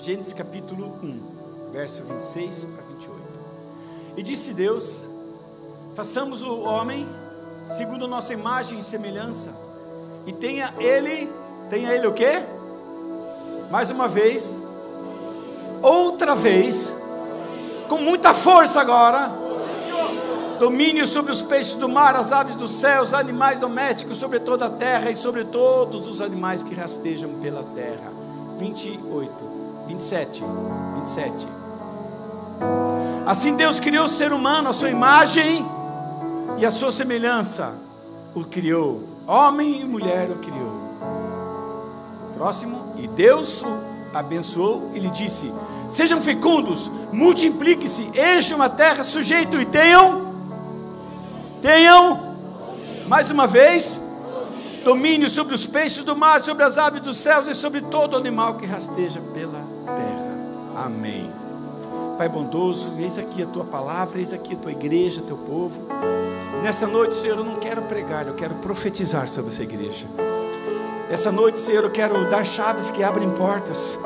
Gênesis 0.00 0.32
capítulo 0.32 0.94
1, 1.02 1.72
verso 1.72 2.02
26 2.04 2.68
a 2.78 2.90
28. 2.90 3.20
E 4.16 4.22
disse 4.22 4.54
Deus: 4.54 5.06
Façamos 5.94 6.40
o 6.40 6.62
homem 6.62 7.06
segundo 7.66 8.08
nossa 8.08 8.32
imagem 8.32 8.78
e 8.78 8.82
semelhança, 8.82 9.50
e 10.26 10.32
tenha 10.32 10.72
ele, 10.78 11.30
tenha 11.68 11.92
ele 11.92 12.06
o 12.06 12.14
quê? 12.14 12.42
Mais 13.70 13.90
uma 13.90 14.08
vez, 14.08 14.62
outra 15.82 16.34
vez, 16.34 16.94
com 17.86 17.98
muita 17.98 18.32
força 18.32 18.80
agora, 18.80 19.30
domínio 20.58 21.06
sobre 21.06 21.30
os 21.30 21.42
peixes 21.42 21.74
do 21.74 21.90
mar, 21.90 22.16
as 22.16 22.32
aves 22.32 22.56
do 22.56 22.66
céu, 22.66 23.02
os 23.02 23.12
animais 23.12 23.60
domésticos, 23.60 24.16
sobre 24.16 24.40
toda 24.40 24.64
a 24.64 24.70
terra 24.70 25.10
e 25.10 25.14
sobre 25.16 25.44
todos 25.44 26.08
os 26.08 26.22
animais 26.22 26.62
que 26.62 26.74
rastejam 26.74 27.34
pela 27.34 27.62
terra. 27.64 28.10
28, 28.58 29.59
27, 29.86 30.42
27. 30.96 31.48
Assim 33.26 33.56
Deus 33.56 33.78
criou 33.78 34.06
o 34.06 34.08
ser 34.08 34.32
humano, 34.32 34.70
a 34.70 34.72
sua 34.72 34.90
imagem 34.90 35.64
e 36.58 36.66
a 36.66 36.70
sua 36.70 36.90
semelhança, 36.90 37.74
o 38.34 38.44
criou, 38.44 39.04
homem 39.26 39.80
e 39.80 39.84
mulher 39.84 40.30
o 40.30 40.36
criou. 40.36 40.80
Próximo, 42.34 42.94
e 42.96 43.06
Deus 43.06 43.62
o 43.62 43.78
abençoou 44.12 44.90
e 44.94 44.98
lhe 44.98 45.10
disse: 45.10 45.52
Sejam 45.88 46.20
fecundos, 46.20 46.90
multipliquem-se, 47.12 48.10
encham 48.36 48.60
a 48.60 48.68
terra, 48.68 49.04
sujeito 49.04 49.60
e 49.60 49.64
tenham 49.64 50.30
Tenham, 51.62 52.36
mais 53.06 53.30
uma 53.30 53.46
vez, 53.46 54.00
domínio 54.82 55.28
sobre 55.28 55.54
os 55.54 55.66
peixes 55.66 56.02
do 56.02 56.16
mar, 56.16 56.40
sobre 56.40 56.64
as 56.64 56.78
aves 56.78 57.00
dos 57.00 57.18
céus 57.18 57.46
e 57.46 57.54
sobre 57.54 57.82
todo 57.82 58.16
animal 58.16 58.54
que 58.54 58.66
rasteja 58.66 59.20
pela. 59.34 59.59
Amém. 60.84 61.30
Pai 62.16 62.26
bondoso, 62.26 62.94
eis 62.98 63.18
aqui 63.18 63.42
a 63.42 63.46
tua 63.46 63.64
palavra, 63.64 64.18
eis 64.18 64.32
aqui 64.32 64.54
a 64.54 64.56
tua 64.56 64.72
igreja, 64.72 65.20
teu 65.20 65.36
povo. 65.36 65.82
Nessa 66.62 66.86
noite, 66.86 67.14
Senhor, 67.14 67.36
eu 67.36 67.44
não 67.44 67.56
quero 67.56 67.82
pregar, 67.82 68.26
eu 68.26 68.34
quero 68.34 68.54
profetizar 68.56 69.28
sobre 69.28 69.52
essa 69.52 69.62
igreja. 69.62 70.06
Essa 71.10 71.30
noite, 71.30 71.58
Senhor, 71.58 71.84
eu 71.84 71.90
quero 71.90 72.30
dar 72.30 72.46
chaves 72.46 72.88
que 72.88 73.02
abrem 73.02 73.30
portas. 73.30 73.98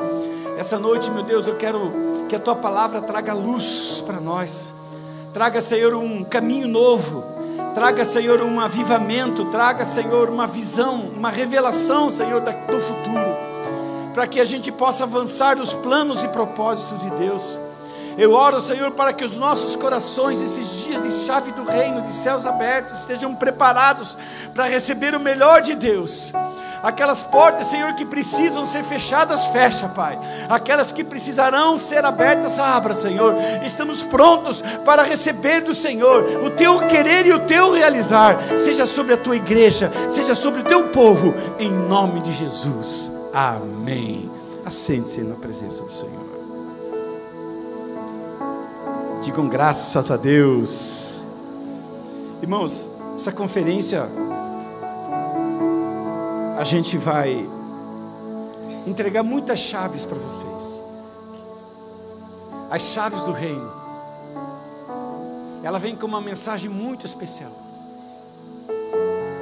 Essa 0.57 0.77
noite, 0.77 1.09
meu 1.09 1.23
Deus, 1.23 1.47
eu 1.47 1.55
quero 1.55 1.93
que 2.27 2.35
a 2.35 2.39
tua 2.39 2.55
palavra 2.55 3.01
traga 3.01 3.33
luz 3.33 4.03
para 4.05 4.19
nós. 4.19 4.73
Traga, 5.33 5.61
Senhor, 5.61 5.93
um 5.93 6.23
caminho 6.25 6.67
novo 6.67 7.35
Traga, 7.75 8.05
Senhor, 8.05 8.41
um 8.41 8.57
avivamento, 8.61 9.43
traga, 9.45 9.83
Senhor, 9.83 10.29
uma 10.29 10.47
visão, 10.47 11.09
uma 11.09 11.29
revelação, 11.29 12.09
Senhor, 12.09 12.39
do 12.39 12.79
futuro, 12.79 13.35
para 14.15 14.25
que 14.25 14.39
a 14.39 14.45
gente 14.45 14.71
possa 14.71 15.03
avançar 15.03 15.57
nos 15.57 15.73
planos 15.73 16.23
e 16.23 16.27
propósitos 16.29 16.99
de 16.99 17.09
Deus. 17.11 17.59
Eu 18.17 18.31
oro, 18.31 18.61
Senhor, 18.61 18.91
para 18.91 19.11
que 19.11 19.25
os 19.25 19.35
nossos 19.35 19.75
corações, 19.75 20.39
esses 20.39 20.85
dias 20.85 21.03
de 21.03 21.11
chave 21.11 21.51
do 21.51 21.65
reino, 21.65 22.01
de 22.01 22.13
céus 22.13 22.45
abertos, 22.45 23.01
estejam 23.01 23.35
preparados 23.35 24.17
para 24.53 24.63
receber 24.63 25.13
o 25.13 25.19
melhor 25.19 25.61
de 25.61 25.75
Deus. 25.75 26.31
Aquelas 26.81 27.23
portas, 27.23 27.67
Senhor, 27.67 27.93
que 27.95 28.05
precisam 28.05 28.65
ser 28.65 28.85
fechadas, 28.85 29.47
fecha, 29.47 29.89
Pai. 29.89 30.17
Aquelas 30.47 30.93
que 30.93 31.03
precisarão 31.03 31.77
ser 31.77 32.05
abertas, 32.05 32.57
abra, 32.57 32.93
Senhor. 32.93 33.35
Estamos 33.65 34.01
prontos 34.01 34.63
para 34.85 35.03
receber 35.03 35.59
do 35.59 35.75
Senhor 35.75 36.23
o 36.41 36.51
teu 36.51 36.87
querer 36.87 37.25
e 37.25 37.33
o 37.33 37.39
teu 37.39 37.73
realizar, 37.73 38.37
seja 38.57 38.85
sobre 38.85 39.13
a 39.13 39.17
tua 39.17 39.35
igreja, 39.35 39.91
seja 40.09 40.33
sobre 40.33 40.61
o 40.61 40.63
teu 40.63 40.87
povo, 40.87 41.33
em 41.59 41.69
nome 41.69 42.21
de 42.21 42.31
Jesus. 42.31 43.14
Amém. 43.35 44.31
Assente-se 44.63 45.19
na 45.19 45.35
presença 45.35 45.83
do 45.83 45.91
Senhor. 45.91 46.25
Digam 49.21 49.49
graças 49.49 50.09
a 50.09 50.15
Deus. 50.15 51.21
Irmãos, 52.41 52.89
essa 53.13 53.33
conferência 53.33 54.09
a 56.57 56.63
gente 56.63 56.97
vai 56.97 57.45
entregar 58.87 59.21
muitas 59.21 59.59
chaves 59.59 60.05
para 60.05 60.17
vocês. 60.17 60.81
As 62.71 62.83
chaves 62.83 63.21
do 63.25 63.33
reino. 63.33 63.69
Ela 65.61 65.77
vem 65.77 65.93
com 65.93 66.05
uma 66.05 66.21
mensagem 66.21 66.69
muito 66.69 67.05
especial. 67.05 67.51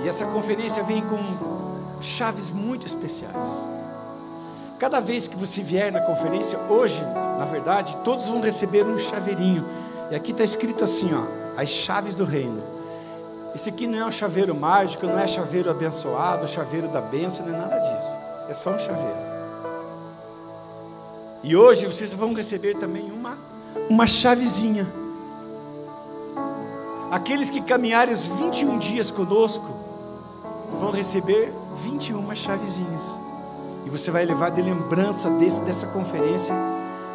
E 0.03 0.07
essa 0.07 0.25
conferência 0.25 0.81
vem 0.81 1.03
com 1.03 2.01
chaves 2.01 2.49
muito 2.49 2.87
especiais. 2.87 3.63
Cada 4.79 4.99
vez 4.99 5.27
que 5.27 5.35
você 5.35 5.61
vier 5.61 5.91
na 5.91 6.01
conferência, 6.01 6.57
hoje, 6.69 7.01
na 7.37 7.45
verdade, 7.45 7.95
todos 8.03 8.27
vão 8.27 8.41
receber 8.41 8.85
um 8.85 8.99
chaveirinho. 8.99 9.65
E 10.11 10.15
aqui 10.15 10.31
está 10.31 10.43
escrito 10.43 10.83
assim: 10.83 11.09
ó, 11.13 11.59
as 11.59 11.69
chaves 11.69 12.15
do 12.15 12.25
reino. 12.25 12.61
Esse 13.55 13.69
aqui 13.69 13.85
não 13.85 13.99
é 13.99 14.05
um 14.05 14.11
chaveiro 14.11 14.55
mágico, 14.55 15.05
não 15.05 15.19
é 15.19 15.27
chaveiro 15.27 15.69
abençoado, 15.69 16.47
chaveiro 16.47 16.87
da 16.87 16.99
bênção, 16.99 17.45
não 17.45 17.53
é 17.53 17.57
nada 17.57 17.77
disso. 17.77 18.17
É 18.49 18.53
só 18.53 18.71
um 18.71 18.79
chaveiro. 18.79 19.33
E 21.43 21.55
hoje 21.55 21.85
vocês 21.85 22.13
vão 22.13 22.33
receber 22.33 22.75
também 22.77 23.11
uma, 23.11 23.37
uma 23.89 24.07
chavezinha. 24.07 24.87
Aqueles 27.11 27.49
que 27.49 27.61
caminharem 27.61 28.13
os 28.13 28.25
21 28.25 28.79
dias 28.79 29.11
conosco 29.11 29.71
vão 30.79 30.89
receber 30.89 31.53
21 31.75 32.35
chavezinhas. 32.35 33.19
E 33.85 33.89
você 33.89 34.11
vai 34.11 34.25
levar 34.25 34.49
de 34.49 34.61
lembrança 34.61 35.29
desse, 35.31 35.61
dessa 35.61 35.87
conferência 35.87 36.53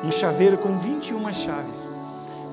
um 0.04 0.10
chaveiro 0.12 0.58
com 0.58 0.78
21 0.78 1.32
chaves. 1.32 1.90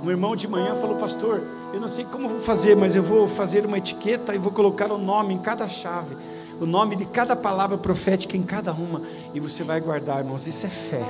Um 0.04 0.10
irmão 0.10 0.36
de 0.36 0.48
manhã 0.48 0.76
falou, 0.76 0.96
pastor, 0.96 1.42
eu 1.74 1.80
não 1.80 1.88
sei 1.88 2.06
como 2.06 2.28
vou 2.28 2.40
fazer, 2.40 2.76
mas 2.76 2.96
eu 2.96 3.04
vou 3.04 3.28
fazer 3.28 3.66
uma 3.66 3.78
etiqueta 3.78 4.34
e 4.34 4.38
vou 4.38 4.52
colocar 4.52 4.92
o 4.92 4.98
nome 4.98 5.34
em 5.34 5.38
cada 5.38 5.68
chave, 5.68 6.16
o 6.60 6.66
nome 6.66 6.96
de 6.96 7.06
cada 7.06 7.36
palavra 7.36 7.78
profética 7.78 8.38
em 8.38 8.44
cada 8.44 8.72
uma, 8.72 9.02
e 9.34 9.40
você 9.40 9.64
vai 9.64 9.80
guardar, 9.80 10.20
irmãos. 10.20 10.48
Isso 10.48 10.66
é 10.66 10.70
fé. 10.70 11.04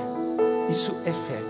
Isso 0.68 0.96
é 1.04 1.12
fé. 1.12 1.42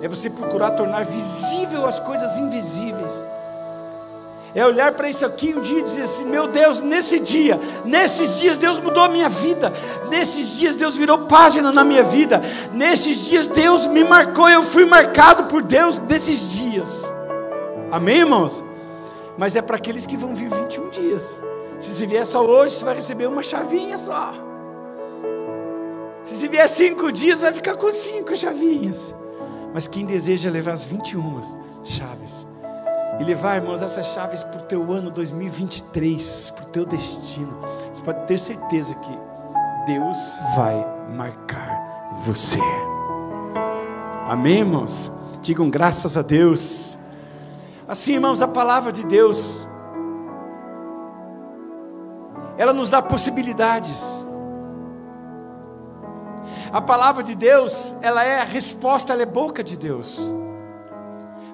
É 0.00 0.08
você 0.08 0.30
procurar 0.30 0.72
tornar 0.72 1.04
visível 1.04 1.86
as 1.86 1.98
coisas 1.98 2.36
invisíveis. 2.36 3.24
É 4.54 4.64
olhar 4.64 4.92
para 4.92 5.08
isso 5.08 5.26
aqui 5.26 5.54
um 5.54 5.60
dia 5.60 5.80
e 5.80 5.82
dizer 5.82 6.02
assim: 6.02 6.24
meu 6.24 6.48
Deus, 6.48 6.80
nesse 6.80 7.20
dia, 7.20 7.60
nesses 7.84 8.38
dias 8.38 8.56
Deus 8.56 8.78
mudou 8.78 9.04
a 9.04 9.08
minha 9.08 9.28
vida, 9.28 9.72
nesses 10.08 10.56
dias 10.56 10.74
Deus 10.74 10.96
virou 10.96 11.18
página 11.26 11.70
na 11.70 11.84
minha 11.84 12.02
vida, 12.02 12.42
nesses 12.72 13.26
dias 13.26 13.46
Deus 13.46 13.86
me 13.86 14.02
marcou, 14.04 14.48
eu 14.48 14.62
fui 14.62 14.84
marcado 14.84 15.44
por 15.44 15.62
Deus 15.62 15.98
nesses 15.98 16.52
dias. 16.52 17.02
Amém, 17.90 18.18
irmãos? 18.18 18.64
Mas 19.36 19.54
é 19.54 19.62
para 19.62 19.76
aqueles 19.76 20.04
que 20.04 20.16
vão 20.16 20.34
vir 20.34 20.50
21 20.50 20.90
dias. 20.90 21.42
Se 21.78 21.94
você 21.94 22.06
vier 22.06 22.26
só 22.26 22.44
hoje, 22.44 22.74
você 22.74 22.84
vai 22.84 22.94
receber 22.96 23.26
uma 23.26 23.42
chavinha 23.42 23.96
só. 23.96 24.34
Se 26.24 26.36
você 26.36 26.48
vier 26.48 26.68
cinco 26.68 27.12
dias, 27.12 27.40
vai 27.40 27.54
ficar 27.54 27.76
com 27.76 27.92
cinco 27.92 28.34
chavinhas. 28.34 29.14
Mas 29.72 29.86
quem 29.86 30.04
deseja 30.04 30.50
levar 30.50 30.72
as 30.72 30.84
21 30.84 31.40
chaves, 31.84 32.46
e 33.18 33.24
levar, 33.24 33.56
irmãos, 33.56 33.82
essas 33.82 34.06
chaves 34.08 34.44
para 34.44 34.60
o 34.60 34.62
teu 34.62 34.92
ano 34.92 35.10
2023, 35.10 36.50
para 36.50 36.64
o 36.64 36.68
teu 36.68 36.86
destino. 36.86 37.58
Você 37.92 38.02
pode 38.02 38.26
ter 38.26 38.38
certeza 38.38 38.94
que 38.94 39.18
Deus 39.86 40.38
vai 40.54 40.86
marcar 41.14 42.20
você. 42.22 42.60
Amém, 44.28 44.58
irmãos? 44.58 45.10
Digam 45.42 45.68
graças 45.68 46.16
a 46.16 46.22
Deus. 46.22 46.96
Assim, 47.88 48.14
irmãos, 48.14 48.40
a 48.42 48.46
palavra 48.46 48.92
de 48.92 49.04
Deus, 49.04 49.66
ela 52.56 52.72
nos 52.72 52.90
dá 52.90 53.02
possibilidades. 53.02 54.24
A 56.70 56.82
palavra 56.82 57.22
de 57.22 57.34
Deus, 57.34 57.94
ela 58.02 58.22
é 58.22 58.40
a 58.40 58.44
resposta, 58.44 59.12
ela 59.12 59.22
é 59.22 59.26
boca 59.26 59.64
de 59.64 59.76
Deus. 59.76 60.30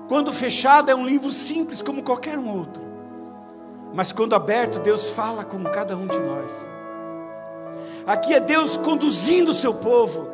Quando 0.09 0.33
fechado 0.33 0.91
é 0.91 0.95
um 0.95 1.07
livro 1.07 1.31
simples 1.31 1.81
como 1.81 2.03
qualquer 2.03 2.39
um 2.39 2.59
outro. 2.59 2.83
Mas 3.95 4.13
quando 4.13 4.35
aberto, 4.35 4.79
Deus 4.81 5.11
fala 5.11 5.45
com 5.45 5.63
cada 5.65 5.97
um 5.97 6.07
de 6.07 6.19
nós. 6.19 6.69
Aqui 8.07 8.35
é 8.35 8.41
Deus 8.41 8.77
conduzindo 8.77 9.53
o 9.53 9.55
seu 9.55 9.73
povo, 9.73 10.29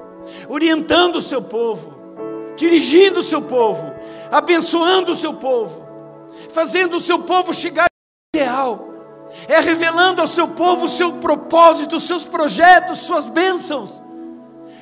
orientando 0.49 1.17
o 1.17 1.22
seu 1.22 1.40
povo, 1.40 1.94
dirigindo 2.56 3.20
o 3.20 3.22
seu 3.22 3.43
povo, 3.43 3.94
abençoando 4.31 5.12
o 5.12 5.17
seu 5.17 5.34
povo, 5.34 5.87
fazendo 6.49 6.96
o 6.96 7.00
seu 7.00 7.20
povo 7.20 7.55
chegar 7.55 7.84
ao 7.84 8.40
ideal. 8.40 8.88
É 9.46 9.61
revelando 9.61 10.20
ao 10.20 10.26
seu 10.26 10.49
povo 10.49 10.87
o 10.87 10.88
seu 10.88 11.12
propósito, 11.14 11.96
os 11.96 12.02
seus 12.02 12.25
projetos, 12.25 12.99
suas 12.99 13.28
bênçãos. 13.28 14.02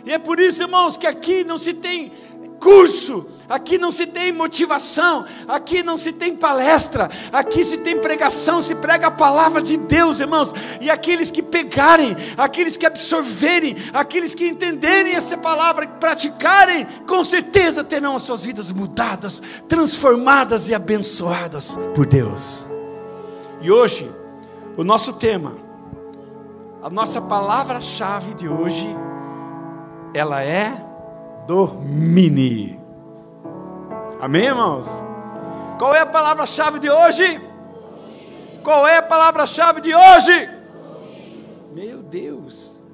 E 0.06 0.12
é 0.12 0.18
por 0.18 0.40
isso, 0.40 0.62
irmãos, 0.62 0.96
que 0.96 1.06
aqui 1.06 1.44
não 1.44 1.58
se 1.58 1.74
tem 1.74 2.12
curso, 2.58 3.28
aqui 3.48 3.78
não 3.78 3.90
se 3.90 4.06
tem 4.06 4.30
motivação, 4.32 5.24
aqui 5.46 5.82
não 5.82 5.96
se 5.96 6.12
tem 6.12 6.36
palestra, 6.36 7.10
aqui 7.32 7.64
se 7.64 7.78
tem 7.78 7.98
pregação, 7.98 8.60
se 8.60 8.74
prega 8.74 9.06
a 9.06 9.10
palavra 9.10 9.62
de 9.62 9.76
Deus, 9.76 10.20
irmãos. 10.20 10.52
E 10.80 10.90
aqueles 10.90 11.30
que 11.30 11.42
pegarem, 11.42 12.16
aqueles 12.36 12.76
que 12.76 12.86
absorverem, 12.86 13.76
aqueles 13.92 14.34
que 14.34 14.46
entenderem 14.46 15.14
essa 15.14 15.38
palavra 15.38 15.84
e 15.84 15.88
praticarem, 15.88 16.86
com 17.06 17.24
certeza 17.24 17.82
terão 17.82 18.16
as 18.16 18.22
suas 18.22 18.44
vidas 18.44 18.70
mudadas, 18.70 19.42
transformadas 19.68 20.68
e 20.68 20.74
abençoadas 20.74 21.78
por 21.94 22.06
Deus. 22.06 22.66
E 23.60 23.70
hoje, 23.70 24.10
o 24.76 24.84
nosso 24.84 25.12
tema, 25.14 25.56
a 26.82 26.88
nossa 26.88 27.20
palavra-chave 27.20 28.34
de 28.34 28.48
hoje, 28.48 28.88
ela 30.14 30.42
é 30.42 30.84
domine. 31.46 32.77
Amém, 34.20 34.46
irmãos? 34.46 34.88
Qual 35.78 35.94
é 35.94 36.00
a 36.00 36.06
palavra-chave 36.06 36.80
de 36.80 36.90
hoje? 36.90 37.40
Qual 38.64 38.86
é 38.86 38.96
a 38.96 39.02
palavra-chave 39.02 39.80
de 39.80 39.94
hoje? 39.94 40.50
Meu 41.72 42.02
Deus. 42.02 42.84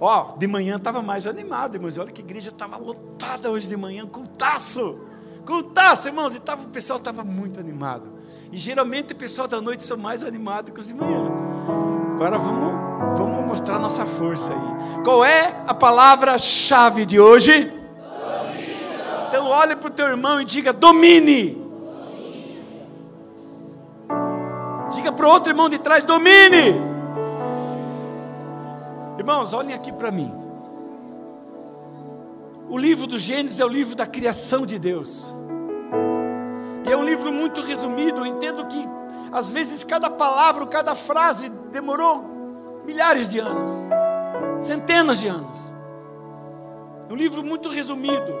Ó, 0.00 0.36
de 0.38 0.46
manhã 0.46 0.76
estava 0.76 1.02
mais 1.02 1.26
animado, 1.26 1.74
irmãos. 1.74 1.98
Olha 1.98 2.10
que 2.10 2.22
igreja 2.22 2.48
estava 2.48 2.78
lotada 2.78 3.50
hoje 3.50 3.68
de 3.68 3.76
manhã, 3.76 4.06
cultaço. 4.06 5.00
Cultaço, 5.44 6.08
irmãos. 6.08 6.34
E 6.34 6.40
tava, 6.40 6.64
o 6.64 6.68
pessoal 6.68 6.98
estava 6.98 7.22
muito 7.22 7.60
animado. 7.60 8.08
E 8.50 8.56
geralmente 8.56 9.12
o 9.12 9.16
pessoal 9.16 9.46
da 9.46 9.60
noite 9.60 9.84
são 9.84 9.98
mais 9.98 10.24
animados 10.24 10.72
que 10.72 10.80
os 10.80 10.86
de 10.86 10.94
manhã. 10.94 11.30
Agora 12.14 12.38
vamos, 12.38 13.18
vamos 13.18 13.46
mostrar 13.46 13.78
nossa 13.78 14.06
força 14.06 14.52
aí. 14.52 15.04
Qual 15.04 15.22
é 15.22 15.62
a 15.66 15.74
palavra-chave 15.74 17.04
de 17.04 17.20
hoje? 17.20 17.83
Olhe 19.54 19.76
para 19.76 19.86
o 19.86 19.90
teu 19.90 20.06
irmão 20.06 20.40
e 20.40 20.44
diga: 20.44 20.72
domine. 20.72 21.52
domine. 21.52 22.58
Diga 24.92 25.12
para 25.12 25.26
o 25.26 25.30
outro 25.30 25.52
irmão 25.52 25.68
de 25.68 25.78
trás: 25.78 26.02
domine. 26.02 26.74
Irmãos, 29.16 29.52
olhem 29.52 29.72
aqui 29.72 29.92
para 29.92 30.10
mim. 30.10 30.34
O 32.68 32.76
livro 32.76 33.06
do 33.06 33.16
Gênesis 33.16 33.60
é 33.60 33.64
o 33.64 33.68
livro 33.68 33.94
da 33.94 34.06
criação 34.06 34.66
de 34.66 34.76
Deus. 34.76 35.32
E 36.84 36.92
é 36.92 36.96
um 36.96 37.04
livro 37.04 37.32
muito 37.32 37.60
resumido. 37.60 38.22
Eu 38.22 38.26
entendo 38.26 38.66
que 38.66 38.88
às 39.30 39.52
vezes 39.52 39.84
cada 39.84 40.10
palavra, 40.10 40.66
cada 40.66 40.96
frase 40.96 41.48
demorou 41.70 42.82
milhares 42.84 43.28
de 43.28 43.38
anos, 43.38 43.70
centenas 44.58 45.20
de 45.20 45.28
anos. 45.28 45.73
Um 47.10 47.14
livro 47.14 47.42
muito 47.42 47.68
resumido. 47.68 48.38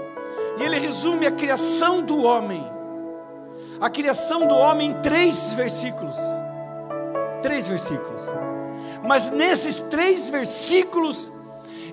E 0.58 0.62
ele 0.62 0.78
resume 0.78 1.26
a 1.26 1.30
criação 1.30 2.02
do 2.02 2.22
homem. 2.22 2.64
A 3.80 3.90
criação 3.90 4.46
do 4.46 4.54
homem 4.54 4.90
em 4.90 5.02
três 5.02 5.52
versículos. 5.52 6.16
Três 7.42 7.66
versículos. 7.68 8.22
Mas 9.02 9.30
nesses 9.30 9.80
três 9.80 10.30
versículos, 10.30 11.30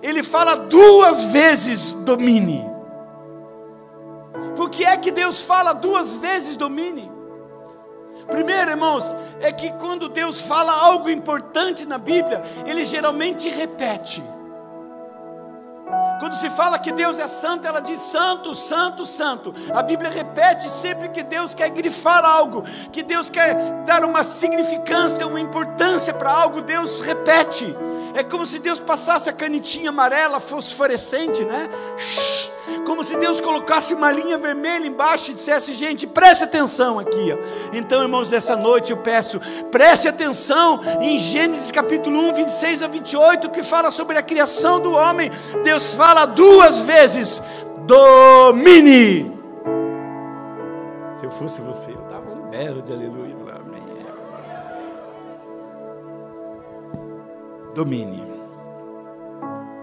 ele 0.01 0.23
fala 0.23 0.55
duas 0.55 1.25
vezes 1.25 1.91
domine. 1.93 2.69
Por 4.55 4.69
que 4.69 4.85
é 4.85 4.95
que 4.95 5.11
Deus 5.11 5.41
fala 5.41 5.73
duas 5.73 6.15
vezes 6.15 6.55
domine? 6.55 7.11
Primeiro, 8.27 8.71
irmãos, 8.71 9.15
é 9.41 9.51
que 9.51 9.71
quando 9.73 10.07
Deus 10.07 10.39
fala 10.39 10.71
algo 10.71 11.09
importante 11.09 11.85
na 11.85 11.97
Bíblia, 11.97 12.43
Ele 12.65 12.85
geralmente 12.85 13.49
repete. 13.49 14.23
Quando 16.19 16.35
se 16.35 16.49
fala 16.49 16.79
que 16.79 16.91
Deus 16.91 17.19
é 17.19 17.27
santo, 17.27 17.67
ela 17.67 17.81
diz 17.81 17.99
santo, 17.99 18.53
santo, 18.55 19.05
santo. 19.05 19.53
A 19.73 19.81
Bíblia 19.81 20.09
repete 20.09 20.69
sempre 20.69 21.09
que 21.09 21.23
Deus 21.23 21.53
quer 21.53 21.69
grifar 21.69 22.23
algo, 22.23 22.63
que 22.91 23.03
Deus 23.03 23.29
quer 23.29 23.55
dar 23.85 24.03
uma 24.03 24.23
significância, 24.23 25.25
uma 25.25 25.39
importância 25.39 26.13
para 26.13 26.31
algo, 26.31 26.61
Deus 26.61 27.01
repete. 27.01 27.75
É 28.13 28.23
como 28.23 28.45
se 28.45 28.59
Deus 28.59 28.79
passasse 28.79 29.29
a 29.29 29.33
canetinha 29.33 29.89
amarela 29.89 30.39
fosforescente, 30.39 31.43
né? 31.45 31.69
Como 32.85 33.03
se 33.03 33.15
Deus 33.17 33.39
colocasse 33.39 33.93
uma 33.93 34.11
linha 34.11 34.37
vermelha 34.37 34.85
embaixo 34.85 35.31
e 35.31 35.33
dissesse: 35.33 35.73
gente, 35.73 36.05
preste 36.05 36.43
atenção 36.43 36.99
aqui. 36.99 37.37
Então, 37.73 38.01
irmãos, 38.01 38.29
nessa 38.29 38.55
noite 38.55 38.91
eu 38.91 38.97
peço, 38.97 39.39
preste 39.71 40.07
atenção 40.07 40.81
em 40.99 41.17
Gênesis 41.17 41.71
capítulo 41.71 42.19
1, 42.29 42.33
26 42.33 42.83
a 42.83 42.87
28, 42.87 43.49
que 43.49 43.63
fala 43.63 43.91
sobre 43.91 44.17
a 44.17 44.23
criação 44.23 44.79
do 44.79 44.93
homem. 44.93 45.31
Deus 45.63 45.93
fala 45.93 46.25
duas 46.25 46.79
vezes: 46.79 47.41
domine. 47.85 49.39
Se 51.15 51.25
eu 51.25 51.31
fosse 51.31 51.61
você, 51.61 51.91
eu 51.91 52.01
dava 52.09 52.31
um 52.31 52.49
berro 52.49 52.81
de 52.81 52.91
aleluia. 52.91 53.40
Domine. 57.73 58.23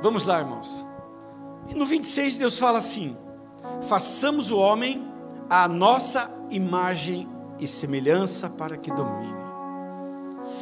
Vamos 0.01 0.27
lá, 0.27 0.41
irmãos. 0.41 0.87
E 1.69 1.75
no 1.75 1.85
26 1.85 2.39
Deus 2.39 2.59
fala 2.59 2.79
assim: 2.79 3.17
façamos 3.83 4.51
o 4.51 4.59
homem 4.59 5.07
à 5.51 5.67
nossa 5.67 6.31
imagem 6.51 7.29
e 7.59 7.67
semelhança 7.67 8.49
para 8.49 8.77
que 8.77 8.93
domine. 8.93 9.49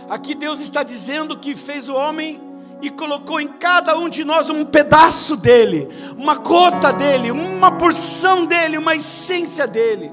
Aqui 0.09 0.35
Deus 0.35 0.61
está 0.61 0.83
dizendo 0.83 1.39
que 1.39 1.57
fez 1.57 1.89
o 1.89 1.95
homem 1.95 2.41
e 2.81 2.91
colocou 2.91 3.41
em 3.41 3.49
cada 3.49 3.97
um 3.99 4.09
de 4.09 4.25
nós 4.25 4.51
um 4.51 4.65
pedaço 4.65 5.37
dele, 5.37 5.89
uma 6.17 6.37
gota 6.37 6.93
dele, 6.93 7.31
uma 7.31 7.73
porção 7.73 8.47
dele, 8.47 8.79
uma 8.79 8.95
essência 8.95 9.67
dele. 9.67 10.13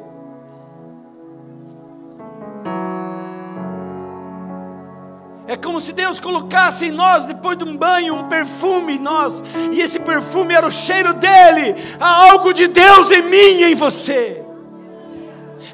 É 5.53 5.55
como 5.55 5.79
se 5.79 5.93
Deus 5.93 6.19
colocasse 6.19 6.87
em 6.87 6.91
nós, 6.91 7.27
depois 7.27 7.55
de 7.55 7.63
um 7.63 7.77
banho, 7.77 8.15
um 8.15 8.27
perfume 8.27 8.95
em 8.95 8.99
nós, 8.99 9.43
e 9.71 9.81
esse 9.81 9.99
perfume 9.99 10.51
era 10.51 10.65
o 10.65 10.71
cheiro 10.71 11.13
dele. 11.13 11.75
Há 11.99 12.31
algo 12.31 12.51
de 12.51 12.65
Deus 12.65 13.11
em 13.11 13.21
mim 13.21 13.61
e 13.61 13.65
em 13.65 13.75
você. 13.75 14.43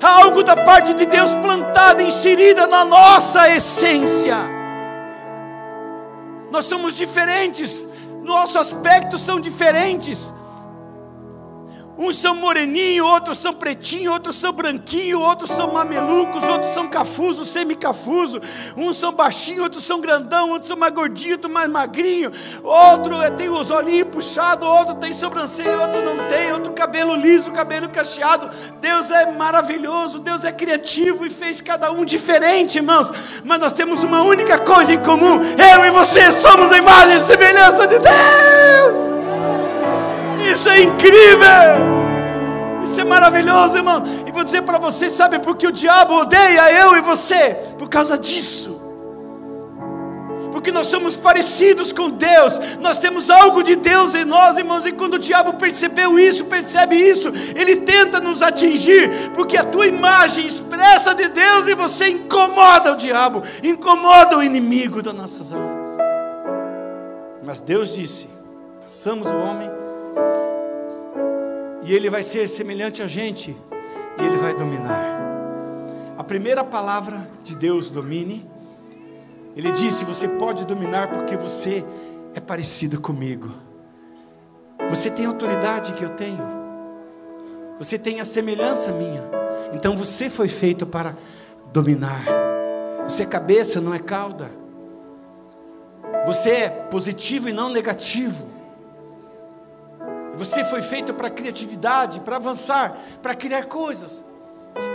Há 0.04 0.24
algo 0.24 0.44
da 0.44 0.58
parte 0.58 0.94
de 0.94 1.06
Deus 1.06 1.34
plantada, 1.34 2.04
inserida 2.04 2.68
na 2.68 2.84
nossa 2.84 3.50
essência. 3.56 4.36
Nós 6.52 6.66
somos 6.66 6.94
diferentes, 6.94 7.88
nossos 8.22 8.58
aspectos 8.58 9.22
são 9.22 9.40
diferentes. 9.40 10.34
Uns 12.00 12.16
são 12.16 12.34
moreninho, 12.34 13.06
outros 13.06 13.40
são 13.40 13.54
pretinho, 13.54 14.14
outros 14.14 14.38
são 14.38 14.54
branquinho, 14.54 15.20
outros 15.20 15.50
são 15.50 15.74
mamelucos, 15.74 16.42
outros 16.46 16.72
são 16.74 16.88
cafuso, 16.88 17.44
semicafuso. 17.44 18.40
Uns 18.78 18.96
são 18.96 19.12
baixinho, 19.12 19.64
outros 19.64 19.84
são 19.84 20.00
grandão, 20.00 20.52
outros 20.52 20.70
são 20.70 20.78
mais 20.78 20.94
gordinho, 20.94 21.34
outro 21.34 21.50
mais 21.50 21.70
magrinho. 21.70 22.32
Outro 22.64 23.18
tem 23.36 23.50
os 23.50 23.70
olhinhos 23.70 24.08
puxados, 24.08 24.66
outro 24.66 24.96
tem 24.96 25.12
sobrancelha, 25.12 25.78
outro 25.82 26.02
não 26.02 26.26
tem, 26.30 26.54
outro 26.54 26.72
cabelo 26.72 27.14
liso, 27.16 27.52
cabelo 27.52 27.90
cacheado. 27.90 28.50
Deus 28.80 29.12
é 29.12 29.34
maravilhoso, 29.34 30.20
Deus 30.20 30.46
é 30.46 30.54
criativo 30.54 31.26
e 31.26 31.30
fez 31.30 31.60
cada 31.60 31.92
um 31.92 32.06
diferente, 32.06 32.78
irmãos. 32.78 33.12
Mas 33.44 33.60
nós 33.60 33.74
temos 33.74 34.06
uma 34.06 34.22
única 34.22 34.58
coisa 34.60 34.94
em 34.94 35.04
comum: 35.04 35.42
eu 35.42 35.86
e 35.86 35.92
você 35.92 36.32
somos 36.32 36.72
a 36.72 36.78
imagem 36.78 37.18
e 37.18 37.22
semelhança 37.22 37.86
de 37.86 38.00
Deus. 38.00 39.19
Isso 40.52 40.70
é 40.70 40.82
incrível! 40.82 42.00
Isso 42.84 43.00
é 43.00 43.04
maravilhoso, 43.04 43.78
irmão. 43.78 44.04
E 44.26 44.32
vou 44.32 44.44
dizer 44.44 44.64
para 44.64 44.78
você: 44.78 45.10
sabe 45.10 45.40
por 45.40 45.56
que 45.56 45.68
o 45.68 45.72
diabo 45.72 46.16
odeia 46.16 46.72
eu 46.72 46.98
e 46.98 47.02
você? 47.02 47.56
Por 47.78 47.90
causa 47.90 48.18
disso. 48.18 48.80
Porque 50.52 50.72
nós 50.72 50.88
somos 50.88 51.16
parecidos 51.16 51.94
com 51.94 52.10
Deus, 52.10 52.60
nós 52.82 52.98
temos 52.98 53.30
algo 53.30 53.64
de 53.64 53.76
Deus 53.76 54.14
em 54.14 54.26
nós, 54.26 54.58
irmãos, 54.58 54.86
e 54.86 54.92
quando 54.92 55.14
o 55.14 55.20
diabo 55.20 55.54
percebeu 55.54 56.20
isso, 56.20 56.46
percebe 56.46 56.96
isso, 56.96 57.32
ele 57.56 57.78
tenta 57.78 58.20
nos 58.20 58.42
atingir, 58.42 59.30
porque 59.34 59.56
a 59.56 59.64
tua 59.64 59.88
imagem 59.88 60.46
expressa 60.46 61.14
de 61.14 61.30
Deus 61.30 61.68
e 61.68 61.76
você 61.76 62.10
incomoda 62.10 62.92
o 62.92 62.98
diabo, 62.98 63.42
incomoda 63.64 64.38
o 64.38 64.44
inimigo 64.44 65.02
das 65.02 65.14
nossas 65.14 65.54
almas. 65.54 65.88
Mas 67.42 67.62
Deus 67.62 67.96
disse: 67.96 68.28
façamos 68.82 69.30
o 69.30 69.36
homem 69.36 69.79
e 71.90 71.94
ele 71.94 72.10
vai 72.10 72.22
ser 72.22 72.48
semelhante 72.48 73.02
a 73.02 73.08
gente, 73.08 73.58
e 74.20 74.24
ele 74.24 74.38
vai 74.38 74.54
dominar. 74.54 75.20
A 76.18 76.24
primeira 76.24 76.64
palavra 76.64 77.28
de 77.44 77.56
Deus 77.56 77.90
domine, 77.90 78.48
ele 79.56 79.72
disse: 79.72 80.06
Você 80.06 80.28
pode 80.28 80.66
dominar 80.66 81.10
porque 81.10 81.36
você 81.36 81.84
é 82.36 82.40
parecido 82.40 83.02
comigo. 83.02 83.52
Você 84.90 85.10
tem 85.10 85.26
a 85.26 85.30
autoridade 85.30 85.94
que 85.94 86.04
eu 86.04 86.10
tenho, 86.10 86.44
você 87.80 87.98
tem 87.98 88.20
a 88.20 88.26
semelhança 88.26 88.92
minha, 88.92 89.24
então 89.74 89.96
você 89.98 90.30
foi 90.30 90.48
feito 90.48 90.86
para 90.86 91.16
dominar. 91.74 92.24
Você 93.06 93.24
é 93.24 93.26
cabeça, 93.26 93.82
não 93.82 93.96
é 93.96 94.00
cauda. 94.00 94.52
Você 96.28 96.50
é 96.52 96.70
positivo 96.70 97.50
e 97.50 97.54
não 97.54 97.70
negativo. 97.70 98.59
Você 100.40 100.64
foi 100.64 100.82
feito 100.82 101.14
para 101.14 101.30
criatividade, 101.30 102.22
para 102.22 102.38
avançar, 102.38 102.98
para 103.22 103.36
criar 103.36 103.66
coisas. 103.66 104.24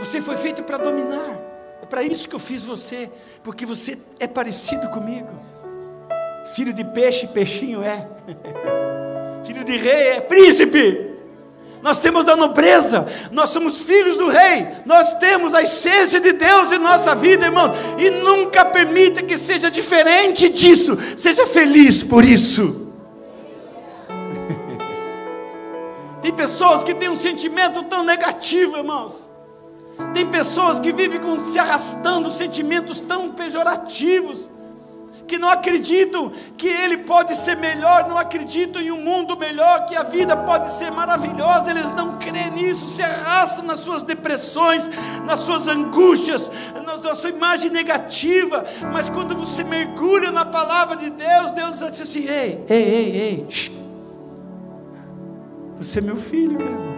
Você 0.01 0.23
foi 0.23 0.39
feito 0.39 0.63
para 0.63 0.79
dominar. 0.79 1.39
É 1.83 1.87
para 1.87 2.03
isso 2.03 2.27
que 2.27 2.35
eu 2.35 2.39
fiz 2.39 2.65
você, 2.65 3.11
porque 3.43 3.67
você 3.67 3.99
é 4.19 4.27
parecido 4.27 4.89
comigo. 4.89 5.29
Filho 6.55 6.73
de 6.73 6.83
peixe, 6.83 7.27
peixinho 7.27 7.83
é. 7.83 8.09
Filho 9.45 9.63
de 9.63 9.77
rei 9.77 10.09
é 10.13 10.21
príncipe. 10.23 11.13
Nós 11.83 11.99
temos 11.99 12.27
a 12.27 12.35
nobreza, 12.35 13.07
nós 13.31 13.51
somos 13.51 13.83
filhos 13.83 14.17
do 14.17 14.31
rei, 14.31 14.67
nós 14.87 15.13
temos 15.19 15.53
a 15.53 15.63
essência 15.63 16.19
de 16.19 16.33
Deus 16.33 16.73
em 16.73 16.79
nossa 16.79 17.15
vida, 17.15 17.45
irmão, 17.45 17.71
e 17.99 18.09
nunca 18.09 18.65
permita 18.65 19.23
que 19.23 19.37
seja 19.37 19.71
diferente 19.71 20.49
disso, 20.49 20.97
seja 21.19 21.47
feliz 21.47 22.03
por 22.03 22.25
isso. 22.25 22.84
Tem 26.25 26.33
pessoas 26.33 26.83
que 26.83 26.95
têm 26.95 27.11
um 27.11 27.17
sentimento 27.17 27.83
tão 27.83 28.03
negativo, 28.03 28.79
irmãos. 28.79 29.29
Tem 30.15 30.27
pessoas 30.27 30.79
que 30.79 30.91
vivem 30.91 31.21
com, 31.21 31.39
se 31.39 31.59
arrastando 31.59 32.31
sentimentos 32.31 32.99
tão 32.99 33.33
pejorativos 33.33 34.51
que 35.29 35.37
não 35.37 35.51
acreditam 35.51 36.33
que 36.57 36.67
ele 36.67 36.97
pode 36.97 37.37
ser 37.37 37.59
melhor, 37.59 38.09
não 38.09 38.17
acreditam 38.17 38.81
em 38.81 38.91
um 38.91 39.03
mundo 39.03 39.37
melhor, 39.37 39.85
que 39.85 39.95
a 39.95 40.03
vida 40.03 40.35
pode 40.35 40.73
ser 40.73 40.91
maravilhosa, 40.91 41.71
eles 41.71 41.91
não 41.91 42.17
creem 42.17 42.53
nisso, 42.53 42.89
se 42.89 43.03
arrastam 43.03 43.67
nas 43.67 43.81
suas 43.81 44.03
depressões, 44.03 44.91
nas 45.27 45.41
suas 45.41 45.69
angústias, 45.69 46.51
na 47.03 47.15
sua 47.15 47.29
imagem 47.29 47.71
negativa, 47.71 48.65
mas 48.91 49.11
quando 49.11 49.37
você 49.37 49.63
mergulha 49.63 50.31
na 50.31 50.47
palavra 50.47 50.97
de 50.97 51.11
Deus, 51.11 51.53
Deus 51.53 51.81
diz 51.91 52.01
assim: 52.01 52.27
ei, 52.27 52.65
ei, 52.67 52.83
ei, 52.83 53.17
ei, 53.17 53.47
shh. 53.51 53.84
Você 55.79 55.99
é 55.99 56.03
meu 56.03 56.17
filho, 56.17 56.59
cara. 56.59 56.95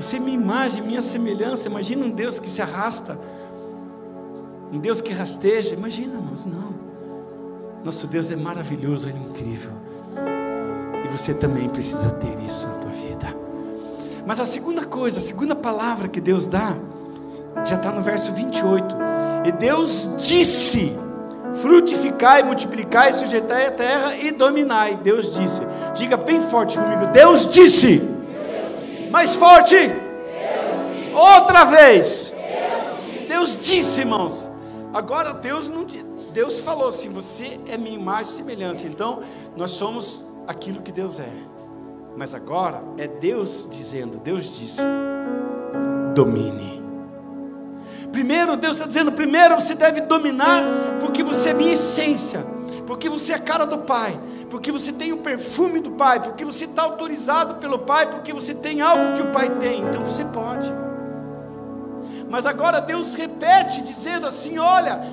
Você 0.00 0.16
é 0.16 0.20
minha 0.20 0.36
imagem, 0.36 0.82
minha 0.82 1.02
semelhança. 1.02 1.68
Imagina 1.68 2.04
um 2.04 2.10
Deus 2.10 2.38
que 2.38 2.50
se 2.50 2.60
arrasta, 2.60 3.18
um 4.72 4.78
Deus 4.78 5.00
que 5.00 5.12
rasteja. 5.12 5.74
Imagina, 5.74 6.14
irmãos, 6.14 6.44
não. 6.44 6.74
Nosso 7.84 8.06
Deus 8.06 8.30
é 8.30 8.36
maravilhoso, 8.36 9.08
Ele 9.08 9.18
é 9.18 9.20
incrível. 9.20 9.70
E 11.04 11.08
você 11.08 11.34
também 11.34 11.68
precisa 11.68 12.10
ter 12.10 12.38
isso 12.40 12.66
na 12.66 12.74
tua 12.74 12.90
vida. 12.90 13.36
Mas 14.26 14.40
a 14.40 14.46
segunda 14.46 14.84
coisa, 14.84 15.18
a 15.20 15.22
segunda 15.22 15.54
palavra 15.54 16.08
que 16.08 16.20
Deus 16.20 16.46
dá, 16.46 16.74
já 17.64 17.76
está 17.76 17.92
no 17.92 18.02
verso 18.02 18.32
28. 18.32 18.84
E 19.44 19.52
Deus 19.52 20.16
disse: 20.18 20.96
frutificai, 21.54 22.42
multiplicai, 22.42 23.12
sujeitai 23.12 23.66
a 23.66 23.70
terra 23.70 24.16
e 24.16 24.32
dominai. 24.32 24.96
Deus 24.96 25.30
disse. 25.30 25.62
Diga 25.94 26.16
bem 26.16 26.40
forte 26.40 26.78
comigo: 26.78 27.06
Deus 27.12 27.46
disse. 27.46 27.98
Deus 27.98 28.08
disse. 28.88 29.10
Mais 29.10 29.34
forte. 29.34 29.76
Outra 31.14 31.64
vez. 31.64 32.32
Deus 32.32 33.10
disse. 33.10 33.28
Deus 33.28 33.58
disse, 33.60 34.00
irmãos. 34.00 34.50
Agora 34.92 35.32
Deus 35.32 35.68
não 35.68 35.84
Deus 36.32 36.60
falou 36.60 36.88
assim: 36.88 37.08
Você 37.10 37.60
é 37.68 37.78
minha 37.78 37.96
imagem 37.96 38.32
e 38.32 38.36
semelhança. 38.36 38.86
Então, 38.86 39.22
nós 39.56 39.70
somos 39.70 40.24
aquilo 40.48 40.82
que 40.82 40.90
Deus 40.90 41.20
é. 41.20 41.54
Mas 42.16 42.34
agora 42.34 42.82
é 42.98 43.06
Deus 43.06 43.68
dizendo: 43.70 44.18
Deus 44.18 44.58
disse, 44.58 44.82
domine. 46.14 46.82
Primeiro, 48.12 48.56
Deus 48.56 48.76
está 48.76 48.86
dizendo: 48.86 49.12
primeiro 49.12 49.54
você 49.56 49.74
deve 49.74 50.02
dominar, 50.02 50.62
porque 51.00 51.22
você 51.22 51.50
é 51.50 51.54
minha 51.54 51.72
essência, 51.72 52.40
porque 52.86 53.08
você 53.08 53.32
é 53.32 53.36
a 53.36 53.40
cara 53.40 53.64
do 53.64 53.78
Pai, 53.78 54.18
porque 54.54 54.70
você 54.70 54.92
tem 54.92 55.12
o 55.12 55.16
perfume 55.16 55.80
do 55.80 55.90
Pai, 55.90 56.22
porque 56.22 56.44
você 56.44 56.64
está 56.64 56.84
autorizado 56.84 57.56
pelo 57.56 57.76
Pai, 57.76 58.08
porque 58.08 58.32
você 58.32 58.54
tem 58.54 58.80
algo 58.80 59.16
que 59.16 59.22
o 59.22 59.32
Pai 59.32 59.50
tem, 59.50 59.80
então 59.80 60.00
você 60.00 60.24
pode. 60.26 60.72
Mas 62.30 62.46
agora 62.46 62.80
Deus 62.80 63.14
repete, 63.14 63.82
dizendo 63.82 64.28
assim: 64.28 64.56
olha, 64.56 65.08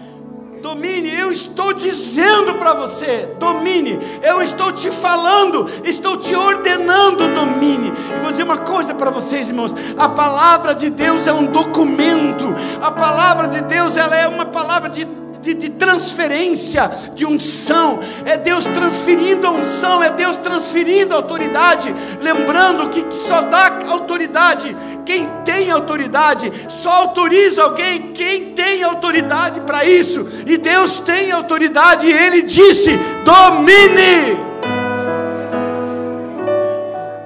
Domine, 0.62 1.12
eu 1.12 1.32
estou 1.32 1.74
dizendo 1.74 2.54
para 2.60 2.76
você, 2.76 3.36
domine, 3.40 3.98
eu 4.22 4.44
estou 4.44 4.72
te 4.72 4.92
falando, 4.92 5.68
estou 5.84 6.18
te 6.18 6.36
ordenando, 6.36 7.28
domine. 7.30 7.92
E 8.16 8.22
vou 8.22 8.30
dizer 8.30 8.44
uma 8.44 8.60
coisa 8.60 8.94
para 8.94 9.10
vocês, 9.10 9.50
irmãos: 9.50 9.76
a 9.98 10.08
palavra 10.08 10.76
de 10.76 10.88
Deus 10.92 11.26
é 11.26 11.34
um 11.34 11.48
documento, 11.48 12.46
a 12.80 12.92
palavra 12.92 13.48
de 13.48 13.62
Deus 13.62 13.98
ela 13.98 14.16
é 14.16 14.28
uma 14.28 14.46
palavra 14.46 14.88
de 14.88 15.04
de, 15.42 15.54
de, 15.54 15.70
transferência 15.70 16.90
de 17.14 17.26
unção, 17.26 18.00
é 18.26 18.38
Deus 18.38 18.66
transferindo 18.66 19.48
a 19.48 19.52
unção, 19.52 20.04
é 20.04 20.10
Deus 20.10 20.38
transferindo 20.38 21.14
a 21.14 21.18
autoridade, 21.18 21.94
lembrando 22.22 22.90
que 22.90 23.06
só 23.16 23.42
dá 23.42 23.82
autoridade 23.90 24.76
quem 25.06 25.28
tem 25.44 25.72
autoridade, 25.72 26.52
só 26.70 26.90
autoriza 26.90 27.64
alguém 27.64 28.14
quem 28.14 28.54
tem 28.54 28.84
autoridade 28.84 29.60
para 29.62 29.84
isso, 29.84 30.28
e 30.46 30.58
Deus 30.58 31.00
tem 31.00 31.32
autoridade, 31.32 32.08
e 32.08 32.14
Ele 32.14 32.44
disse: 32.44 32.92
domine. 33.26 34.51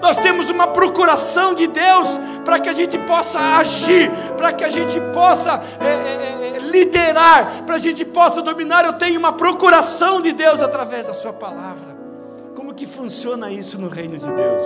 Nós 0.06 0.20
temos 0.20 0.52
uma 0.52 0.68
procuração 0.68 1.56
de 1.56 1.66
Deus 1.66 2.20
para 2.44 2.60
que 2.60 2.70
a 2.70 2.74
gente 2.74 2.96
possa 2.96 3.40
agir, 3.58 4.12
para 4.38 4.54
que 4.54 4.64
a 4.64 4.70
gente 4.70 5.02
possa 5.12 5.60
é, 5.80 6.54
é, 6.54 6.58
é 6.58 6.60
liderar, 6.60 7.64
para 7.64 7.74
a 7.74 7.80
gente 7.80 8.06
possa 8.06 8.40
dominar. 8.40 8.86
Eu 8.86 8.94
tenho 8.94 9.18
uma 9.18 9.34
procuração 9.34 10.22
de 10.22 10.32
Deus 10.32 10.62
através 10.62 11.08
da 11.08 11.14
Sua 11.16 11.34
palavra. 11.34 11.98
Como 12.56 12.76
que 12.76 12.86
funciona 12.86 13.50
isso 13.50 13.82
no 13.82 13.90
reino 13.90 14.16
de 14.20 14.32
Deus? 14.32 14.62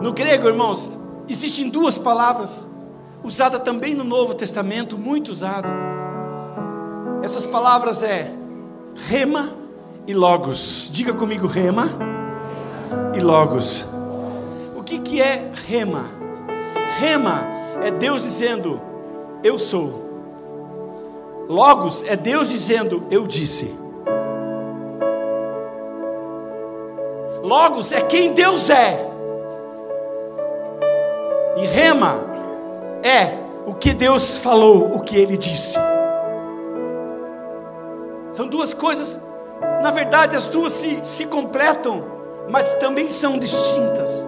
No 0.00 0.12
grego, 0.12 0.48
irmãos, 0.48 0.90
existem 1.28 1.70
duas 1.70 1.98
palavras, 1.98 2.66
usada 3.22 3.60
também 3.60 3.94
no 3.94 4.02
Novo 4.02 4.34
Testamento, 4.34 4.98
muito 4.98 5.30
usada. 5.30 5.68
Essas 7.22 7.46
palavras 7.46 8.02
é 8.02 8.32
rema 9.06 9.59
e 10.10 10.14
logos. 10.14 10.90
Diga 10.92 11.12
comigo 11.12 11.46
rema 11.46 11.88
e 13.14 13.20
logos. 13.20 13.86
O 14.76 14.82
que, 14.82 14.98
que 14.98 15.22
é 15.22 15.52
rema? 15.68 16.10
Rema 16.98 17.46
é 17.80 17.92
Deus 17.92 18.22
dizendo, 18.22 18.80
eu 19.44 19.56
sou. 19.56 20.10
Logos 21.48 22.02
é 22.04 22.16
Deus 22.16 22.50
dizendo, 22.50 23.06
eu 23.08 23.24
disse. 23.24 23.72
Logos 27.44 27.92
é 27.92 28.00
quem 28.00 28.32
Deus 28.32 28.68
é. 28.68 29.08
E 31.56 31.66
rema 31.66 32.20
é 33.04 33.38
o 33.64 33.74
que 33.74 33.92
Deus 33.92 34.38
falou, 34.38 34.92
o 34.92 35.00
que 35.00 35.16
Ele 35.16 35.36
disse. 35.36 35.78
São 38.32 38.48
duas 38.48 38.74
coisas, 38.74 39.29
na 39.82 39.90
verdade, 39.90 40.36
as 40.36 40.46
duas 40.46 40.72
se, 40.72 41.00
se 41.04 41.26
completam, 41.26 42.04
mas 42.50 42.74
também 42.74 43.08
são 43.08 43.38
distintas. 43.38 44.26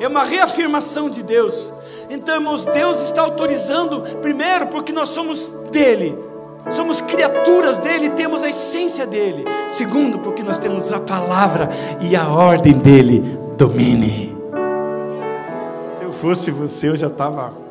É 0.00 0.06
uma 0.06 0.24
reafirmação 0.24 1.08
de 1.08 1.22
Deus. 1.22 1.72
Então, 2.10 2.36
irmãos, 2.36 2.64
Deus 2.64 3.02
está 3.02 3.22
autorizando, 3.22 4.02
primeiro, 4.20 4.66
porque 4.68 4.92
nós 4.92 5.08
somos 5.08 5.48
dele, 5.70 6.18
somos 6.70 7.00
criaturas 7.00 7.78
dele, 7.78 8.10
temos 8.10 8.42
a 8.42 8.48
essência 8.48 9.06
dele. 9.06 9.44
Segundo, 9.68 10.18
porque 10.18 10.42
nós 10.42 10.58
temos 10.58 10.92
a 10.92 11.00
palavra 11.00 11.68
e 12.00 12.14
a 12.14 12.28
ordem 12.28 12.74
dele. 12.74 13.38
Domine. 13.56 14.36
Se 15.96 16.04
eu 16.04 16.12
fosse 16.12 16.50
você, 16.50 16.88
eu 16.88 16.96
já 16.96 17.06
estava 17.06 17.63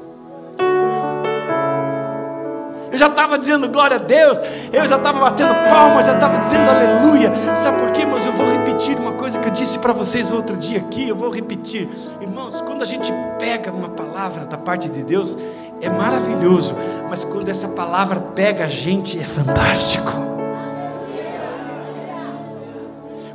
eu 2.93 2.99
já 2.99 3.07
estava 3.07 3.39
dizendo 3.39 3.67
glória 3.69 3.95
a 3.95 3.99
Deus, 3.99 4.39
eu 4.71 4.85
já 4.85 4.97
estava 4.97 5.19
batendo 5.19 5.51
palmas, 5.67 6.05
já 6.05 6.13
estava 6.13 6.37
dizendo 6.37 6.69
aleluia. 6.69 7.33
Sabe 7.55 7.79
por 7.79 7.91
quê? 7.91 8.05
Mas 8.05 8.23
eu 8.23 8.33
vou 8.33 8.51
repetir 8.51 8.95
uma 8.95 9.13
coisa 9.13 9.39
que 9.39 9.47
eu 9.47 9.51
disse 9.51 9.79
para 9.79 9.91
vocês 9.93 10.31
outro 10.31 10.55
dia 10.55 10.77
aqui, 10.77 11.09
eu 11.09 11.15
vou 11.15 11.31
repetir. 11.31 11.89
Irmãos, 12.21 12.61
quando 12.61 12.83
a 12.83 12.85
gente 12.85 13.11
pega 13.39 13.71
uma 13.71 13.89
palavra 13.89 14.45
da 14.45 14.59
parte 14.59 14.89
de 14.89 15.01
Deus, 15.01 15.35
é 15.81 15.89
maravilhoso, 15.89 16.75
mas 17.09 17.23
quando 17.23 17.49
essa 17.49 17.67
palavra 17.69 18.19
pega 18.19 18.65
a 18.65 18.69
gente, 18.69 19.19
é 19.19 19.25
fantástico. 19.25 20.11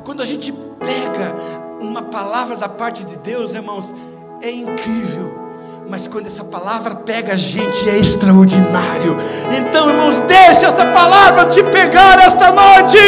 Quando 0.05 0.23
a 0.23 0.25
gente 0.25 0.53
pega 0.53 1.35
uma 1.81 2.03
palavra 2.03 2.57
da 2.57 2.69
parte 2.69 3.05
de 3.05 3.17
Deus, 3.19 3.55
irmãos, 3.55 3.93
é 4.41 4.53
incrível 4.53 5.48
mas 5.89 6.07
quando 6.07 6.27
essa 6.27 6.45
palavra 6.45 6.95
pega 6.95 7.33
a 7.33 7.37
gente 7.37 7.89
é 7.89 7.97
extraordinário. 7.97 9.17
Então, 9.57 9.89
irmãos, 9.89 10.19
deixa 10.21 10.67
essa 10.67 10.85
palavra 10.85 11.47
te 11.47 11.63
pegar 11.63 12.19
esta 12.19 12.53
noite. 12.53 12.99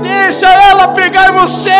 Deixa 0.00 0.46
ela 0.46 0.88
pegar 0.88 1.32
você. 1.32 1.70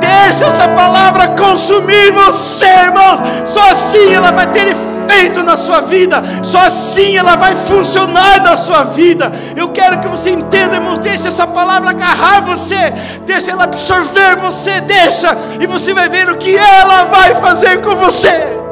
Deixa 0.00 0.44
esta 0.44 0.68
palavra 0.70 1.28
consumir 1.28 2.10
você, 2.10 2.66
irmãos. 2.66 3.20
Só 3.44 3.70
assim 3.70 4.12
ela 4.12 4.32
vai 4.32 4.48
ter 4.48 4.66
efeito 4.68 5.44
na 5.44 5.56
sua 5.56 5.82
vida. 5.82 6.20
Só 6.42 6.64
assim 6.64 7.16
ela 7.16 7.36
vai 7.36 7.54
funcionar 7.54 8.42
na 8.42 8.56
sua 8.56 8.82
vida. 8.82 9.30
Eu 9.54 9.68
quero 9.68 10.00
que 10.00 10.08
você 10.08 10.30
entenda, 10.30 10.76
irmãos. 10.76 10.98
Deixe 10.98 11.28
essa 11.28 11.46
palavra 11.46 11.90
agarrar 11.90 12.40
você, 12.40 12.92
deixa 13.24 13.52
ela 13.52 13.64
absorver 13.64 14.36
você, 14.36 14.80
deixa, 14.80 15.36
e 15.60 15.66
você 15.66 15.94
vai 15.94 16.08
ver 16.08 16.28
o 16.28 16.36
que 16.36 16.56
ela 16.56 17.04
vai 17.04 17.36
fazer 17.36 17.80
com 17.82 17.94
você. 17.94 18.67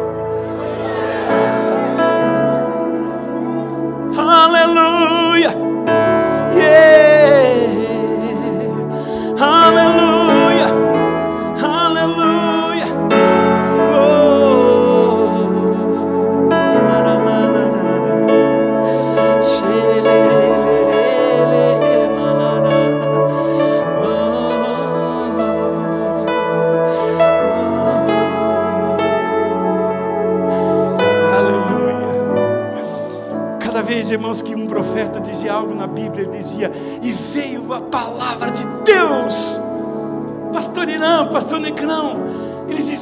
Irã, 41.57 41.59
pastor 41.59 41.61
Necrão, 41.61 42.46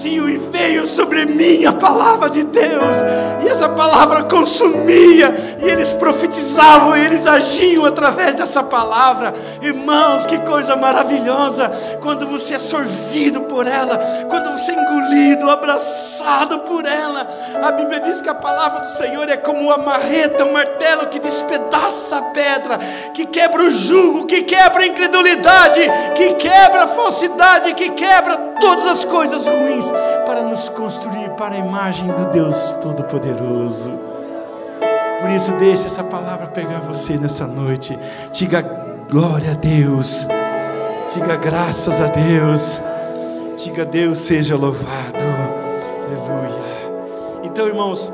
diziam: 0.04 0.28
E 0.28 0.36
veio 0.36 0.86
sobre 0.86 1.24
mim 1.24 1.64
a 1.64 1.72
palavra 1.72 2.28
de 2.28 2.44
Deus, 2.44 2.98
e 3.42 3.48
essa 3.48 3.68
palavra 3.70 4.24
consumia, 4.24 5.34
e 5.58 5.64
eles 5.64 5.92
profetizavam, 5.94 6.96
e 6.96 7.04
eles 7.04 7.26
agiam 7.26 7.84
através 7.86 8.34
dessa 8.34 8.62
palavra. 8.62 9.32
Irmãos, 9.62 10.26
que 10.26 10.38
coisa 10.40 10.76
maravilhosa, 10.76 11.70
quando 12.02 12.26
você 12.26 12.54
é 12.54 12.58
sorvido 12.58 13.42
por 13.42 13.66
ela, 13.66 13.98
quando 14.28 14.52
você 14.52 14.72
é 14.72 14.74
engolido, 14.74 15.50
abraçado 15.50 16.60
por 16.60 16.84
ela. 16.84 17.26
A 17.62 17.72
Bíblia 17.72 18.00
diz 18.00 18.20
que 18.20 18.28
a 18.28 18.34
palavra 18.34 18.80
do 18.80 18.86
Senhor 18.86 19.28
é 19.28 19.36
como 19.36 19.60
uma 19.60 19.78
marreta, 19.78 20.44
um 20.44 20.52
martelo 20.52 21.06
que 21.06 21.18
despedaça 21.18 22.18
a 22.18 22.22
pedra, 22.22 22.78
que 23.14 23.26
quebra 23.26 23.62
o 23.62 23.70
jugo, 23.70 24.26
que 24.26 24.42
quebra 24.42 24.82
a 24.82 24.86
incredulidade, 24.86 25.80
que 26.14 26.34
quebra 26.34 26.84
a 26.84 26.88
falsidade, 26.88 27.74
que 27.74 27.90
quebra 27.90 28.36
todas 28.60 28.86
as 28.86 29.04
coisas 29.04 29.46
ruins 29.46 29.93
para 30.26 30.42
nos 30.42 30.68
construir 30.68 31.30
para 31.30 31.54
a 31.54 31.58
imagem 31.58 32.08
do 32.08 32.26
Deus 32.26 32.70
Todo-Poderoso. 32.82 33.90
Por 35.20 35.30
isso, 35.30 35.52
deixe 35.52 35.86
essa 35.86 36.04
palavra 36.04 36.46
pegar 36.48 36.80
você 36.80 37.16
nessa 37.16 37.46
noite. 37.46 37.98
Diga 38.32 38.62
glória 39.10 39.52
a 39.52 39.54
Deus. 39.54 40.26
Diga 41.14 41.36
graças 41.36 42.00
a 42.00 42.08
Deus. 42.08 42.80
Diga 43.56 43.84
Deus 43.84 44.18
seja 44.18 44.56
louvado. 44.56 45.24
Aleluia. 46.06 46.64
Então, 47.42 47.66
irmãos, 47.66 48.12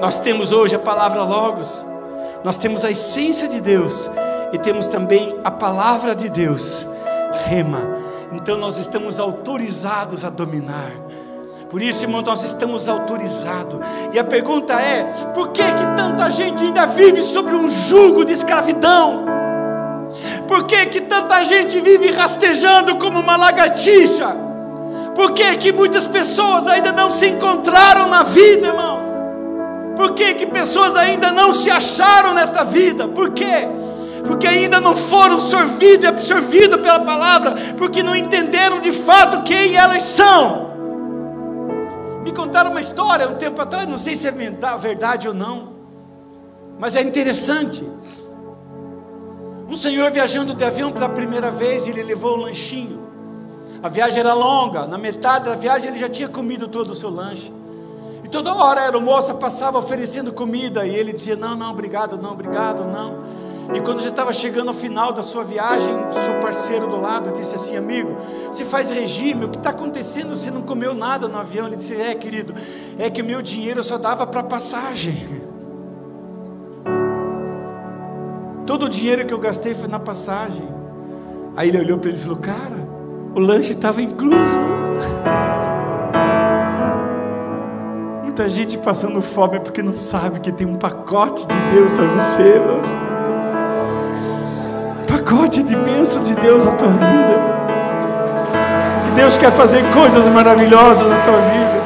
nós 0.00 0.18
temos 0.18 0.52
hoje 0.52 0.74
a 0.74 0.78
palavra 0.78 1.22
Logos, 1.22 1.86
nós 2.42 2.58
temos 2.58 2.84
a 2.84 2.90
essência 2.90 3.46
de 3.46 3.60
Deus 3.60 4.10
e 4.52 4.58
temos 4.58 4.88
também 4.88 5.38
a 5.44 5.50
palavra 5.50 6.14
de 6.14 6.28
Deus, 6.28 6.88
Rema. 7.44 8.01
Então 8.34 8.56
nós 8.58 8.76
estamos 8.76 9.20
autorizados 9.20 10.24
a 10.24 10.30
dominar. 10.30 10.92
Por 11.70 11.80
isso, 11.80 12.04
irmão, 12.04 12.20
nós 12.20 12.42
estamos 12.44 12.88
autorizados. 12.88 13.80
E 14.12 14.18
a 14.18 14.24
pergunta 14.24 14.74
é: 14.74 15.04
por 15.34 15.48
que 15.48 15.62
que 15.62 15.96
tanta 15.96 16.30
gente 16.30 16.62
ainda 16.62 16.86
vive 16.86 17.22
sobre 17.22 17.54
um 17.54 17.68
jugo 17.68 18.24
de 18.24 18.32
escravidão? 18.34 19.24
Por 20.46 20.64
que 20.64 20.86
que 20.86 21.00
tanta 21.00 21.42
gente 21.44 21.80
vive 21.80 22.10
rastejando 22.10 22.96
como 22.96 23.20
uma 23.20 23.36
lagartixa? 23.36 24.36
Por 25.14 25.32
que 25.32 25.56
que 25.56 25.72
muitas 25.72 26.06
pessoas 26.06 26.66
ainda 26.66 26.92
não 26.92 27.10
se 27.10 27.26
encontraram 27.28 28.06
na 28.08 28.22
vida, 28.22 28.68
irmãos? 28.68 29.06
Por 29.96 30.14
que 30.14 30.34
que 30.34 30.46
pessoas 30.46 30.96
ainda 30.96 31.30
não 31.32 31.52
se 31.52 31.70
acharam 31.70 32.34
nesta 32.34 32.64
vida? 32.64 33.08
Por 33.08 33.30
quê? 33.30 33.68
Porque 34.26 34.46
ainda 34.46 34.80
não 34.80 34.96
foram 34.96 35.40
sorvidos 35.40 36.04
e 36.04 36.08
absorvidos 36.08 36.80
pela 36.80 37.00
palavra, 37.00 37.54
porque 37.76 38.02
não 38.02 38.14
entenderam 38.14 38.80
de 38.80 38.92
fato 38.92 39.42
quem 39.42 39.76
elas 39.76 40.02
são. 40.02 40.72
Me 42.22 42.32
contaram 42.32 42.70
uma 42.70 42.80
história 42.80 43.28
um 43.28 43.34
tempo 43.34 43.60
atrás, 43.60 43.86
não 43.86 43.98
sei 43.98 44.16
se 44.16 44.28
é 44.28 44.30
verdade 44.30 45.26
ou 45.26 45.34
não, 45.34 45.72
mas 46.78 46.94
é 46.94 47.02
interessante. 47.02 47.84
Um 49.68 49.76
senhor 49.76 50.10
viajando 50.10 50.54
de 50.54 50.64
avião 50.64 50.92
pela 50.92 51.08
primeira 51.08 51.50
vez, 51.50 51.88
ele 51.88 52.02
levou 52.02 52.36
um 52.36 52.42
lanchinho. 52.42 53.00
A 53.82 53.88
viagem 53.88 54.20
era 54.20 54.34
longa, 54.34 54.86
na 54.86 54.96
metade 54.96 55.46
da 55.46 55.56
viagem 55.56 55.88
ele 55.88 55.98
já 55.98 56.08
tinha 56.08 56.28
comido 56.28 56.68
todo 56.68 56.90
o 56.90 56.94
seu 56.94 57.10
lanche. 57.10 57.52
E 58.22 58.28
toda 58.28 58.54
hora 58.54 58.82
a 58.82 58.84
aeromoça 58.84 59.34
passava 59.34 59.78
oferecendo 59.78 60.32
comida 60.32 60.86
e 60.86 60.94
ele 60.94 61.12
dizia: 61.12 61.34
Não, 61.34 61.56
não, 61.56 61.72
obrigado, 61.72 62.16
não, 62.16 62.32
obrigado, 62.32 62.84
não. 62.84 63.24
E 63.74 63.80
quando 63.80 64.02
já 64.02 64.08
estava 64.08 64.32
chegando 64.32 64.68
ao 64.68 64.74
final 64.74 65.12
da 65.12 65.22
sua 65.22 65.44
viagem, 65.44 65.94
seu 66.10 66.40
parceiro 66.40 66.88
do 66.88 67.00
lado 67.00 67.32
disse 67.32 67.54
assim: 67.54 67.76
Amigo, 67.76 68.16
você 68.50 68.64
faz 68.64 68.90
regime, 68.90 69.44
o 69.44 69.48
que 69.48 69.56
está 69.56 69.70
acontecendo? 69.70 70.36
Você 70.36 70.50
não 70.50 70.62
comeu 70.62 70.94
nada 70.94 71.28
no 71.28 71.38
avião? 71.38 71.66
Ele 71.66 71.76
disse: 71.76 71.94
É, 71.94 72.14
querido, 72.14 72.54
é 72.98 73.08
que 73.08 73.22
meu 73.22 73.40
dinheiro 73.40 73.82
só 73.82 73.96
dava 73.96 74.26
para 74.26 74.42
passagem. 74.42 75.42
Todo 78.66 78.86
o 78.86 78.88
dinheiro 78.88 79.26
que 79.26 79.32
eu 79.32 79.38
gastei 79.38 79.74
foi 79.74 79.88
na 79.88 80.00
passagem. 80.00 80.68
Aí 81.56 81.68
ele 81.68 81.78
olhou 81.78 81.98
para 81.98 82.10
ele 82.10 82.18
e 82.18 82.20
falou: 82.20 82.38
Cara, 82.38 82.88
o 83.34 83.40
lanche 83.40 83.72
estava 83.72 84.02
incluso. 84.02 84.58
Muita 88.22 88.48
gente 88.48 88.78
passando 88.78 89.20
fome 89.20 89.60
porque 89.60 89.82
não 89.82 89.96
sabe 89.96 90.40
que 90.40 90.50
tem 90.50 90.66
um 90.66 90.76
pacote 90.76 91.46
de 91.46 91.54
Deus 91.74 91.92
para 91.94 92.06
você, 92.06 92.42
irmãos. 92.42 93.11
Pacote 95.24 95.62
de 95.62 95.76
bênção 95.76 96.20
de 96.24 96.34
Deus 96.34 96.64
na 96.64 96.72
tua 96.72 96.88
vida. 96.88 97.40
Deus 99.14 99.38
quer 99.38 99.52
fazer 99.52 99.80
coisas 99.92 100.26
maravilhosas 100.26 101.06
na 101.06 101.16
tua 101.20 101.38
vida. 101.38 101.82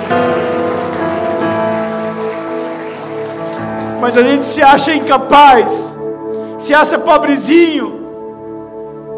Mas 4.00 4.16
a 4.16 4.22
gente 4.22 4.46
se 4.46 4.62
acha 4.62 4.94
incapaz, 4.94 5.98
se 6.58 6.72
acha 6.72 6.98
pobrezinho, 6.98 8.06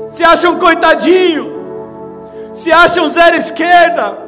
se 0.09 0.25
acha 0.25 0.51
um 0.51 0.59
coitadinho, 0.59 1.53
se 2.53 2.73
acha 2.73 3.01
um 3.01 3.09
zero 3.09 3.37
esquerda 3.37 4.27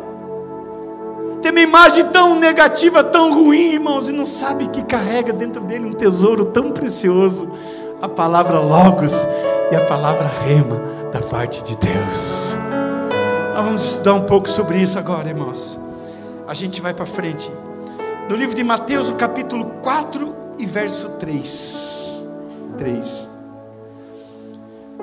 tem 1.43 1.53
uma 1.53 1.61
imagem 1.61 2.05
tão 2.09 2.39
negativa, 2.39 3.03
tão 3.03 3.33
ruim, 3.33 3.73
irmãos, 3.73 4.11
e 4.11 4.13
não 4.13 4.27
sabe 4.27 4.69
que 4.69 4.83
carrega 4.83 5.33
dentro 5.33 5.63
dele 5.63 5.87
um 5.87 5.95
tesouro 5.95 6.45
tão 6.45 6.71
precioso 6.71 7.51
a 8.01 8.07
palavra 8.07 8.61
Logos 8.61 9.27
e 9.71 9.77
a 9.77 9.85
palavra 9.85 10.27
Rema 10.27 10.81
da 11.13 11.21
parte 11.21 11.63
de 11.63 11.77
Deus. 11.77 12.57
Nós 13.55 13.65
vamos 13.65 13.83
estudar 13.83 14.15
um 14.15 14.25
pouco 14.25 14.49
sobre 14.49 14.79
isso 14.79 14.99
agora, 14.99 15.29
irmãos. 15.29 15.79
A 16.47 16.55
gente 16.55 16.81
vai 16.81 16.93
para 16.93 17.07
frente. 17.07 17.51
No 18.29 18.35
livro 18.35 18.55
de 18.55 18.65
Mateus, 18.65 19.09
no 19.09 19.17
capítulo 19.17 19.67
4 19.83 20.35
e 20.59 20.67
verso 20.67 21.19
3. 21.19 22.25
3. 22.79 23.29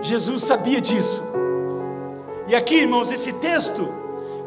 Jesus 0.01 0.43
sabia 0.43 0.81
disso. 0.81 1.23
E 2.47 2.55
aqui, 2.55 2.75
irmãos, 2.75 3.11
esse 3.11 3.33
texto 3.33 3.93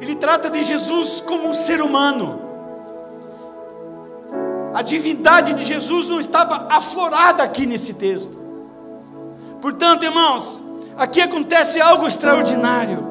ele 0.00 0.14
trata 0.14 0.50
de 0.50 0.62
Jesus 0.62 1.20
como 1.20 1.48
um 1.48 1.54
ser 1.54 1.83
humano. 1.83 2.40
A 4.74 4.83
divindade 4.83 5.52
de 5.54 5.64
Jesus 5.64 6.09
não 6.09 6.18
estava 6.18 6.66
aflorada 6.70 7.42
aqui 7.42 7.66
nesse 7.66 7.94
texto. 7.94 8.39
Portanto, 9.60 10.04
irmãos, 10.04 10.60
aqui 10.96 11.20
acontece 11.20 11.80
algo 11.80 12.06
extraordinário. 12.06 13.06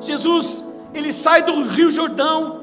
Jesus, 0.00 0.64
ele 0.94 1.12
sai 1.12 1.42
do 1.42 1.62
Rio 1.64 1.90
Jordão, 1.90 2.60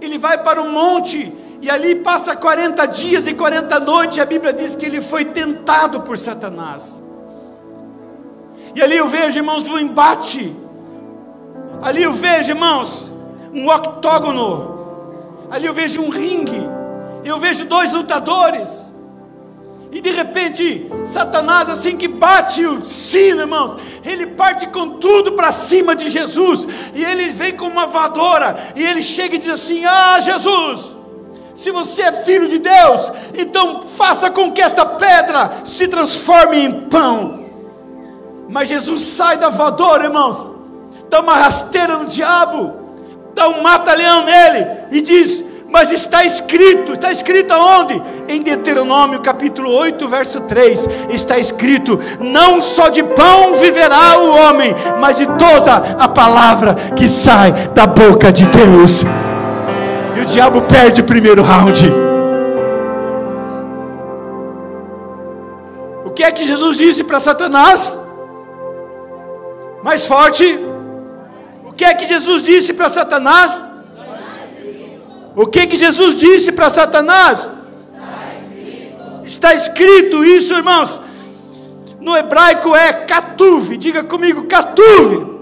ele 0.00 0.18
vai 0.18 0.42
para 0.42 0.60
o 0.60 0.70
monte 0.70 1.32
e 1.60 1.70
ali 1.70 1.96
passa 1.96 2.36
40 2.36 2.86
dias 2.86 3.26
e 3.26 3.34
40 3.34 3.80
noites. 3.80 4.18
A 4.18 4.24
Bíblia 4.24 4.52
diz 4.52 4.74
que 4.74 4.86
ele 4.86 5.02
foi 5.02 5.24
tentado 5.24 6.00
por 6.02 6.16
Satanás. 6.16 7.00
E 8.74 8.82
ali 8.82 8.96
eu 8.96 9.08
vejo, 9.08 9.38
irmãos, 9.38 9.64
no 9.64 9.78
embate 9.78 10.54
Ali 11.80 12.02
eu 12.02 12.12
vejo, 12.12 12.50
irmãos, 12.50 13.10
um 13.52 13.68
octógono. 13.68 14.76
Ali 15.50 15.66
eu 15.66 15.72
vejo 15.72 16.00
um 16.00 16.08
ringue. 16.08 16.68
Eu 17.24 17.38
vejo 17.38 17.66
dois 17.66 17.92
lutadores. 17.92 18.86
E 19.90 20.00
de 20.00 20.10
repente, 20.10 20.86
Satanás, 21.04 21.68
assim 21.68 21.96
que 21.96 22.06
bate 22.06 22.64
o 22.66 22.84
sino, 22.84 23.40
irmãos, 23.40 23.76
ele 24.04 24.26
parte 24.26 24.66
com 24.66 24.98
tudo 24.98 25.32
para 25.32 25.50
cima 25.50 25.96
de 25.96 26.10
Jesus. 26.10 26.68
E 26.94 27.02
ele 27.02 27.30
vem 27.30 27.56
com 27.56 27.66
uma 27.66 27.86
voadora. 27.86 28.56
E 28.76 28.84
ele 28.84 29.00
chega 29.00 29.36
e 29.36 29.38
diz 29.38 29.50
assim: 29.50 29.84
Ah, 29.84 30.20
Jesus, 30.20 30.92
Se 31.54 31.70
você 31.70 32.02
é 32.02 32.12
filho 32.12 32.48
de 32.48 32.58
Deus, 32.58 33.10
então 33.36 33.82
faça 33.88 34.30
com 34.30 34.52
que 34.52 34.60
esta 34.60 34.84
pedra 34.84 35.62
se 35.64 35.88
transforme 35.88 36.58
em 36.58 36.80
pão. 36.82 37.46
Mas 38.48 38.68
Jesus 38.68 39.02
sai 39.02 39.38
da 39.38 39.48
voadora, 39.48 40.04
irmãos, 40.04 40.50
dá 41.10 41.20
uma 41.20 41.34
rasteira 41.34 41.98
no 41.98 42.06
diabo, 42.06 42.72
dá 43.34 43.48
um 43.48 43.62
mata-leão 43.62 44.24
nele 44.24 44.66
e 44.92 45.00
diz: 45.00 45.44
Mas 45.70 45.90
está 45.90 46.24
escrito, 46.24 46.92
está 46.92 47.12
escrito 47.12 47.52
aonde? 47.52 48.02
Em 48.26 48.42
Deuteronômio 48.42 49.20
capítulo 49.20 49.70
8, 49.70 50.08
verso 50.08 50.40
3: 50.42 50.88
Está 51.10 51.38
escrito: 51.38 51.98
Não 52.18 52.62
só 52.62 52.88
de 52.88 53.02
pão 53.02 53.52
viverá 53.54 54.18
o 54.18 54.34
homem, 54.34 54.74
mas 54.98 55.18
de 55.18 55.26
toda 55.26 55.76
a 55.98 56.08
palavra 56.08 56.74
que 56.96 57.06
sai 57.06 57.52
da 57.74 57.86
boca 57.86 58.32
de 58.32 58.46
Deus. 58.46 59.04
E 60.16 60.20
o 60.20 60.24
diabo 60.24 60.62
perde 60.62 61.02
o 61.02 61.04
primeiro 61.04 61.42
round. 61.42 61.86
O 66.06 66.10
que 66.10 66.24
é 66.24 66.32
que 66.32 66.46
Jesus 66.46 66.78
disse 66.78 67.04
para 67.04 67.20
Satanás? 67.20 67.96
Mais 69.82 70.06
forte. 70.06 70.58
O 71.62 71.72
que 71.74 71.84
é 71.84 71.92
que 71.92 72.06
Jesus 72.06 72.42
disse 72.42 72.72
para 72.72 72.88
Satanás? 72.88 73.68
O 75.38 75.46
que 75.46 75.68
que 75.68 75.76
Jesus 75.76 76.16
disse 76.16 76.50
para 76.50 76.68
Satanás? 76.68 77.48
Está 79.24 79.54
escrito 79.54 80.24
isso, 80.24 80.52
irmãos. 80.52 81.00
No 82.00 82.16
hebraico 82.16 82.74
é 82.74 82.92
catuve. 82.92 83.76
Diga 83.76 84.02
comigo, 84.02 84.48
catuve. 84.48 85.38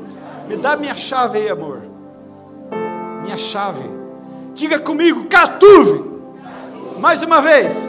Me 0.47 0.57
dá 0.59 0.77
minha 0.77 0.95
chave 0.95 1.39
aí, 1.39 1.49
amor. 1.49 1.81
Minha 3.23 3.39
chave. 3.39 3.89
Diga 4.53 4.79
comigo, 4.79 5.25
catuve. 5.31 6.05
Mais 6.99 7.23
uma 7.23 7.41
vez. 7.41 7.83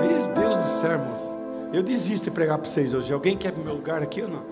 Meu 0.00 0.28
Deus 0.28 0.58
do 0.58 0.68
céu, 0.80 0.92
irmãos. 0.92 1.34
Eu 1.72 1.82
desisto 1.82 2.26
de 2.26 2.30
pregar 2.30 2.56
para 2.56 2.70
vocês 2.70 2.94
hoje. 2.94 3.12
Alguém 3.12 3.36
quer 3.36 3.52
meu 3.52 3.74
lugar 3.74 4.00
aqui 4.00 4.22
ou 4.22 4.28
não? 4.28 4.44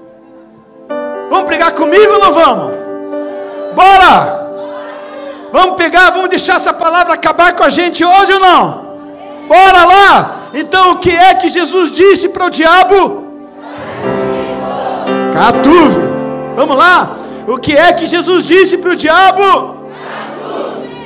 Vamos 1.30 1.46
pregar 1.46 1.72
comigo 1.72 2.14
ou 2.14 2.18
não 2.18 2.32
vamos? 2.32 2.72
Bora! 3.76 4.45
Vamos 5.52 5.76
pegar, 5.76 6.10
vamos 6.10 6.28
deixar 6.28 6.56
essa 6.56 6.72
palavra 6.72 7.14
acabar 7.14 7.54
com 7.54 7.62
a 7.62 7.68
gente 7.68 8.04
hoje 8.04 8.32
ou 8.32 8.40
não? 8.40 8.86
Bora 9.48 9.84
lá! 9.84 10.36
Então 10.54 10.92
o 10.92 10.98
que 10.98 11.10
é 11.10 11.34
que 11.34 11.48
Jesus 11.48 11.90
disse 11.92 12.28
para 12.28 12.46
o 12.46 12.50
diabo? 12.50 13.26
Catuve. 15.32 16.00
Vamos 16.56 16.76
lá? 16.76 17.16
O 17.46 17.58
que 17.58 17.76
é 17.76 17.92
que 17.92 18.06
Jesus 18.06 18.46
disse 18.46 18.78
para 18.78 18.90
o 18.92 18.96
diabo? 18.96 19.90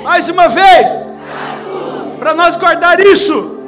Mais 0.05 0.29
uma 0.29 0.49
vez. 0.49 0.87
Para 2.19 2.35
nós 2.35 2.57
guardar 2.57 3.01
isso. 3.01 3.60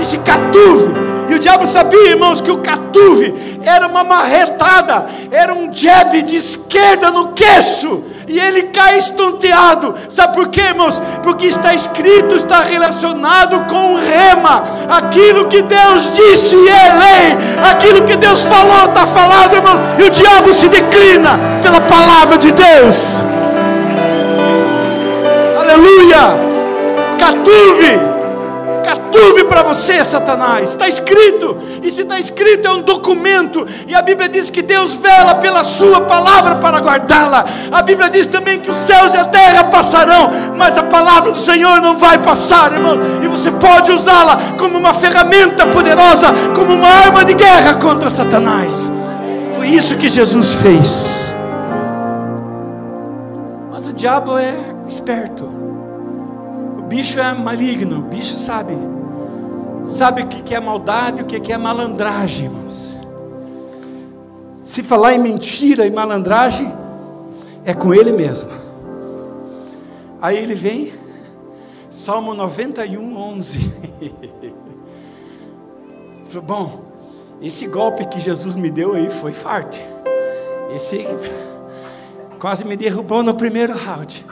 Disse 0.00 0.16
catuve. 0.16 0.88
E 1.28 1.34
o 1.34 1.38
diabo 1.38 1.66
sabia, 1.66 2.08
irmãos, 2.08 2.40
que 2.40 2.50
o 2.50 2.56
catuve 2.58 3.34
era 3.62 3.86
uma 3.86 4.02
marretada, 4.02 5.04
era 5.30 5.52
um 5.52 5.70
jab 5.70 6.22
de 6.22 6.36
esquerda 6.36 7.10
no 7.10 7.28
queixo, 7.32 8.02
e 8.26 8.40
ele 8.40 8.62
cai 8.64 8.96
estonteado. 8.96 9.94
Sabe 10.08 10.34
por 10.34 10.48
quê, 10.48 10.62
irmãos? 10.62 11.00
Porque 11.22 11.46
está 11.46 11.74
escrito, 11.74 12.34
está 12.34 12.60
relacionado 12.60 13.60
com 13.68 13.92
o 13.92 13.98
rema, 13.98 14.64
aquilo 14.88 15.48
que 15.48 15.60
Deus 15.60 16.10
disse 16.14 16.56
é 16.56 16.92
lei, 16.94 17.70
aquilo 17.70 18.06
que 18.06 18.16
Deus 18.16 18.42
falou 18.42 18.86
está 18.86 19.04
falado, 19.04 19.54
irmãos, 19.54 19.80
e 19.98 20.02
o 20.04 20.10
diabo 20.10 20.52
se 20.54 20.66
declina 20.68 21.38
pela 21.62 21.80
palavra 21.82 22.38
de 22.38 22.50
Deus. 22.52 23.22
Aleluia! 25.60 26.50
Catuve 27.18 28.09
Catuve 29.10 29.44
para 29.44 29.62
você, 29.62 30.04
Satanás. 30.04 30.70
Está 30.70 30.88
escrito. 30.88 31.58
E 31.82 31.90
se 31.90 32.02
está 32.02 32.18
escrito, 32.18 32.68
é 32.68 32.70
um 32.70 32.82
documento. 32.82 33.66
E 33.88 33.94
a 33.94 34.00
Bíblia 34.00 34.28
diz 34.28 34.50
que 34.50 34.62
Deus 34.62 34.94
vela 34.94 35.34
pela 35.34 35.64
Sua 35.64 36.02
palavra 36.02 36.54
para 36.56 36.78
guardá-la. 36.78 37.44
A 37.72 37.82
Bíblia 37.82 38.08
diz 38.08 38.26
também 38.28 38.60
que 38.60 38.70
os 38.70 38.76
céus 38.76 39.12
e 39.12 39.16
a 39.16 39.24
terra 39.24 39.64
passarão, 39.64 40.30
mas 40.56 40.78
a 40.78 40.84
palavra 40.84 41.32
do 41.32 41.40
Senhor 41.40 41.80
não 41.80 41.98
vai 41.98 42.18
passar, 42.18 42.72
irmão. 42.72 42.96
E 43.22 43.26
você 43.26 43.50
pode 43.50 43.90
usá-la 43.90 44.38
como 44.56 44.78
uma 44.78 44.94
ferramenta 44.94 45.66
poderosa, 45.66 46.28
como 46.54 46.72
uma 46.72 46.88
arma 46.88 47.24
de 47.24 47.34
guerra 47.34 47.74
contra 47.74 48.08
Satanás. 48.08 48.92
Foi 49.56 49.66
isso 49.66 49.96
que 49.96 50.08
Jesus 50.08 50.54
fez. 50.54 51.32
Mas 53.72 53.88
o 53.88 53.92
diabo 53.92 54.38
é 54.38 54.54
esperto 54.88 55.60
bicho 56.90 57.20
é 57.20 57.32
maligno, 57.32 58.00
o 58.00 58.02
bicho 58.02 58.36
sabe. 58.36 58.76
Sabe 59.90 60.22
o 60.22 60.28
que 60.28 60.54
é 60.54 60.60
maldade, 60.60 61.20
o 61.20 61.26
que 61.26 61.52
é 61.52 61.58
malandragem, 61.58 62.44
irmãos. 62.46 62.96
Se 64.62 64.84
falar 64.84 65.14
em 65.14 65.18
mentira 65.18 65.84
e 65.84 65.90
malandragem, 65.90 66.72
é 67.64 67.74
com 67.74 67.92
ele 67.92 68.12
mesmo. 68.12 68.48
Aí 70.22 70.38
ele 70.38 70.54
vem, 70.54 70.92
Salmo 71.90 72.34
91, 72.34 73.16
11. 73.16 73.72
Bom, 76.46 76.84
esse 77.42 77.66
golpe 77.66 78.06
que 78.06 78.20
Jesus 78.20 78.54
me 78.54 78.70
deu 78.70 78.94
aí 78.94 79.10
foi 79.10 79.32
forte. 79.32 79.84
Esse 80.70 81.04
quase 82.38 82.64
me 82.64 82.76
derrubou 82.76 83.24
no 83.24 83.34
primeiro 83.34 83.76
round. 83.76 84.24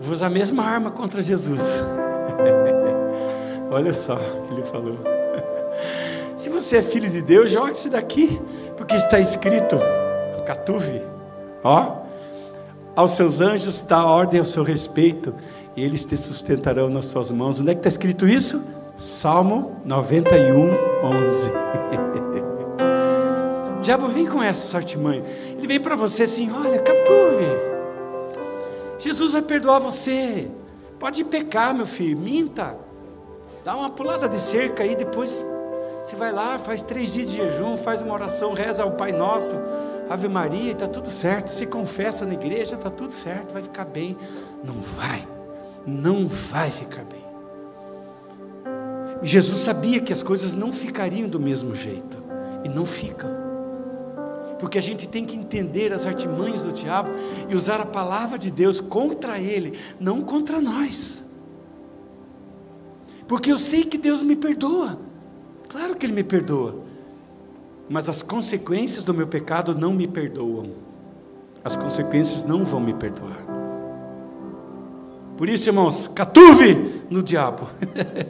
Vou 0.00 0.12
usar 0.12 0.28
a 0.28 0.30
mesma 0.30 0.62
arma 0.62 0.92
contra 0.92 1.20
Jesus. 1.20 1.82
Olha 3.72 3.94
só 3.94 4.16
o 4.16 4.46
que 4.46 4.54
ele 4.54 4.62
falou. 4.62 4.98
Se 6.36 6.50
você 6.50 6.76
é 6.76 6.82
filho 6.82 7.08
de 7.08 7.22
Deus, 7.22 7.50
jogue-se 7.50 7.88
daqui, 7.88 8.40
porque 8.76 8.94
está 8.94 9.18
escrito, 9.18 9.78
Catuve, 10.44 11.00
ó, 11.64 12.02
aos 12.94 13.12
seus 13.12 13.40
anjos 13.40 13.80
dá 13.80 14.04
ordem 14.04 14.40
ao 14.40 14.44
seu 14.44 14.62
respeito, 14.62 15.34
e 15.74 15.82
eles 15.82 16.04
te 16.04 16.16
sustentarão 16.16 16.90
nas 16.90 17.06
suas 17.06 17.30
mãos. 17.30 17.60
Onde 17.60 17.70
é 17.70 17.74
que 17.74 17.80
está 17.80 17.88
escrito 17.88 18.28
isso? 18.28 18.62
Salmo 18.98 19.80
91, 19.84 20.70
11. 21.02 21.50
o 23.78 23.80
diabo 23.80 24.08
vem 24.08 24.26
com 24.26 24.42
essa 24.42 24.76
artimanha. 24.76 25.22
Ele 25.56 25.66
vem 25.66 25.80
para 25.80 25.96
você 25.96 26.24
assim: 26.24 26.50
olha, 26.52 26.78
Catuve. 26.78 27.46
Jesus 28.98 29.32
vai 29.32 29.42
perdoar 29.42 29.78
você. 29.78 30.50
Pode 30.98 31.24
pecar, 31.24 31.74
meu 31.74 31.86
filho, 31.86 32.18
minta. 32.18 32.81
Dá 33.64 33.76
uma 33.76 33.90
pulada 33.90 34.28
de 34.28 34.38
cerca 34.38 34.82
aí, 34.82 34.96
depois 34.96 35.44
você 36.02 36.16
vai 36.16 36.32
lá, 36.32 36.58
faz 36.58 36.82
três 36.82 37.12
dias 37.12 37.30
de 37.30 37.36
jejum, 37.36 37.76
faz 37.76 38.00
uma 38.00 38.12
oração, 38.12 38.54
reza 38.54 38.82
ao 38.82 38.92
Pai 38.92 39.12
Nosso, 39.12 39.54
Ave 40.10 40.28
Maria, 40.28 40.72
está 40.72 40.88
tudo 40.88 41.08
certo. 41.08 41.48
Se 41.48 41.66
confessa 41.66 42.26
na 42.26 42.34
igreja, 42.34 42.74
está 42.74 42.90
tudo 42.90 43.12
certo, 43.12 43.52
vai 43.52 43.62
ficar 43.62 43.84
bem. 43.84 44.16
Não 44.64 44.74
vai, 44.74 45.26
não 45.86 46.26
vai 46.26 46.70
ficar 46.70 47.04
bem. 47.04 47.22
Jesus 49.22 49.60
sabia 49.60 50.00
que 50.00 50.12
as 50.12 50.22
coisas 50.22 50.54
não 50.54 50.72
ficariam 50.72 51.28
do 51.28 51.38
mesmo 51.38 51.74
jeito, 51.74 52.18
e 52.64 52.68
não 52.68 52.84
ficam 52.84 53.42
porque 54.62 54.78
a 54.78 54.80
gente 54.80 55.08
tem 55.08 55.26
que 55.26 55.34
entender 55.34 55.92
as 55.92 56.06
artimanhas 56.06 56.62
do 56.62 56.70
diabo 56.70 57.10
e 57.48 57.56
usar 57.56 57.80
a 57.80 57.84
palavra 57.84 58.38
de 58.38 58.48
Deus 58.48 58.80
contra 58.80 59.36
ele, 59.36 59.76
não 59.98 60.22
contra 60.22 60.60
nós. 60.60 61.24
Porque 63.32 63.50
eu 63.50 63.58
sei 63.58 63.84
que 63.84 63.96
Deus 63.96 64.22
me 64.22 64.36
perdoa, 64.36 64.98
claro 65.66 65.94
que 65.94 66.04
Ele 66.04 66.12
me 66.12 66.22
perdoa, 66.22 66.76
mas 67.88 68.06
as 68.06 68.20
consequências 68.20 69.04
do 69.04 69.14
meu 69.14 69.26
pecado 69.26 69.74
não 69.74 69.90
me 69.90 70.06
perdoam, 70.06 70.72
as 71.64 71.74
consequências 71.74 72.44
não 72.44 72.62
vão 72.62 72.78
me 72.78 72.92
perdoar. 72.92 73.38
Por 75.34 75.48
isso, 75.48 75.66
irmãos, 75.66 76.06
catuve 76.08 77.04
no 77.08 77.22
diabo. 77.22 77.70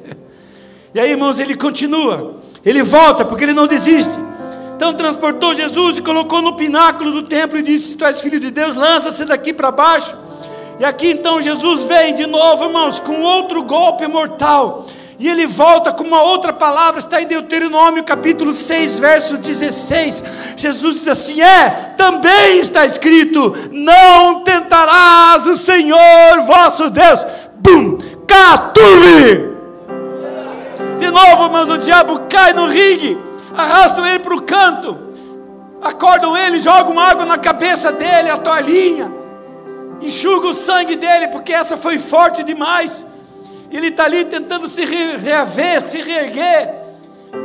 e 0.94 1.00
aí, 1.00 1.10
irmãos, 1.10 1.40
ele 1.40 1.56
continua, 1.56 2.36
ele 2.64 2.84
volta, 2.84 3.24
porque 3.24 3.42
ele 3.42 3.54
não 3.54 3.66
desiste. 3.66 4.16
Então 4.76 4.94
transportou 4.94 5.52
Jesus 5.52 5.98
e 5.98 6.02
colocou 6.02 6.40
no 6.40 6.54
pináculo 6.54 7.10
do 7.10 7.24
templo 7.24 7.58
e 7.58 7.62
disse: 7.62 7.88
Se 7.88 7.96
tu 7.96 8.04
és 8.04 8.20
filho 8.20 8.38
de 8.38 8.52
Deus, 8.52 8.76
lança-se 8.76 9.24
daqui 9.24 9.52
para 9.52 9.72
baixo. 9.72 10.16
E 10.78 10.84
aqui 10.84 11.10
então 11.10 11.42
Jesus 11.42 11.86
vem 11.86 12.14
de 12.14 12.26
novo, 12.26 12.66
irmãos, 12.66 13.00
com 13.00 13.20
outro 13.20 13.64
golpe 13.64 14.06
mortal. 14.06 14.86
E 15.22 15.28
ele 15.28 15.46
volta 15.46 15.92
com 15.92 16.02
uma 16.02 16.20
outra 16.20 16.52
palavra, 16.52 16.98
está 16.98 17.22
em 17.22 17.28
Deuteronômio 17.28 18.02
capítulo 18.02 18.52
6, 18.52 18.98
verso 18.98 19.38
16. 19.38 20.24
Jesus 20.56 20.96
diz 20.96 21.06
assim: 21.06 21.40
É, 21.40 21.94
também 21.96 22.58
está 22.58 22.84
escrito: 22.84 23.54
Não 23.70 24.42
tentarás 24.42 25.46
o 25.46 25.56
Senhor 25.56 26.42
vosso 26.44 26.90
Deus. 26.90 27.24
Bum! 27.54 27.98
Catuve! 28.26 29.52
De 30.98 31.08
novo, 31.08 31.44
irmãos, 31.44 31.70
o 31.70 31.78
diabo 31.78 32.22
cai 32.28 32.52
no 32.52 32.66
ringue 32.66 33.16
arrastam 33.56 34.04
ele 34.04 34.18
para 34.18 34.34
o 34.34 34.42
canto, 34.42 34.98
acordam 35.80 36.36
ele, 36.36 36.58
jogam 36.58 36.98
água 36.98 37.24
na 37.24 37.38
cabeça 37.38 37.92
dele, 37.92 38.28
a 38.28 38.36
toalhinha, 38.38 39.08
enxugam 40.00 40.50
o 40.50 40.54
sangue 40.54 40.96
dele, 40.96 41.28
porque 41.28 41.52
essa 41.52 41.76
foi 41.76 41.96
forte 41.96 42.42
demais. 42.42 43.11
Ele 43.72 43.88
está 43.88 44.04
ali 44.04 44.24
tentando 44.24 44.68
se 44.68 44.84
reaver, 44.84 45.80
se 45.82 46.02
reerguer. 46.02 46.81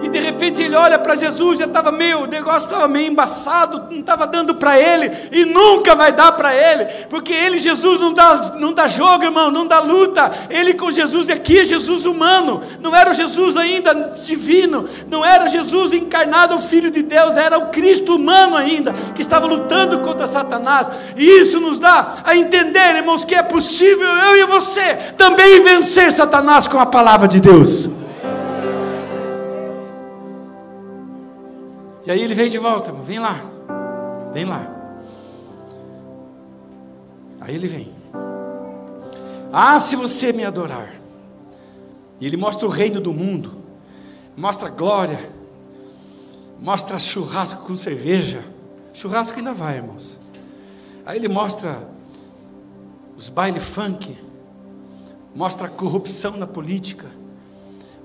E 0.03 0.09
de 0.09 0.19
repente 0.19 0.61
ele 0.61 0.75
olha 0.75 0.99
para 0.99 1.15
Jesus, 1.15 1.59
já 1.59 1.65
estava 1.65 1.93
meio, 1.93 2.23
o 2.23 2.27
negócio 2.27 2.67
estava 2.67 2.89
meio 2.89 3.09
embaçado, 3.09 3.87
não 3.89 3.99
estava 3.99 4.27
dando 4.27 4.53
para 4.55 4.77
ele, 4.77 5.09
e 5.31 5.45
nunca 5.45 5.95
vai 5.95 6.11
dar 6.11 6.33
para 6.33 6.53
ele, 6.53 6.85
porque 7.09 7.31
ele, 7.31 7.57
Jesus, 7.57 7.97
não 7.97 8.11
dá, 8.11 8.51
não 8.57 8.73
dá 8.73 8.85
jogo, 8.87 9.23
irmão, 9.23 9.49
não 9.49 9.65
dá 9.65 9.79
luta. 9.79 10.31
Ele 10.49 10.73
com 10.73 10.91
Jesus, 10.91 11.29
aqui 11.29 11.59
é 11.59 11.63
Jesus 11.63 12.05
humano, 12.05 12.61
não 12.81 12.93
era 12.93 13.11
o 13.11 13.13
Jesus 13.13 13.55
ainda 13.55 13.93
divino, 14.23 14.85
não 15.09 15.23
era 15.23 15.47
Jesus 15.47 15.93
encarnado, 15.93 16.55
o 16.55 16.59
Filho 16.59 16.91
de 16.91 17.01
Deus, 17.01 17.37
era 17.37 17.57
o 17.57 17.67
Cristo 17.67 18.15
humano 18.15 18.57
ainda, 18.57 18.93
que 19.15 19.21
estava 19.21 19.47
lutando 19.47 19.99
contra 19.99 20.27
Satanás. 20.27 20.91
E 21.15 21.41
isso 21.41 21.61
nos 21.61 21.77
dá 21.77 22.17
a 22.25 22.35
entender, 22.35 22.97
irmãos, 22.97 23.23
que 23.23 23.33
é 23.33 23.41
possível 23.41 24.07
eu 24.07 24.37
e 24.37 24.45
você 24.45 24.95
também 25.17 25.61
vencer 25.61 26.11
Satanás 26.11 26.67
com 26.67 26.77
a 26.77 26.85
palavra 26.85 27.27
de 27.27 27.39
Deus. 27.39 27.96
E 32.07 32.11
aí 32.11 32.21
ele 32.21 32.33
vem 32.33 32.49
de 32.49 32.57
volta, 32.57 32.93
vem 32.93 33.19
lá, 33.19 33.37
vem 34.33 34.45
lá. 34.45 34.65
Aí 37.41 37.53
ele 37.53 37.67
vem. 37.67 37.93
Ah, 39.51 39.77
se 39.77 39.97
você 39.97 40.31
me 40.31 40.45
adorar. 40.45 40.95
E 42.17 42.25
ele 42.25 42.37
mostra 42.37 42.65
o 42.65 42.69
reino 42.69 43.01
do 43.01 43.11
mundo, 43.11 43.57
mostra 44.37 44.69
glória, 44.69 45.19
mostra 46.61 46.97
churrasco 46.97 47.65
com 47.65 47.75
cerveja. 47.75 48.41
Churrasco 48.93 49.37
ainda 49.37 49.53
vai, 49.53 49.75
irmãos. 49.75 50.17
Aí 51.05 51.17
ele 51.17 51.27
mostra 51.27 51.89
os 53.17 53.27
baile 53.27 53.59
funk, 53.59 54.17
mostra 55.35 55.67
corrupção 55.67 56.37
na 56.37 56.47
política, 56.47 57.11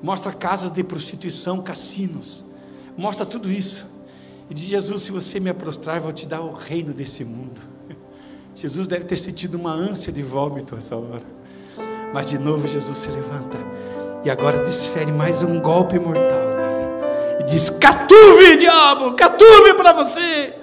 mostra 0.02 0.32
casas 0.32 0.72
de 0.72 0.82
prostituição, 0.82 1.62
cassinos, 1.62 2.44
mostra 2.96 3.24
tudo 3.24 3.48
isso. 3.48 3.91
E 4.48 4.54
diz 4.54 4.68
Jesus: 4.68 5.02
se 5.02 5.12
você 5.12 5.40
me 5.40 5.52
prostrar, 5.52 5.96
eu 5.96 6.02
vou 6.02 6.12
te 6.12 6.26
dar 6.26 6.40
o 6.40 6.52
reino 6.52 6.92
desse 6.92 7.24
mundo. 7.24 7.60
Jesus 8.54 8.86
deve 8.86 9.04
ter 9.04 9.16
sentido 9.16 9.54
uma 9.54 9.72
ânsia 9.72 10.12
de 10.12 10.22
vômito 10.22 10.76
essa 10.76 10.96
hora. 10.96 11.22
Mas 12.12 12.28
de 12.28 12.38
novo 12.38 12.68
Jesus 12.68 12.96
se 12.98 13.08
levanta 13.08 13.58
e 14.24 14.30
agora 14.30 14.62
desfere 14.64 15.10
mais 15.10 15.42
um 15.42 15.60
golpe 15.60 15.98
mortal 15.98 16.22
nele. 16.22 17.40
E 17.40 17.44
diz: 17.44 17.70
Catuve, 17.70 18.56
diabo, 18.56 19.14
catuve 19.14 19.74
para 19.74 19.92
você 19.92 20.61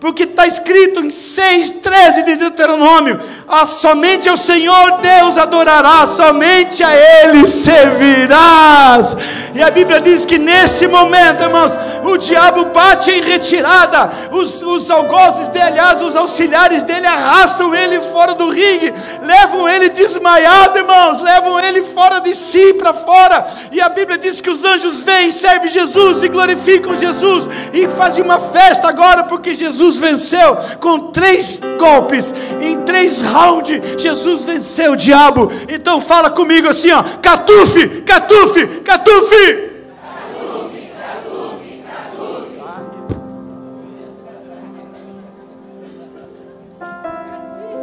porque 0.00 0.22
está 0.22 0.46
escrito 0.46 1.00
em 1.00 1.08
6,13 1.08 2.24
de 2.24 2.36
Deuteronômio: 2.36 3.20
ah, 3.48 3.66
somente 3.66 4.28
ao 4.28 4.36
Senhor 4.36 4.98
Deus 5.00 5.36
adorarás, 5.38 6.10
somente 6.10 6.84
a 6.84 6.90
Ele 6.94 7.46
servirás. 7.46 9.16
E 9.54 9.62
a 9.62 9.70
Bíblia 9.70 10.00
diz 10.00 10.24
que 10.24 10.38
nesse 10.38 10.86
momento, 10.86 11.42
irmãos, 11.42 11.76
o 12.04 12.16
diabo 12.16 12.66
bate 12.66 13.10
em 13.10 13.22
retirada, 13.22 14.10
os, 14.30 14.62
os 14.62 14.88
algozes 14.88 15.48
dele, 15.48 15.64
aliás, 15.64 16.00
os 16.00 16.14
auxiliares 16.14 16.84
dele 16.84 17.06
arrastam 17.06 17.74
ele 17.74 18.00
fora 18.00 18.34
do 18.34 18.50
ringue, 18.50 18.94
levam 19.22 19.68
ele 19.68 19.88
desmaiado, 19.88 20.78
irmãos, 20.78 21.20
levam 21.20 21.58
ele 21.58 21.82
fora 21.82 22.20
de 22.20 22.34
si, 22.36 22.74
para 22.74 22.92
fora. 22.92 23.46
E 23.72 23.80
a 23.80 23.88
Bíblia 23.88 24.18
diz 24.18 24.40
que 24.40 24.50
os 24.50 24.64
anjos 24.64 25.00
vêm, 25.00 25.32
servem 25.32 25.68
Jesus 25.68 26.22
e 26.22 26.28
glorificam 26.28 26.94
Jesus, 26.94 27.50
e 27.72 27.88
fazem 27.88 28.22
uma 28.22 28.38
festa 28.38 28.88
agora, 28.88 29.24
porque 29.24 29.54
Jesus 29.54 29.87
Jesus 29.88 29.98
venceu 29.98 30.56
com 30.80 31.10
três 31.10 31.60
golpes, 31.78 32.34
em 32.60 32.82
três 32.82 33.22
rounds, 33.22 33.80
Jesus 33.96 34.44
venceu 34.44 34.92
o 34.92 34.96
diabo. 34.96 35.50
Então 35.68 36.00
fala 36.00 36.28
comigo 36.30 36.68
assim, 36.68 36.90
ó, 36.90 37.02
catufe, 37.22 38.02
catufe, 38.02 38.66
catufe. 38.80 39.68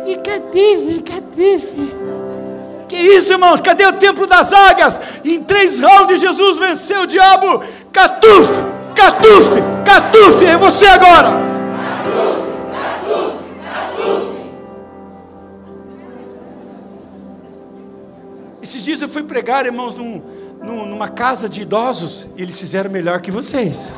E 0.05 0.15
catife, 0.17 1.01
catife. 1.01 1.95
Que 2.87 2.95
isso, 2.95 3.33
irmãos? 3.33 3.59
Cadê 3.61 3.87
o 3.87 3.93
templo 3.93 4.27
das 4.27 4.53
águias? 4.53 4.99
Em 5.23 5.41
três 5.41 5.79
rounds, 5.79 6.21
Jesus 6.21 6.59
venceu 6.59 7.01
o 7.01 7.07
diabo. 7.07 7.63
Catufe, 7.91 8.63
catufe, 8.95 9.63
catufe. 9.83 10.45
É 10.45 10.55
você 10.55 10.85
agora. 10.85 11.54
Esses 18.65 18.83
dias 18.83 18.99
eu 18.99 19.07
fui 19.07 19.21
pregar, 19.21 19.67
irmãos, 19.67 19.93
num, 19.93 20.19
num, 20.59 20.87
numa 20.87 21.07
casa 21.07 21.47
de 21.47 21.61
idosos, 21.61 22.25
e 22.35 22.41
eles 22.41 22.59
fizeram 22.59 22.89
melhor 22.89 23.21
que 23.21 23.29
vocês. 23.29 23.93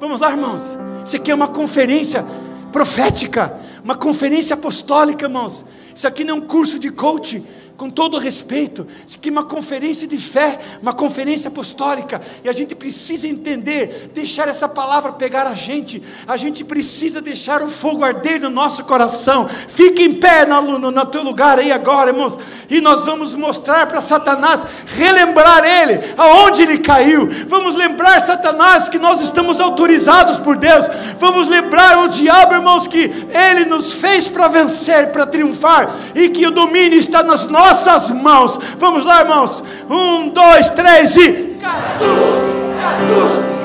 Vamos 0.00 0.20
lá, 0.20 0.32
irmãos. 0.32 0.76
Isso 1.06 1.14
aqui 1.14 1.30
é 1.30 1.34
uma 1.34 1.46
conferência 1.46 2.24
profética, 2.72 3.56
uma 3.84 3.94
conferência 3.94 4.54
apostólica, 4.54 5.26
irmãos. 5.26 5.64
Isso 5.94 6.08
aqui 6.08 6.24
não 6.24 6.34
é 6.34 6.38
um 6.38 6.40
curso 6.40 6.76
de 6.76 6.90
coaching 6.90 7.46
com 7.76 7.90
todo 7.90 8.18
respeito, 8.18 8.86
é 9.24 9.30
uma 9.30 9.44
conferência 9.44 10.06
de 10.06 10.16
fé, 10.16 10.58
uma 10.80 10.92
conferência 10.92 11.48
apostólica, 11.48 12.22
e 12.44 12.48
a 12.48 12.52
gente 12.52 12.74
precisa 12.74 13.26
entender, 13.26 14.12
deixar 14.14 14.46
essa 14.48 14.68
palavra 14.68 15.12
pegar 15.12 15.46
a 15.46 15.54
gente, 15.54 16.00
a 16.26 16.36
gente 16.36 16.62
precisa 16.62 17.20
deixar 17.20 17.62
o 17.62 17.68
fogo 17.68 18.04
arder 18.04 18.40
no 18.40 18.50
nosso 18.50 18.84
coração. 18.84 19.48
Fique 19.48 20.04
em 20.04 20.14
pé 20.14 20.46
no, 20.46 20.78
no, 20.78 20.90
no 20.90 21.06
teu 21.06 21.22
lugar 21.22 21.58
aí 21.58 21.72
agora, 21.72 22.10
irmãos, 22.10 22.38
e 22.70 22.80
nós 22.80 23.04
vamos 23.04 23.34
mostrar 23.34 23.86
para 23.88 24.00
Satanás, 24.00 24.64
relembrar 24.86 25.64
ele, 25.64 26.00
aonde 26.16 26.62
ele 26.62 26.78
caiu. 26.78 27.28
Vamos 27.48 27.74
lembrar, 27.74 28.20
Satanás, 28.20 28.88
que 28.88 28.98
nós 29.00 29.20
estamos 29.20 29.58
autorizados 29.58 30.38
por 30.38 30.56
Deus. 30.56 30.86
Vamos 31.18 31.48
lembrar 31.48 32.04
o 32.04 32.08
diabo, 32.08 32.54
irmãos, 32.54 32.86
que 32.86 33.10
ele 33.30 33.64
nos 33.64 33.94
fez 33.94 34.28
para 34.28 34.46
vencer, 34.46 35.10
para 35.10 35.26
triunfar, 35.26 35.92
e 36.14 36.28
que 36.28 36.46
o 36.46 36.52
domínio 36.52 36.98
está 36.98 37.22
nas 37.24 37.48
nossas 37.48 37.63
nossas 37.64 38.10
mãos. 38.10 38.60
Vamos 38.78 39.04
lá, 39.04 39.22
irmãos. 39.22 39.64
Um, 39.88 40.28
dois, 40.28 40.68
três 40.70 41.16
e. 41.16 41.56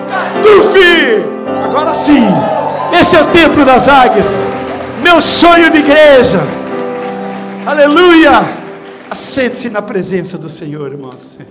Catufe, 0.10 1.24
Agora 1.66 1.94
sim. 1.94 2.24
Esse 3.00 3.16
é 3.16 3.22
o 3.22 3.28
templo 3.28 3.64
das 3.66 3.88
águias. 3.88 4.44
Meu 5.04 5.22
sonho 5.22 5.70
de 5.72 5.78
igreja. 5.80 6.40
Aleluia. 7.66 8.58
Assente-se 9.10 9.70
na 9.70 9.82
presença 9.82 10.38
do 10.38 10.50
Senhor, 10.50 10.92
irmãos. 10.92 11.38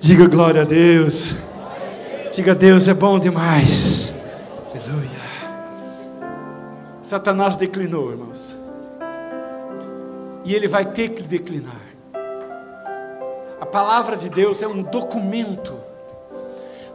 Diga 0.00 0.26
glória 0.26 0.62
a 0.62 0.64
Deus. 0.64 1.34
Diga 2.32 2.54
Deus 2.54 2.88
é 2.88 2.94
bom 2.94 3.18
demais. 3.18 4.14
Aleluia. 4.70 5.10
Satanás 7.02 7.56
declinou, 7.56 8.10
irmãos 8.10 8.61
e 10.44 10.54
ele 10.54 10.68
vai 10.68 10.84
ter 10.84 11.10
que 11.10 11.22
declinar. 11.22 11.80
A 13.60 13.66
palavra 13.66 14.16
de 14.16 14.28
Deus 14.28 14.62
é 14.62 14.68
um 14.68 14.82
documento 14.82 15.72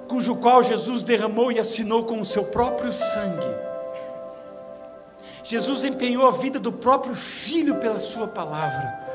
cujo 0.08 0.36
qual 0.38 0.64
Jesus 0.64 1.04
derramou 1.04 1.52
e 1.52 1.60
assinou 1.60 2.04
com 2.04 2.22
o 2.22 2.26
seu 2.26 2.46
próprio 2.46 2.92
sangue. 2.94 3.68
Jesus 5.44 5.84
empenhou 5.84 6.28
a 6.28 6.32
vida 6.32 6.60
do 6.60 6.72
próprio 6.72 7.16
filho 7.16 7.76
pela 7.76 8.00
sua 8.00 8.28
palavra. 8.28 9.08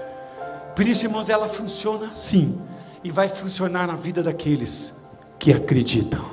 Por 0.75 0.87
isso, 0.87 1.05
irmãos, 1.05 1.29
ela 1.29 1.49
funciona 1.49 2.11
sim 2.15 2.61
e 3.05 3.11
vai 3.11 3.29
funcionar 3.29 3.87
na 3.87 3.95
vida 3.95 4.23
daqueles 4.23 4.95
que 5.39 5.53
acreditam. 5.53 6.25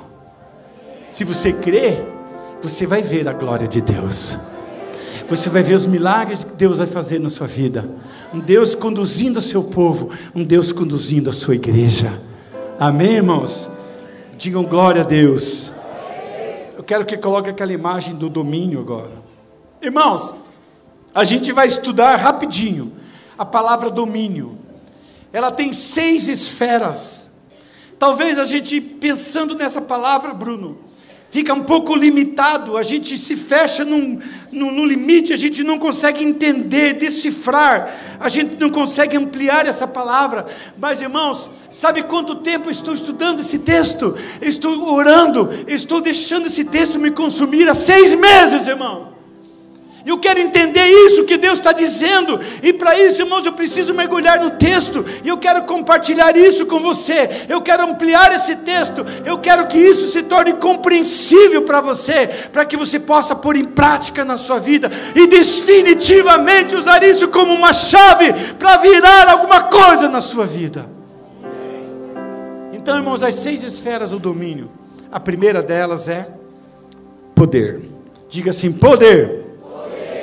Se 1.08 1.24
você 1.24 1.52
crê, 1.52 1.98
você 2.62 2.86
vai 2.86 3.02
ver 3.02 3.28
a 3.28 3.32
glória 3.32 3.68
de 3.68 3.80
Deus. 3.80 4.38
Você 5.30 5.48
vai 5.48 5.62
ver 5.62 5.74
os 5.74 5.86
milagres 5.86 6.42
que 6.42 6.54
Deus 6.54 6.78
vai 6.78 6.88
fazer 6.88 7.20
na 7.20 7.30
sua 7.30 7.46
vida. 7.46 7.88
Um 8.34 8.40
Deus 8.40 8.74
conduzindo 8.74 9.38
o 9.38 9.42
seu 9.42 9.62
povo, 9.62 10.10
um 10.34 10.42
Deus 10.42 10.72
conduzindo 10.72 11.30
a 11.30 11.32
sua 11.32 11.54
igreja. 11.54 12.20
Amém, 12.80 13.12
irmãos? 13.12 13.70
Digam 14.36 14.64
glória 14.64 15.02
a 15.02 15.04
Deus. 15.04 15.70
Eu 16.76 16.82
quero 16.82 17.06
que 17.06 17.16
coloque 17.16 17.48
aquela 17.48 17.72
imagem 17.72 18.16
do 18.16 18.28
domínio 18.28 18.80
agora. 18.80 19.22
Irmãos, 19.80 20.34
a 21.14 21.22
gente 21.22 21.52
vai 21.52 21.68
estudar 21.68 22.16
rapidinho 22.16 22.92
a 23.38 23.44
palavra 23.44 23.88
domínio. 23.88 24.58
Ela 25.32 25.52
tem 25.52 25.72
seis 25.72 26.26
esferas. 26.26 27.30
Talvez 28.00 28.36
a 28.36 28.44
gente 28.44 28.80
pensando 28.80 29.54
nessa 29.54 29.80
palavra, 29.80 30.34
Bruno, 30.34 30.78
fica 31.30 31.54
um 31.54 31.62
pouco 31.62 31.94
limitado, 31.94 32.76
a 32.76 32.82
gente 32.82 33.16
se 33.16 33.36
fecha 33.36 33.84
num, 33.84 34.18
no, 34.50 34.70
no, 34.72 34.84
limite, 34.84 35.32
a 35.32 35.36
gente 35.36 35.62
não 35.62 35.78
consegue 35.78 36.24
entender, 36.24 36.94
decifrar, 36.94 37.94
a 38.18 38.28
gente 38.28 38.56
não 38.58 38.68
consegue 38.68 39.16
ampliar 39.16 39.64
essa 39.66 39.86
palavra. 39.86 40.46
Mas 40.76 41.00
irmãos, 41.00 41.50
sabe 41.70 42.02
quanto 42.02 42.36
tempo 42.36 42.70
estou 42.70 42.92
estudando 42.92 43.40
esse 43.40 43.60
texto? 43.60 44.16
Estou 44.42 44.92
orando, 44.92 45.48
estou 45.68 46.00
deixando 46.00 46.46
esse 46.46 46.64
texto 46.64 46.98
me 46.98 47.12
consumir 47.12 47.68
há 47.68 47.74
seis 47.74 48.14
meses, 48.16 48.66
irmãos. 48.66 49.19
Eu 50.04 50.18
quero 50.18 50.40
entender 50.40 50.86
isso 50.86 51.24
que 51.24 51.36
Deus 51.36 51.54
está 51.54 51.72
dizendo, 51.72 52.40
e 52.62 52.72
para 52.72 52.98
isso, 52.98 53.22
irmãos, 53.22 53.44
eu 53.44 53.52
preciso 53.52 53.94
mergulhar 53.94 54.40
no 54.40 54.52
texto, 54.52 55.04
e 55.22 55.28
eu 55.28 55.36
quero 55.36 55.62
compartilhar 55.64 56.36
isso 56.36 56.66
com 56.66 56.80
você. 56.80 57.46
Eu 57.48 57.60
quero 57.60 57.84
ampliar 57.84 58.32
esse 58.32 58.56
texto, 58.56 59.04
eu 59.24 59.38
quero 59.38 59.66
que 59.66 59.78
isso 59.78 60.08
se 60.08 60.22
torne 60.22 60.54
compreensível 60.54 61.62
para 61.62 61.80
você, 61.80 62.28
para 62.52 62.64
que 62.64 62.76
você 62.76 62.98
possa 62.98 63.34
pôr 63.34 63.56
em 63.56 63.64
prática 63.64 64.24
na 64.24 64.38
sua 64.38 64.58
vida 64.58 64.90
e 65.14 65.26
definitivamente 65.26 66.74
usar 66.74 67.02
isso 67.02 67.28
como 67.28 67.52
uma 67.52 67.72
chave 67.72 68.32
para 68.58 68.78
virar 68.78 69.28
alguma 69.28 69.64
coisa 69.64 70.08
na 70.08 70.20
sua 70.20 70.46
vida. 70.46 70.86
Então, 72.72 72.96
irmãos, 72.96 73.22
as 73.22 73.34
seis 73.34 73.62
esferas 73.62 74.10
do 74.10 74.18
domínio, 74.18 74.70
a 75.12 75.20
primeira 75.20 75.62
delas 75.62 76.08
é 76.08 76.28
poder. 77.34 77.82
Diga 78.28 78.50
assim: 78.50 78.72
poder. 78.72 79.39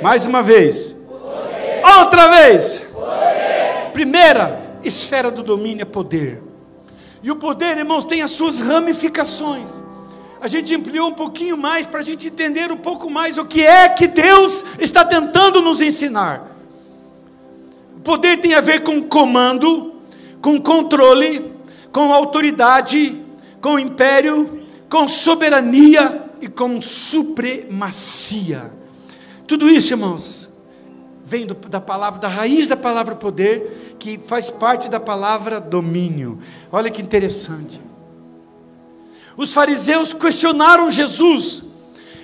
Mais 0.02 0.26
uma 0.26 0.42
vez. 0.42 0.94
Poder. 1.08 1.82
Outra 1.98 2.28
vez. 2.28 2.82
Poder. 2.92 3.90
Primeira 3.92 4.60
esfera 4.84 5.30
do 5.30 5.42
domínio 5.42 5.82
é 5.82 5.84
poder. 5.84 6.42
E 7.22 7.30
o 7.30 7.36
poder, 7.36 7.76
irmãos, 7.78 8.04
tem 8.04 8.22
as 8.22 8.30
suas 8.30 8.60
ramificações. 8.60 9.82
A 10.40 10.46
gente 10.46 10.74
ampliou 10.74 11.08
um 11.08 11.14
pouquinho 11.14 11.56
mais 11.56 11.84
para 11.84 11.98
a 11.98 12.02
gente 12.02 12.28
entender 12.28 12.70
um 12.70 12.76
pouco 12.76 13.10
mais 13.10 13.38
o 13.38 13.44
que 13.44 13.60
é 13.60 13.88
que 13.88 14.06
Deus 14.06 14.64
está 14.78 15.04
tentando 15.04 15.60
nos 15.60 15.80
ensinar. 15.80 16.56
O 17.96 18.00
poder 18.00 18.40
tem 18.40 18.54
a 18.54 18.60
ver 18.60 18.84
com 18.84 19.02
comando, 19.02 19.94
com 20.40 20.60
controle, 20.60 21.52
com 21.92 22.12
autoridade, 22.12 23.20
com 23.60 23.80
império, 23.80 24.62
com 24.88 25.08
soberania 25.08 26.30
e 26.40 26.46
com 26.46 26.80
supremacia. 26.80 28.77
Tudo 29.48 29.66
isso, 29.70 29.94
irmãos, 29.94 30.50
vem 31.24 31.46
do, 31.46 31.54
da 31.54 31.80
palavra, 31.80 32.20
da 32.20 32.28
raiz 32.28 32.68
da 32.68 32.76
palavra 32.76 33.16
poder, 33.16 33.96
que 33.98 34.18
faz 34.18 34.50
parte 34.50 34.90
da 34.90 35.00
palavra 35.00 35.58
domínio. 35.58 36.38
Olha 36.70 36.90
que 36.90 37.00
interessante. 37.00 37.80
Os 39.38 39.54
fariseus 39.54 40.12
questionaram 40.12 40.90
Jesus, 40.90 41.64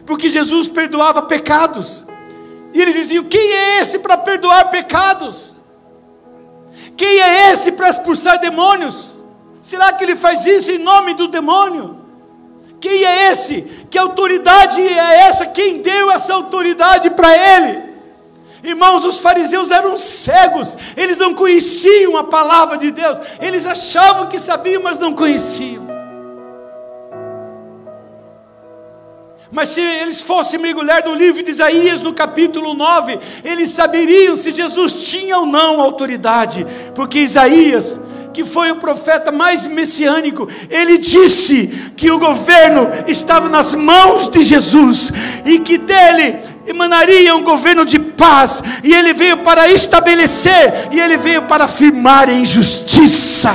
porque 0.04 0.28
Jesus 0.28 0.68
perdoava 0.68 1.22
pecados. 1.22 2.04
E 2.74 2.82
eles 2.82 2.94
diziam: 2.94 3.24
Quem 3.24 3.40
é 3.40 3.80
esse 3.80 4.00
para 4.00 4.18
perdoar 4.18 4.70
pecados? 4.70 5.54
Quem 6.94 7.20
é 7.20 7.52
esse 7.52 7.72
para 7.72 7.88
expulsar 7.88 8.38
demônios? 8.38 9.14
Será 9.62 9.94
que 9.94 10.04
ele 10.04 10.14
faz 10.14 10.44
isso 10.44 10.70
em 10.70 10.78
nome 10.78 11.14
do 11.14 11.26
demônio? 11.26 12.03
Quem 12.84 13.02
é 13.02 13.32
esse? 13.32 13.62
Que 13.88 13.96
autoridade 13.96 14.78
é 14.78 15.20
essa? 15.20 15.46
Quem 15.46 15.80
deu 15.80 16.10
essa 16.10 16.34
autoridade 16.34 17.08
para 17.08 17.30
ele? 17.34 17.82
Irmãos, 18.62 19.06
os 19.06 19.20
fariseus 19.20 19.70
eram 19.70 19.96
cegos, 19.96 20.76
eles 20.94 21.16
não 21.16 21.32
conheciam 21.32 22.14
a 22.18 22.24
palavra 22.24 22.76
de 22.76 22.90
Deus, 22.90 23.18
eles 23.40 23.64
achavam 23.64 24.26
que 24.26 24.38
sabiam, 24.38 24.82
mas 24.82 24.98
não 24.98 25.14
conheciam. 25.14 25.82
Mas 29.50 29.70
se 29.70 29.80
eles 29.80 30.20
fossem 30.20 30.60
mergulhar 30.60 31.02
no 31.06 31.14
livro 31.14 31.42
de 31.42 31.50
Isaías, 31.50 32.02
no 32.02 32.12
capítulo 32.12 32.74
9, 32.74 33.18
eles 33.42 33.70
saberiam 33.70 34.36
se 34.36 34.52
Jesus 34.52 35.08
tinha 35.08 35.38
ou 35.38 35.46
não 35.46 35.80
autoridade, 35.80 36.66
porque 36.94 37.20
Isaías 37.20 37.98
que 38.34 38.44
foi 38.44 38.70
o 38.72 38.76
profeta 38.76 39.30
mais 39.30 39.66
messiânico, 39.66 40.48
ele 40.68 40.98
disse 40.98 41.92
que 41.96 42.10
o 42.10 42.18
governo 42.18 42.90
estava 43.06 43.48
nas 43.48 43.74
mãos 43.74 44.28
de 44.28 44.42
Jesus 44.42 45.12
e 45.46 45.60
que 45.60 45.78
dele 45.78 46.36
emanaria 46.66 47.34
um 47.36 47.44
governo 47.44 47.84
de 47.84 47.98
paz, 47.98 48.62
e 48.82 48.92
ele 48.92 49.12
veio 49.12 49.38
para 49.38 49.68
estabelecer, 49.68 50.88
e 50.90 50.98
ele 50.98 51.16
veio 51.16 51.42
para 51.42 51.64
afirmar 51.64 52.28
em 52.28 52.44
justiça. 52.44 53.54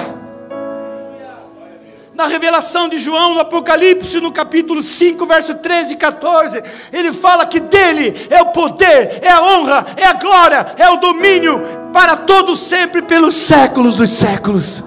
Na 2.14 2.28
revelação 2.28 2.90
de 2.90 3.00
João, 3.00 3.34
no 3.34 3.40
Apocalipse, 3.40 4.20
no 4.20 4.32
capítulo 4.32 4.82
5, 4.82 5.26
verso 5.26 5.56
13 5.56 5.94
e 5.94 5.96
14, 5.96 6.62
ele 6.92 7.14
fala 7.14 7.46
que 7.46 7.60
dele 7.60 8.14
é 8.30 8.42
o 8.42 8.48
poder, 8.48 9.20
é 9.22 9.30
a 9.30 9.42
honra, 9.42 9.86
é 9.96 10.06
a 10.06 10.14
glória, 10.14 10.68
é 10.78 10.90
o 10.90 10.98
domínio, 10.98 11.62
para 11.94 12.16
todos 12.16 12.60
sempre, 12.60 13.02
pelos 13.02 13.36
séculos 13.36 13.96
dos 13.96 14.10
séculos. 14.10 14.84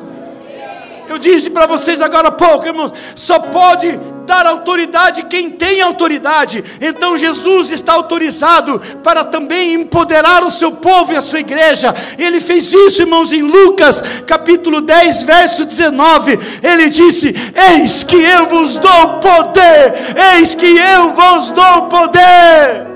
Eu 1.08 1.18
disse 1.18 1.50
para 1.50 1.66
vocês 1.66 2.00
agora 2.00 2.28
há 2.28 2.32
pouco, 2.32 2.66
irmãos, 2.66 2.92
só 3.14 3.38
pode 3.38 4.00
dar 4.24 4.46
autoridade 4.46 5.24
quem 5.24 5.50
tem 5.50 5.82
autoridade. 5.82 6.64
Então 6.80 7.18
Jesus 7.18 7.70
está 7.70 7.92
autorizado 7.92 8.80
para 9.02 9.22
também 9.22 9.74
empoderar 9.74 10.42
o 10.42 10.50
seu 10.50 10.72
povo 10.72 11.12
e 11.12 11.16
a 11.16 11.20
sua 11.20 11.40
igreja. 11.40 11.94
Ele 12.16 12.40
fez 12.40 12.72
isso, 12.72 13.02
irmãos, 13.02 13.30
em 13.30 13.42
Lucas, 13.42 14.02
capítulo 14.26 14.80
10, 14.80 15.24
verso 15.24 15.66
19. 15.66 16.38
Ele 16.62 16.88
disse: 16.88 17.34
Eis 17.74 18.02
que 18.02 18.16
eu 18.16 18.48
vos 18.48 18.78
dou 18.78 19.18
poder, 19.18 19.94
eis 20.34 20.54
que 20.54 20.66
eu 20.66 21.12
vos 21.12 21.50
dou 21.50 21.82
poder 21.88 22.91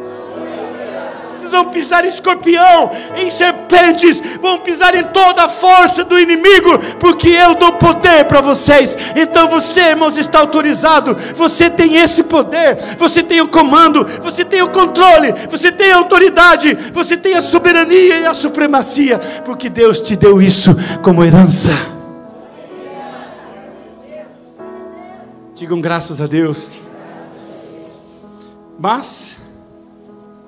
vão 1.50 1.66
pisar 1.70 2.04
em 2.04 2.08
escorpião, 2.08 2.90
em 3.16 3.30
serpentes, 3.30 4.22
vão 4.40 4.58
pisar 4.58 4.94
em 4.94 5.04
toda 5.04 5.44
a 5.44 5.48
força 5.48 6.04
do 6.04 6.18
inimigo, 6.18 6.78
porque 7.00 7.28
eu 7.28 7.54
dou 7.54 7.72
poder 7.72 8.24
para 8.26 8.40
vocês. 8.40 8.96
Então 9.16 9.48
você, 9.48 9.80
irmãos, 9.90 10.16
está 10.16 10.38
autorizado, 10.40 11.16
você 11.34 11.70
tem 11.70 11.96
esse 11.96 12.24
poder, 12.24 12.76
você 12.98 13.22
tem 13.22 13.40
o 13.40 13.48
comando, 13.48 14.06
você 14.22 14.44
tem 14.44 14.62
o 14.62 14.70
controle, 14.70 15.32
você 15.48 15.72
tem 15.72 15.92
a 15.92 15.96
autoridade, 15.96 16.74
você 16.92 17.16
tem 17.16 17.34
a 17.34 17.42
soberania 17.42 18.20
e 18.20 18.26
a 18.26 18.34
supremacia, 18.34 19.18
porque 19.44 19.68
Deus 19.68 20.00
te 20.00 20.16
deu 20.16 20.40
isso 20.40 20.74
como 21.02 21.24
herança. 21.24 21.72
Digam 25.56 25.80
graças 25.80 26.20
a 26.20 26.26
Deus. 26.26 26.76
Mas 28.78 29.38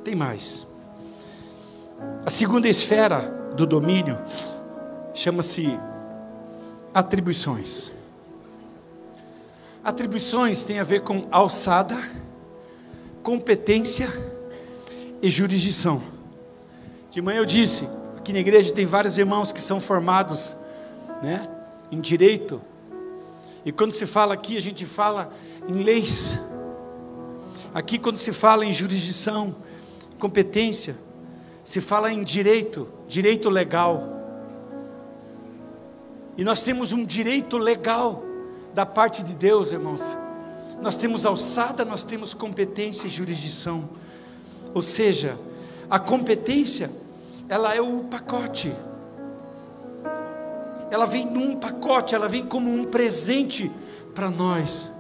tem 0.05 0.15
mais. 0.15 0.68
A 2.29 2.31
segunda 2.31 2.69
esfera 2.69 3.21
do 3.57 3.67
domínio 3.67 4.19
chama-se 5.15 5.81
atribuições. 6.93 7.91
Atribuições 9.83 10.63
têm 10.63 10.79
a 10.79 10.85
ver 10.85 11.01
com 11.01 11.27
alçada, 11.31 11.97
competência 13.23 14.13
e 15.23 15.31
jurisdição. 15.31 16.03
De 17.11 17.23
manhã 17.23 17.39
eu 17.39 17.47
disse, 17.47 17.89
aqui 18.19 18.31
na 18.35 18.41
igreja 18.41 18.75
tem 18.75 18.85
vários 18.85 19.17
irmãos 19.17 19.51
que 19.51 19.63
são 19.63 19.81
formados 19.81 20.55
né, 21.23 21.49
em 21.91 21.99
direito. 21.99 22.61
E 23.65 23.73
quando 23.73 23.93
se 23.93 24.05
fala 24.05 24.35
aqui, 24.35 24.55
a 24.59 24.61
gente 24.61 24.85
fala 24.85 25.33
em 25.67 25.83
leis. 25.83 26.39
Aqui, 27.73 27.97
quando 27.99 28.19
se 28.19 28.35
fala 28.35 28.67
em 28.67 28.71
jurisdição, 28.71 29.57
competência, 30.19 31.08
se 31.69 31.83
fala 31.83 32.11
em 32.11 32.25
direito, 32.25 32.89
direito 33.07 33.51
legal. 33.51 34.03
E 36.35 36.43
nós 36.43 36.63
temos 36.63 36.93
um 36.93 37.05
direito 37.05 37.59
legal 37.59 38.25
da 38.73 38.87
parte 38.87 39.23
de 39.23 39.35
Deus, 39.35 39.71
irmãos. 39.71 40.03
Nós 40.81 40.97
temos 40.97 41.27
alçada, 41.27 41.85
nós 41.85 42.05
temos 42.05 42.33
competência 42.33 43.07
e 43.07 43.11
jurisdição. 43.11 43.87
Ou 44.73 44.81
seja, 44.81 45.39
a 45.91 45.99
competência, 45.99 46.91
ela 47.51 47.75
é 47.75 47.83
o 47.83 48.03
pacote. 48.05 48.73
Ela 50.91 51.05
vem 51.05 51.27
num 51.27 51.55
pacote, 51.55 52.15
ela 52.15 52.31
vem 52.31 52.47
como 52.47 52.73
um 52.73 52.87
presente 52.87 53.71
para 54.15 54.31
nós 54.31 54.91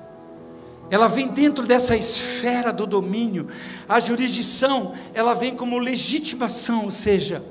ela 0.91 1.09
vem 1.09 1.29
dentro 1.29 1.67
dessa 1.67 1.97
esfera 1.97 2.73
do 2.73 2.87
domínio. 2.87 3.49
A 3.89 4.01
jurisdição, 4.01 4.95
ela 5.13 5.35
vem 5.35 5.55
como 5.55 5.79
legitimação, 5.79 6.85
ou 6.85 6.91
seja, 6.91 7.43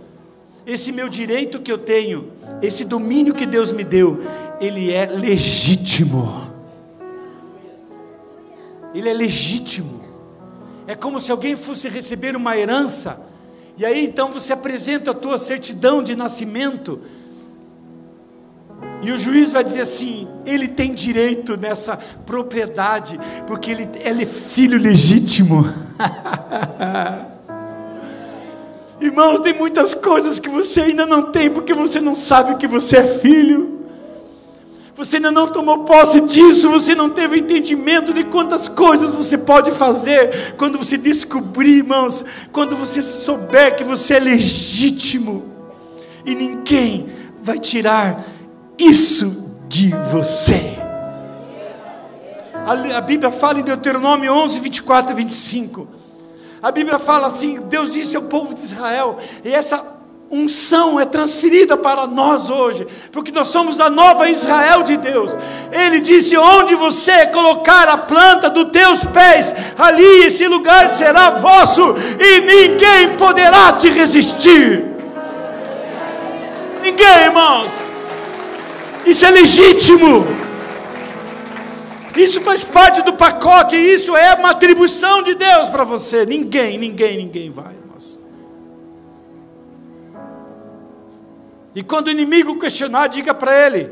esse 0.66 0.92
meu 0.92 1.08
direito 1.08 1.62
que 1.62 1.72
eu 1.72 1.78
tenho, 1.78 2.32
esse 2.62 2.84
domínio 2.84 3.34
que 3.34 3.46
Deus 3.46 3.72
me 3.72 3.84
deu, 3.84 4.22
ele 4.60 4.92
é 4.92 5.06
legítimo. 5.06 6.52
Ele 8.94 9.08
é 9.08 9.14
legítimo. 9.14 10.02
É 10.88 10.96
como 10.96 11.20
se 11.20 11.32
alguém 11.32 11.56
fosse 11.56 11.88
receber 11.88 12.36
uma 12.36 12.58
herança, 12.58 13.28
e 13.78 13.86
aí 13.86 14.04
então 14.06 14.32
você 14.32 14.54
apresenta 14.54 15.12
a 15.12 15.14
tua 15.14 15.38
certidão 15.38 16.02
de 16.02 16.16
nascimento, 16.16 17.00
e 19.02 19.12
o 19.12 19.18
juiz 19.18 19.54
vai 19.54 19.64
dizer 19.64 19.82
assim: 19.82 20.28
ele 20.46 20.68
tem 20.68 20.94
direito 20.94 21.58
nessa 21.58 21.98
propriedade, 22.26 23.20
porque 23.46 23.72
ele, 23.72 23.88
ele 24.04 24.24
é 24.24 24.28
filho 24.28 24.78
legítimo. 24.78 25.66
Irmãos, 29.00 29.42
tem 29.42 29.54
muitas 29.54 29.94
coisas 29.94 30.40
que 30.40 30.50
você 30.50 30.82
ainda 30.82 31.06
não 31.06 31.32
tem, 31.32 31.50
porque 31.50 31.74
você 31.74 32.02
não 32.02 32.16
sabe 32.16 32.56
que 32.56 32.68
você 32.68 32.98
é 32.98 33.04
filho. 33.20 33.78
Você 34.96 35.18
ainda 35.18 35.30
não 35.30 35.48
tomou 35.48 35.84
posse 35.84 36.22
disso, 36.22 36.72
você 36.72 36.96
não 36.96 37.12
teve 37.12 37.38
entendimento 37.38 38.12
de 38.12 38.24
quantas 38.24 38.68
coisas 38.68 39.14
você 39.14 39.38
pode 39.38 39.72
fazer 39.72 40.56
quando 40.58 40.80
você 40.80 40.98
descobrir, 40.98 41.78
irmãos, 41.78 42.26
quando 42.52 42.76
você 42.76 43.04
souber 43.04 43.76
que 43.76 43.84
você 43.84 44.16
é 44.16 44.20
legítimo 44.20 45.46
e 46.26 46.34
ninguém 46.34 47.10
vai 47.40 47.60
tirar 47.60 48.26
isso 48.78 49.56
de 49.68 49.94
você. 50.12 50.78
A, 52.54 52.98
a 52.98 53.02
Bíblia 53.02 53.32
fala 53.32 53.60
em 53.60 53.64
Deuteronômio 53.64 54.32
11, 54.32 54.60
24 54.60 55.12
e 55.12 55.16
25. 55.16 55.88
A 56.62 56.72
Bíblia 56.72 57.00
fala 57.00 57.28
assim: 57.28 57.62
Deus 57.62 57.90
disse 57.90 58.16
ao 58.16 58.24
povo 58.24 58.54
de 58.54 58.62
Israel, 58.62 59.18
e 59.44 59.54
essa 59.54 59.98
unção 60.30 61.00
é 61.00 61.06
transferida 61.06 61.78
para 61.78 62.06
nós 62.08 62.50
hoje, 62.50 62.86
porque 63.12 63.32
nós 63.32 63.48
somos 63.48 63.80
a 63.80 63.90
nova 63.90 64.30
Israel 64.30 64.84
de 64.84 64.98
Deus. 64.98 65.38
Ele 65.72 66.00
disse: 66.00 66.38
Onde 66.38 66.76
você 66.76 67.28
colocar 67.28 67.88
a 67.88 67.98
planta 67.98 68.50
dos 68.50 68.70
teus 68.72 69.04
pés, 69.06 69.56
ali 69.78 70.26
esse 70.26 70.48
lugar 70.48 70.90
será 70.90 71.32
vosso, 71.32 71.96
e 72.20 72.42
ninguém 72.42 73.16
poderá 73.18 73.74
te 73.74 73.90
resistir. 73.90 74.84
Ninguém, 76.82 77.24
irmãos. 77.26 77.87
Isso 79.08 79.26
é 79.26 79.32
legítimo. 79.32 80.26
Isso 82.16 82.42
faz 82.42 82.64
parte 82.64 83.02
do 83.04 83.14
pacote, 83.14 83.76
isso 83.76 84.16
é 84.16 84.34
uma 84.34 84.52
atribuição 84.52 85.24
de 85.24 85.36
Deus 85.36 85.70
para 85.70 85.84
você. 85.84 86.26
Ninguém, 86.26 86.78
ninguém, 86.78 87.18
ninguém 87.18 87.50
vai. 87.50 87.78
E 91.78 91.84
quando 91.84 92.08
o 92.08 92.10
inimigo 92.10 92.58
questionar, 92.58 93.06
diga 93.06 93.36
para 93.36 93.68
ele. 93.68 93.92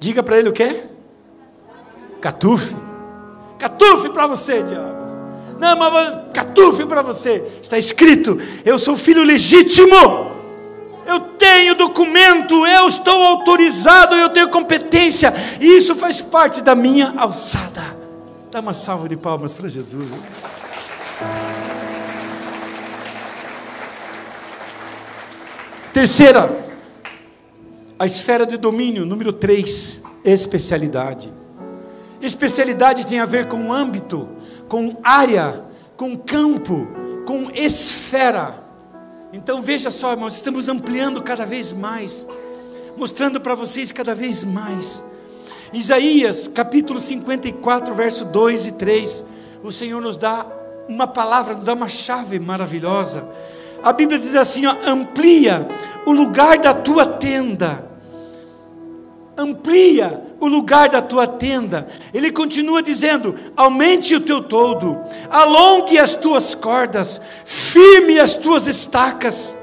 Diga 0.00 0.22
para 0.22 0.38
ele 0.38 0.48
o 0.48 0.52
quê? 0.52 0.84
Catufe. 2.22 2.74
Catufe 3.58 4.08
para 4.08 4.26
você, 4.26 4.62
diabo. 4.62 4.96
Não, 5.58 5.76
mas 5.76 6.32
catufe 6.32 6.86
para 6.86 7.02
você. 7.02 7.44
Está 7.60 7.76
escrito: 7.76 8.38
eu 8.64 8.78
sou 8.78 8.96
filho 8.96 9.22
legítimo. 9.22 10.35
Tenho 11.56 11.74
documento, 11.74 12.66
eu 12.66 12.86
estou 12.86 13.22
autorizado, 13.22 14.14
eu 14.14 14.28
tenho 14.28 14.50
competência, 14.50 15.32
e 15.58 15.78
isso 15.78 15.96
faz 15.96 16.20
parte 16.20 16.60
da 16.60 16.74
minha 16.74 17.14
alçada. 17.16 17.82
Dá 18.50 18.60
uma 18.60 18.74
salva 18.74 19.08
de 19.08 19.16
palmas 19.16 19.54
para 19.54 19.66
Jesus. 19.66 20.10
Terceira, 25.94 26.54
a 27.98 28.04
esfera 28.04 28.44
de 28.44 28.58
domínio, 28.58 29.06
número 29.06 29.32
3, 29.32 30.02
especialidade. 30.26 31.32
Especialidade 32.20 33.06
tem 33.06 33.18
a 33.18 33.24
ver 33.24 33.48
com 33.48 33.72
âmbito, 33.72 34.28
com 34.68 34.94
área, 35.02 35.64
com 35.96 36.18
campo, 36.18 36.86
com 37.24 37.50
esfera. 37.50 38.65
Então 39.36 39.60
veja 39.60 39.90
só, 39.90 40.12
irmãos, 40.12 40.34
estamos 40.34 40.66
ampliando 40.66 41.22
cada 41.22 41.44
vez 41.44 41.70
mais, 41.70 42.26
mostrando 42.96 43.38
para 43.38 43.54
vocês 43.54 43.92
cada 43.92 44.14
vez 44.14 44.42
mais. 44.42 45.04
Isaías, 45.74 46.48
capítulo 46.48 46.98
54, 46.98 47.94
verso 47.94 48.24
2 48.24 48.68
e 48.68 48.72
3. 48.72 49.24
O 49.62 49.70
Senhor 49.70 50.00
nos 50.00 50.16
dá 50.16 50.46
uma 50.88 51.06
palavra, 51.06 51.52
nos 51.52 51.64
dá 51.64 51.74
uma 51.74 51.86
chave 51.86 52.40
maravilhosa. 52.40 53.28
A 53.82 53.92
Bíblia 53.92 54.18
diz 54.18 54.34
assim: 54.34 54.64
ó, 54.64 54.74
amplia 54.86 55.68
o 56.06 56.12
lugar 56.12 56.56
da 56.56 56.72
tua 56.72 57.04
tenda 57.04 57.84
amplia 59.36 60.22
o 60.40 60.46
lugar 60.46 60.88
da 60.88 61.00
tua 61.00 61.26
tenda. 61.26 61.88
Ele 62.12 62.30
continua 62.30 62.82
dizendo: 62.82 63.34
aumente 63.56 64.14
o 64.14 64.20
teu 64.20 64.42
todo, 64.42 64.98
alongue 65.30 65.98
as 65.98 66.14
tuas 66.14 66.54
cordas, 66.54 67.20
firme 67.44 68.18
as 68.18 68.34
tuas 68.34 68.66
estacas. 68.66 69.54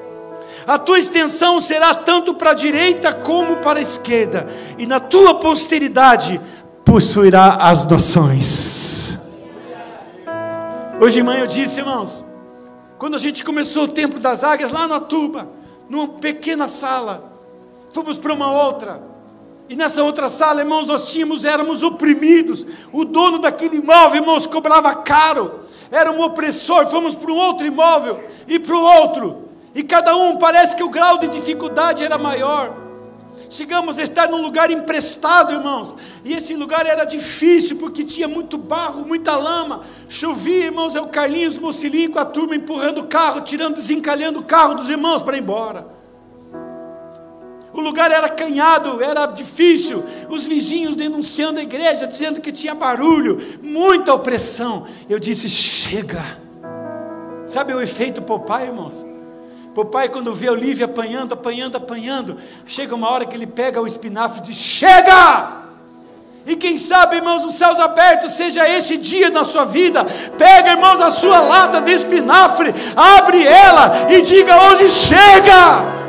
A 0.65 0.77
tua 0.77 0.97
extensão 0.97 1.59
será 1.59 1.93
tanto 1.93 2.33
para 2.33 2.51
a 2.51 2.55
direita 2.55 3.11
como 3.11 3.57
para 3.57 3.79
a 3.79 3.81
esquerda, 3.81 4.47
e 4.77 4.85
na 4.85 4.99
tua 4.99 5.35
posteridade 5.35 6.39
possuirá 6.85 7.57
as 7.59 7.85
nações. 7.85 9.17
Hoje 10.99 11.15
de 11.15 11.23
manhã 11.23 11.41
eu 11.41 11.47
disse, 11.47 11.79
irmãos, 11.79 12.23
quando 12.97 13.15
a 13.15 13.19
gente 13.19 13.43
começou 13.43 13.83
o 13.83 13.87
Templo 13.89 14.19
das 14.19 14.41
Águias 14.43 14.71
lá 14.71 14.87
na 14.87 15.01
Tuba, 15.01 15.49
numa 15.89 16.07
pequena 16.07 16.69
sala, 16.69 17.33
fomos 17.89 18.17
para 18.17 18.31
uma 18.31 18.49
outra, 18.49 19.01
e 19.69 19.75
nessa 19.75 20.03
outra 20.03 20.29
sala, 20.29 20.61
irmãos, 20.61 20.87
nós 20.87 21.11
tínhamos, 21.11 21.45
éramos 21.45 21.83
oprimidos. 21.83 22.65
O 22.91 23.05
dono 23.05 23.39
daquele 23.39 23.77
imóvel, 23.77 24.21
irmãos, 24.21 24.45
cobrava 24.45 24.93
caro. 24.95 25.61
Era 25.89 26.11
um 26.11 26.21
opressor. 26.21 26.87
Fomos 26.87 27.15
para 27.15 27.31
um 27.31 27.37
outro 27.37 27.65
imóvel 27.65 28.21
e 28.47 28.59
para 28.59 28.75
o 28.75 28.81
outro. 28.81 29.49
E 29.73 29.81
cada 29.81 30.15
um 30.15 30.37
parece 30.37 30.75
que 30.75 30.83
o 30.83 30.89
grau 30.89 31.17
de 31.17 31.27
dificuldade 31.27 32.03
era 32.03 32.17
maior. 32.17 32.81
Chegamos 33.49 33.99
a 33.99 34.03
estar 34.03 34.29
num 34.29 34.41
lugar 34.41 34.69
emprestado, 34.69 35.53
irmãos. 35.53 35.95
E 36.25 36.33
esse 36.33 36.55
lugar 36.55 36.85
era 36.85 37.05
difícil 37.05 37.77
porque 37.77 38.03
tinha 38.03 38.27
muito 38.27 38.57
barro, 38.57 39.05
muita 39.05 39.35
lama. 39.35 39.83
Chovia, 40.09 40.65
irmãos, 40.65 40.95
é 40.95 41.01
o 41.01 41.07
Carlinhos 41.07 41.57
Mocilinho 41.57 42.11
com 42.11 42.19
a 42.19 42.25
turma 42.25 42.55
empurrando 42.55 42.99
o 42.99 43.07
carro, 43.07 43.41
tirando, 43.41 43.75
desencalhando 43.75 44.39
o 44.39 44.43
carro 44.43 44.75
dos 44.75 44.89
irmãos 44.89 45.21
para 45.21 45.37
ir 45.37 45.41
embora 45.41 45.92
o 47.73 47.81
lugar 47.81 48.11
era 48.11 48.29
canhado, 48.29 49.03
era 49.03 49.25
difícil, 49.25 50.03
os 50.29 50.45
vizinhos 50.45 50.95
denunciando 50.95 51.59
a 51.59 51.63
igreja, 51.63 52.05
dizendo 52.05 52.39
que 52.39 52.51
tinha 52.51 52.75
barulho, 52.75 53.41
muita 53.63 54.13
opressão. 54.13 54.85
Eu 55.09 55.17
disse: 55.17 55.49
chega. 55.49 56.23
Sabe 57.45 57.73
o 57.73 57.81
efeito 57.81 58.21
Popeye, 58.21 58.67
irmãos? 58.67 59.03
Popeye, 59.73 60.09
quando 60.09 60.33
vê 60.33 60.49
Olivia 60.49 60.85
apanhando, 60.85 61.33
apanhando, 61.33 61.75
apanhando, 61.75 62.37
chega 62.67 62.93
uma 62.93 63.09
hora 63.09 63.25
que 63.25 63.35
ele 63.35 63.47
pega 63.47 63.81
o 63.81 63.87
espinafre 63.87 64.39
e 64.39 64.43
diz: 64.43 64.55
chega! 64.55 65.63
E 66.45 66.55
quem 66.57 66.77
sabe, 66.77 67.15
irmãos, 67.15 67.43
os 67.43 67.55
céus 67.55 67.79
abertos 67.79 68.33
seja 68.33 68.69
esse 68.69 68.97
dia 68.97 69.29
na 69.29 69.45
sua 69.45 69.63
vida. 69.65 70.05
Pega, 70.37 70.71
irmãos, 70.71 70.99
a 71.01 71.09
sua 71.09 71.39
lata 71.39 71.81
de 71.81 71.91
espinafre, 71.91 72.73
abre 72.95 73.43
ela 73.43 74.11
e 74.11 74.21
diga: 74.21 74.55
hoje 74.69 74.89
chega! 74.91 76.02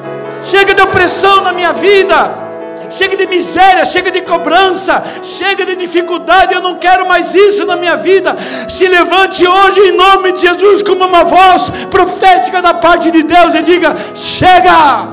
Chega 0.45 0.74
de 0.74 0.82
opressão 0.82 1.42
na 1.42 1.53
minha 1.53 1.72
vida, 1.72 2.45
chega 2.90 3.16
de 3.16 3.26
miséria, 3.26 3.84
chega 3.84 4.11
de 4.11 4.20
cobrança, 4.22 5.03
chega 5.22 5.64
de 5.64 5.74
dificuldade, 5.74 6.55
eu 6.55 6.61
não 6.61 6.76
quero 6.76 7.09
mais 7.09 7.34
isso 7.34 7.64
na 7.64 7.76
minha 7.76 7.97
vida. 7.97 8.36
Se 8.68 8.86
levante 8.86 9.47
hoje 9.47 9.80
em 9.80 9.92
nome 9.92 10.32
de 10.32 10.42
Jesus 10.42 10.82
como 10.82 11.05
uma 11.05 11.24
voz 11.24 11.70
profética 11.90 12.61
da 12.61 12.74
parte 12.74 13.11
de 13.11 13.22
Deus 13.22 13.55
e 13.55 13.62
diga: 13.62 13.97
chega, 14.14 15.09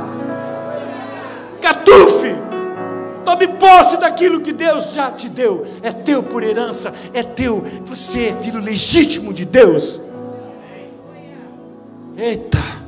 catufe. 1.61 2.36
Tome 3.23 3.47
posse 3.47 3.97
daquilo 3.97 4.41
que 4.41 4.51
Deus 4.51 4.93
já 4.93 5.11
te 5.11 5.29
deu, 5.29 5.65
é 5.84 5.91
teu 5.91 6.23
por 6.23 6.43
herança, 6.43 6.91
é 7.13 7.21
teu, 7.21 7.63
você 7.86 8.29
é 8.29 8.34
filho 8.34 8.59
legítimo 8.59 9.32
de 9.32 9.45
Deus. 9.45 10.01
Eita, 12.17 12.80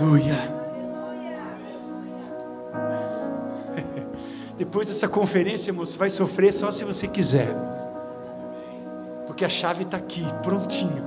Aleluia. 0.00 0.34
Depois 4.58 4.88
dessa 4.88 5.08
conferência, 5.08 5.72
você 5.72 5.96
vai 5.96 6.10
sofrer 6.10 6.52
só 6.52 6.72
se 6.72 6.84
você 6.84 7.06
quiser. 7.06 7.54
Porque 9.26 9.44
a 9.44 9.48
chave 9.48 9.84
está 9.84 9.96
aqui, 9.96 10.24
prontinho. 10.42 11.04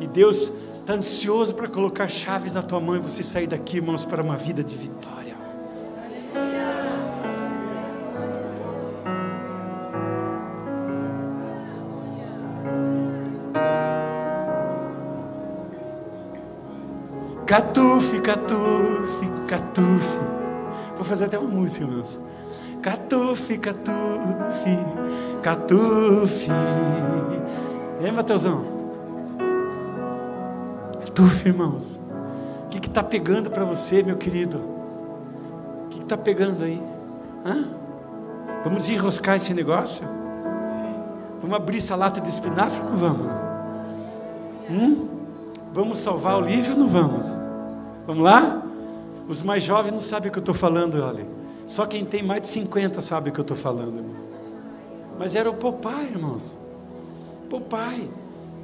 E 0.00 0.06
Deus 0.06 0.50
está 0.80 0.94
ansioso 0.94 1.54
para 1.54 1.68
colocar 1.68 2.08
chaves 2.08 2.52
na 2.52 2.62
tua 2.62 2.80
mão 2.80 2.96
e 2.96 2.98
você 2.98 3.22
sair 3.22 3.46
daqui, 3.46 3.76
irmãos, 3.76 4.04
para 4.04 4.22
uma 4.22 4.36
vida 4.36 4.64
de 4.64 4.74
vitória. 4.74 5.19
Catufe, 17.50 18.20
catufe, 18.20 19.28
catufe. 19.48 20.20
Vou 20.94 21.02
fazer 21.02 21.24
até 21.24 21.36
uma 21.36 21.50
música, 21.50 21.84
irmãos. 21.84 22.16
Catufe, 22.80 23.58
catufe, 23.58 24.78
catufe. 25.42 26.48
E 28.00 28.10
Mateusão? 28.12 28.64
Catufe, 31.00 31.48
irmãos. 31.48 32.00
O 32.66 32.68
que 32.68 32.86
está 32.86 33.02
pegando 33.02 33.50
para 33.50 33.64
você, 33.64 34.00
meu 34.00 34.16
querido? 34.16 34.58
O 35.86 35.88
que 35.90 36.02
está 36.02 36.16
pegando 36.16 36.62
aí? 36.62 36.80
Hã? 37.44 37.64
Vamos 38.62 38.88
enroscar 38.88 39.34
esse 39.34 39.52
negócio? 39.52 40.06
Vamos 41.40 41.56
abrir 41.56 41.78
essa 41.78 41.96
lata 41.96 42.20
de 42.20 42.28
espinafre 42.28 42.80
ou 42.80 42.90
não 42.90 42.96
vamos? 42.96 43.26
Hum? 44.70 45.09
Vamos 45.72 45.98
salvar 46.00 46.42
o 46.42 46.44
livro 46.44 46.72
ou 46.72 46.78
não 46.78 46.88
vamos? 46.88 47.26
Vamos 48.06 48.24
lá? 48.24 48.62
Os 49.28 49.42
mais 49.42 49.62
jovens 49.62 49.92
não 49.92 50.00
sabem 50.00 50.28
o 50.28 50.32
que 50.32 50.38
eu 50.38 50.42
estou 50.42 50.54
falando, 50.54 51.00
olha. 51.00 51.24
Só 51.64 51.86
quem 51.86 52.04
tem 52.04 52.22
mais 52.22 52.42
de 52.42 52.48
50 52.48 53.00
sabe 53.00 53.30
o 53.30 53.32
que 53.32 53.38
eu 53.38 53.42
estou 53.42 53.56
falando, 53.56 53.98
irmãos. 53.98 54.28
Mas 55.16 55.34
era 55.36 55.48
o 55.48 55.54
Popeye, 55.54 56.08
irmãos. 56.10 56.58
Popeye. 57.48 58.10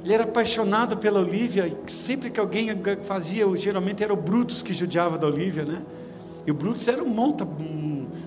Ele 0.03 0.13
era 0.13 0.23
apaixonado 0.23 0.97
pela 0.97 1.21
Olivia. 1.21 1.67
E 1.67 1.91
sempre 1.91 2.29
que 2.29 2.39
alguém 2.39 2.69
fazia, 3.03 3.45
geralmente 3.55 4.03
era 4.03 4.13
o 4.13 4.17
Brutus 4.17 4.61
que 4.61 4.73
judiava 4.73 5.17
da 5.17 5.27
Olivia, 5.27 5.63
né? 5.63 5.81
E 6.45 6.51
o 6.51 6.53
Brutus 6.53 6.87
era 6.87 7.03
um 7.03 7.09
monta, 7.09 7.47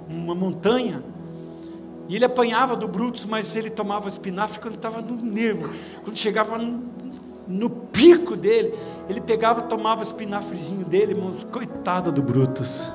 uma 0.08 0.34
montanha. 0.34 1.02
E 2.08 2.16
ele 2.16 2.24
apanhava 2.24 2.74
do 2.74 2.88
Brutus, 2.88 3.26
mas 3.26 3.54
ele 3.56 3.68
tomava 3.68 4.08
espinafre 4.08 4.60
quando 4.60 4.74
estava 4.76 5.00
no 5.00 5.16
nervo. 5.16 5.72
Quando 6.02 6.16
chegava 6.16 6.56
no, 6.58 6.82
no, 7.50 7.68
pico 7.68 8.36
dele, 8.36 8.74
ele 9.08 9.20
pegava, 9.20 9.62
tomava 9.62 10.00
o 10.00 10.04
espinafrezinho 10.04 10.84
dele, 10.84 11.12
irmãos. 11.12 11.44
Coitado 11.44 12.12
do 12.12 12.22
Brutus. 12.22 12.90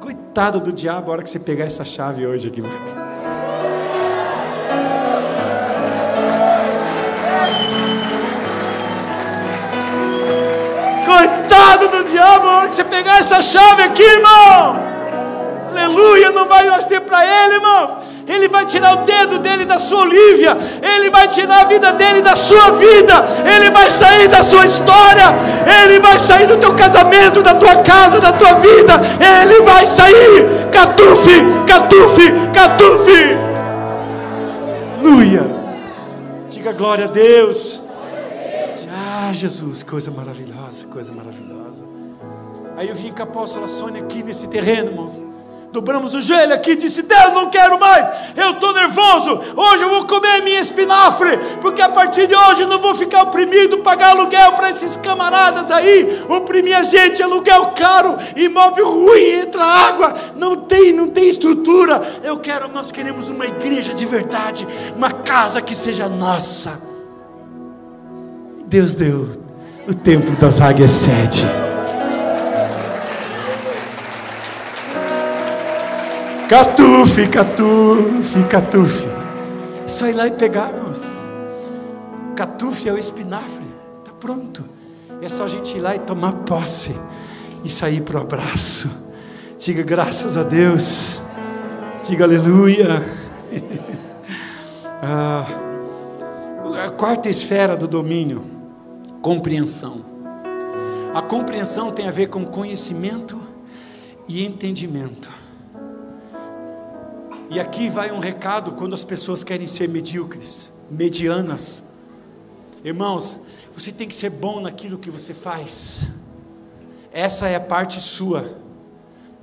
Coitado 0.00 0.60
do 0.60 0.72
diabo 0.72 1.10
a 1.10 1.14
hora 1.14 1.22
que 1.22 1.30
você 1.30 1.38
pegar 1.38 1.64
essa 1.64 1.84
chave 1.84 2.26
hoje 2.26 2.48
aqui. 2.48 2.62
Coitado 11.06 11.88
do 11.88 12.04
diabo 12.10 12.46
a 12.46 12.56
hora 12.58 12.68
que 12.68 12.74
você 12.74 12.84
pegar 12.84 13.18
essa 13.18 13.40
chave 13.40 13.82
aqui, 13.82 14.02
irmão. 14.02 14.76
Aleluia, 15.70 16.30
não 16.32 16.46
vai 16.46 16.68
mais 16.68 16.84
ter 16.84 17.00
para 17.00 17.24
ele, 17.24 17.54
irmão. 17.54 18.05
Ele 18.26 18.48
vai 18.48 18.66
tirar 18.66 18.92
o 18.92 19.04
dedo 19.04 19.38
dele 19.38 19.64
da 19.64 19.78
sua 19.78 20.00
Olívia, 20.00 20.56
Ele 20.82 21.10
vai 21.10 21.28
tirar 21.28 21.60
a 21.60 21.64
vida 21.64 21.92
dele 21.92 22.20
da 22.20 22.34
sua 22.34 22.72
vida, 22.72 23.24
Ele 23.54 23.70
vai 23.70 23.88
sair 23.88 24.26
da 24.26 24.42
sua 24.42 24.66
história, 24.66 25.26
Ele 25.84 26.00
vai 26.00 26.18
sair 26.18 26.48
do 26.48 26.56
teu 26.56 26.74
casamento, 26.74 27.40
da 27.40 27.54
tua 27.54 27.76
casa, 27.82 28.18
da 28.18 28.32
tua 28.32 28.54
vida, 28.54 29.00
Ele 29.20 29.60
vai 29.60 29.86
sair. 29.86 30.66
Catufe, 30.72 31.40
catufe, 31.66 32.32
catufe. 32.52 33.36
Aleluia. 34.98 35.46
Diga 36.48 36.72
glória 36.72 37.04
a 37.04 37.08
Deus. 37.08 37.80
Ah, 38.92 39.32
Jesus, 39.32 39.84
coisa 39.84 40.10
maravilhosa, 40.10 40.86
coisa 40.86 41.12
maravilhosa. 41.12 41.86
Aí 42.76 42.88
eu 42.88 42.94
vim 42.94 43.12
com 43.12 43.22
a 43.22 43.24
apóstola 43.24 43.68
Sônia 43.68 44.02
aqui 44.02 44.22
nesse 44.22 44.48
terreno, 44.48 44.90
irmãos 44.90 45.35
dobramos 45.72 46.14
o 46.14 46.20
joelho 46.20 46.54
aqui 46.54 46.72
e 46.72 46.76
disse: 46.76 47.02
Deus, 47.02 47.32
não 47.32 47.50
quero 47.50 47.78
mais, 47.78 48.08
eu 48.36 48.52
estou 48.52 48.72
nervoso. 48.72 49.40
Hoje 49.56 49.82
eu 49.82 49.90
vou 49.90 50.04
comer 50.06 50.42
minha 50.42 50.60
espinafre, 50.60 51.38
porque 51.60 51.82
a 51.82 51.88
partir 51.88 52.26
de 52.26 52.34
hoje 52.34 52.62
eu 52.62 52.68
não 52.68 52.80
vou 52.80 52.94
ficar 52.94 53.22
oprimido, 53.22 53.78
pagar 53.78 54.10
aluguel 54.10 54.52
para 54.52 54.70
esses 54.70 54.96
camaradas 54.96 55.70
aí, 55.70 56.24
oprimir 56.28 56.76
a 56.76 56.82
gente, 56.82 57.22
aluguel 57.22 57.66
caro, 57.76 58.16
imóvel 58.34 58.90
ruim, 58.90 59.40
entra 59.40 59.64
água, 59.64 60.14
não 60.36 60.56
tem, 60.56 60.92
não 60.92 61.08
tem 61.08 61.28
estrutura. 61.28 62.02
Eu 62.22 62.38
quero, 62.38 62.68
nós 62.68 62.90
queremos 62.90 63.28
uma 63.28 63.46
igreja 63.46 63.94
de 63.94 64.06
verdade, 64.06 64.66
uma 64.96 65.10
casa 65.10 65.60
que 65.60 65.74
seja 65.74 66.08
nossa. 66.08 66.80
Deus 68.66 68.94
deu 68.94 69.30
o 69.86 69.94
templo 69.94 70.34
das 70.36 70.60
águias 70.60 70.90
sede. 70.90 71.46
Catufe, 76.48 77.26
catufe, 77.26 78.44
catufe. 78.48 79.04
É 79.84 79.88
só 79.88 80.06
ir 80.06 80.12
lá 80.12 80.28
e 80.28 80.30
pegar, 80.30 80.72
irmãos. 80.72 81.04
Catufe 82.36 82.88
é 82.88 82.92
o 82.92 82.98
espinafre. 82.98 83.66
Está 83.98 84.12
pronto. 84.12 84.64
É 85.20 85.28
só 85.28 85.44
a 85.44 85.48
gente 85.48 85.76
ir 85.76 85.80
lá 85.80 85.96
e 85.96 85.98
tomar 85.98 86.32
posse. 86.44 86.94
E 87.64 87.68
sair 87.68 88.00
para 88.00 88.18
o 88.18 88.20
abraço. 88.20 88.88
Diga 89.58 89.82
graças 89.82 90.36
a 90.36 90.44
Deus. 90.44 91.20
Diga 92.08 92.22
aleluia. 92.22 93.02
ah, 95.02 95.46
a 96.86 96.90
quarta 96.90 97.28
esfera 97.28 97.76
do 97.76 97.88
domínio: 97.88 98.44
compreensão. 99.20 100.00
A 101.12 101.20
compreensão 101.22 101.90
tem 101.90 102.06
a 102.06 102.12
ver 102.12 102.28
com 102.28 102.44
conhecimento 102.44 103.36
e 104.28 104.46
entendimento. 104.46 105.35
E 107.48 107.60
aqui 107.60 107.88
vai 107.88 108.10
um 108.10 108.18
recado 108.18 108.72
quando 108.72 108.94
as 108.94 109.04
pessoas 109.04 109.44
querem 109.44 109.66
ser 109.66 109.88
medíocres, 109.88 110.72
medianas. 110.90 111.84
Irmãos, 112.84 113.38
você 113.72 113.92
tem 113.92 114.08
que 114.08 114.16
ser 114.16 114.30
bom 114.30 114.60
naquilo 114.60 114.98
que 114.98 115.10
você 115.10 115.32
faz. 115.32 116.08
Essa 117.12 117.48
é 117.48 117.54
a 117.54 117.60
parte 117.60 118.00
sua. 118.00 118.58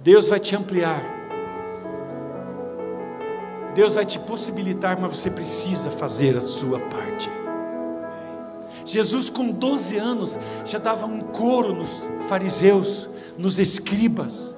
Deus 0.04 0.28
vai 0.28 0.40
te 0.40 0.56
ampliar. 0.56 1.04
Deus 3.74 3.96
vai 3.96 4.06
te 4.06 4.20
possibilitar, 4.20 5.00
mas 5.00 5.16
você 5.16 5.32
precisa 5.32 5.90
fazer 5.90 6.38
a 6.38 6.42
sua 6.42 6.80
parte. 6.80 7.30
Jesus, 8.86 9.30
com 9.30 9.50
12 9.50 9.98
anos, 9.98 10.38
já 10.66 10.78
dava 10.78 11.06
um 11.06 11.22
coro 11.22 11.74
nos 11.74 12.04
fariseus, 12.28 13.10
nos 13.38 13.60
escribas. 13.60 14.54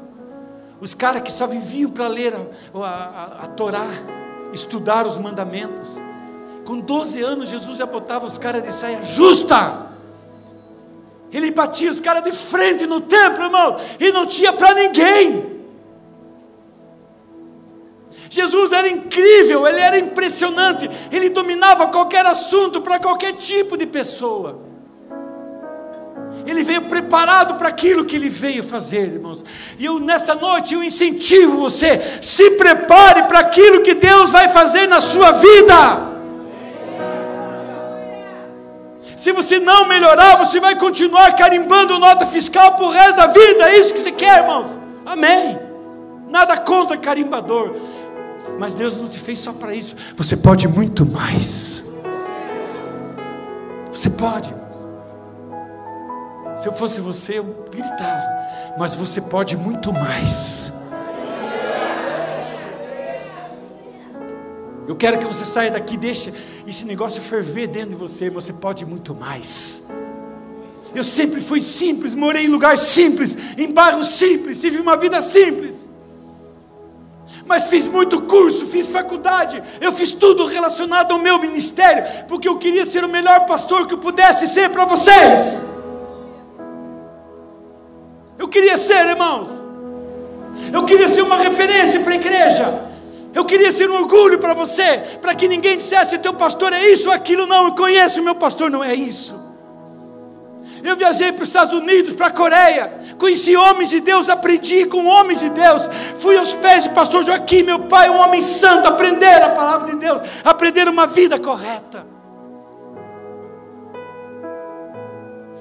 Os 0.85 0.93
caras 0.93 1.23
que 1.23 1.31
só 1.31 1.47
viviam 1.47 1.89
para 1.89 2.07
ler 2.07 2.31
a, 2.35 2.79
a, 2.79 3.45
a 3.45 3.47
Torá, 3.47 3.87
estudar 4.53 5.07
os 5.07 5.17
mandamentos. 5.17 5.99
Com 6.63 6.79
12 6.79 7.23
anos, 7.23 7.49
Jesus 7.49 7.79
já 7.79 7.87
botava 7.87 8.27
os 8.27 8.37
caras 8.37 8.61
de 8.61 8.71
saia 8.71 9.03
justa. 9.03 9.87
Ele 11.33 11.49
batia 11.49 11.89
os 11.89 11.99
caras 11.99 12.23
de 12.23 12.31
frente 12.31 12.85
no 12.85 13.01
templo, 13.01 13.45
irmão, 13.45 13.79
e 13.99 14.11
não 14.11 14.27
tinha 14.27 14.53
para 14.53 14.75
ninguém. 14.75 15.63
Jesus 18.29 18.71
era 18.71 18.87
incrível, 18.87 19.65
ele 19.65 19.79
era 19.79 19.97
impressionante, 19.97 20.87
ele 21.11 21.29
dominava 21.29 21.87
qualquer 21.87 22.27
assunto 22.27 22.79
para 22.79 22.99
qualquer 22.99 23.33
tipo 23.33 23.75
de 23.75 23.87
pessoa. 23.87 24.61
Ele 26.45 26.63
veio 26.63 26.83
preparado 26.83 27.55
para 27.55 27.69
aquilo 27.69 28.05
que 28.05 28.15
ele 28.15 28.29
veio 28.29 28.63
fazer, 28.63 29.13
irmãos. 29.13 29.43
E 29.79 29.85
eu 29.85 29.99
nesta 29.99 30.35
noite 30.35 30.73
eu 30.73 30.83
incentivo 30.83 31.57
você, 31.57 32.19
se 32.21 32.51
prepare 32.51 33.23
para 33.23 33.39
aquilo 33.39 33.81
que 33.81 33.95
Deus 33.95 34.31
vai 34.31 34.47
fazer 34.49 34.87
na 34.87 35.01
sua 35.01 35.31
vida. 35.31 36.15
Se 39.15 39.31
você 39.31 39.59
não 39.59 39.87
melhorar, 39.87 40.35
você 40.35 40.59
vai 40.59 40.75
continuar 40.75 41.35
carimbando 41.35 41.97
nota 41.97 42.25
fiscal 42.25 42.73
para 42.73 42.85
o 42.85 42.91
resto 42.91 43.15
da 43.15 43.27
vida. 43.27 43.69
É 43.69 43.77
isso 43.79 43.93
que 43.93 43.99
você 43.99 44.11
quer, 44.11 44.41
irmãos? 44.41 44.77
Amém. 45.05 45.57
Nada 46.29 46.57
contra 46.57 46.97
carimbador. 46.97 47.75
Mas 48.59 48.75
Deus 48.75 48.97
não 48.97 49.07
te 49.07 49.19
fez 49.19 49.39
só 49.39 49.53
para 49.53 49.73
isso. 49.73 49.95
Você 50.15 50.35
pode 50.35 50.67
muito 50.67 51.05
mais. 51.05 51.83
Você 53.91 54.09
pode. 54.09 54.53
Se 56.57 56.67
eu 56.67 56.73
fosse 56.73 57.01
você, 57.01 57.39
eu 57.39 57.67
gritava. 57.69 58.23
Mas 58.77 58.95
você 58.95 59.21
pode 59.21 59.57
muito 59.57 59.91
mais. 59.91 60.73
Eu 64.87 64.95
quero 64.95 65.17
que 65.17 65.25
você 65.25 65.45
saia 65.45 65.71
daqui, 65.71 65.97
deixe 65.97 66.33
esse 66.67 66.85
negócio 66.85 67.21
ferver 67.21 67.67
dentro 67.67 67.89
de 67.89 67.95
você. 67.95 68.29
Você 68.29 68.53
pode 68.53 68.85
muito 68.85 69.15
mais. 69.15 69.89
Eu 70.93 71.03
sempre 71.03 71.41
fui 71.41 71.61
simples, 71.61 72.15
morei 72.15 72.45
em 72.45 72.47
lugar 72.47 72.77
simples, 72.77 73.37
em 73.57 73.71
bairro 73.71 74.03
simples, 74.05 74.61
tive 74.61 74.79
uma 74.79 74.95
vida 74.95 75.21
simples. 75.21 75.89
Mas 77.45 77.67
fiz 77.67 77.87
muito 77.87 78.21
curso, 78.21 78.65
fiz 78.65 78.87
faculdade, 78.87 79.61
eu 79.81 79.91
fiz 79.91 80.13
tudo 80.13 80.45
relacionado 80.45 81.11
ao 81.11 81.19
meu 81.19 81.37
ministério, 81.37 82.25
porque 82.27 82.47
eu 82.47 82.57
queria 82.57 82.85
ser 82.85 83.03
o 83.03 83.09
melhor 83.09 83.45
pastor 83.45 83.87
que 83.87 83.93
eu 83.93 83.97
pudesse 83.97 84.47
ser 84.47 84.69
para 84.69 84.85
vocês. 84.85 85.74
Eu 88.45 88.49
queria 88.49 88.77
ser, 88.77 89.07
irmãos. 89.07 89.49
Eu 90.71 90.83
queria 90.85 91.09
ser 91.09 91.23
uma 91.23 91.35
referência 91.35 91.99
para 92.01 92.13
a 92.13 92.15
igreja. 92.15 92.79
Eu 93.33 93.43
queria 93.43 93.71
ser 93.71 93.89
um 93.89 93.95
orgulho 93.95 94.37
para 94.37 94.53
você, 94.53 95.01
para 95.19 95.33
que 95.33 95.47
ninguém 95.47 95.75
dissesse: 95.75 96.19
teu 96.19 96.31
pastor 96.31 96.71
é 96.71 96.87
isso 96.87 97.09
ou 97.09 97.15
aquilo. 97.15 97.47
Não, 97.47 97.65
eu 97.65 97.71
conheço 97.71 98.21
meu 98.21 98.35
pastor, 98.35 98.69
não 98.69 98.83
é 98.83 98.93
isso. 98.93 99.43
Eu 100.83 100.95
viajei 100.95 101.31
para 101.31 101.41
os 101.41 101.49
Estados 101.49 101.73
Unidos, 101.73 102.13
para 102.13 102.27
a 102.27 102.29
Coreia, 102.29 102.93
conheci 103.17 103.57
homens 103.57 103.89
de 103.89 103.99
Deus, 103.99 104.29
aprendi 104.29 104.85
com 104.85 105.07
homens 105.07 105.39
de 105.39 105.49
Deus. 105.49 105.89
Fui 106.19 106.37
aos 106.37 106.53
pés 106.53 106.83
do 106.83 106.91
pastor 106.91 107.23
Joaquim, 107.23 107.63
meu 107.63 107.79
pai, 107.79 108.11
um 108.11 108.19
homem 108.19 108.43
santo, 108.43 108.87
aprender 108.87 109.41
a 109.41 109.49
palavra 109.49 109.91
de 109.91 109.95
Deus, 109.95 110.21
aprender 110.43 110.87
uma 110.87 111.07
vida 111.07 111.39
correta. 111.39 112.14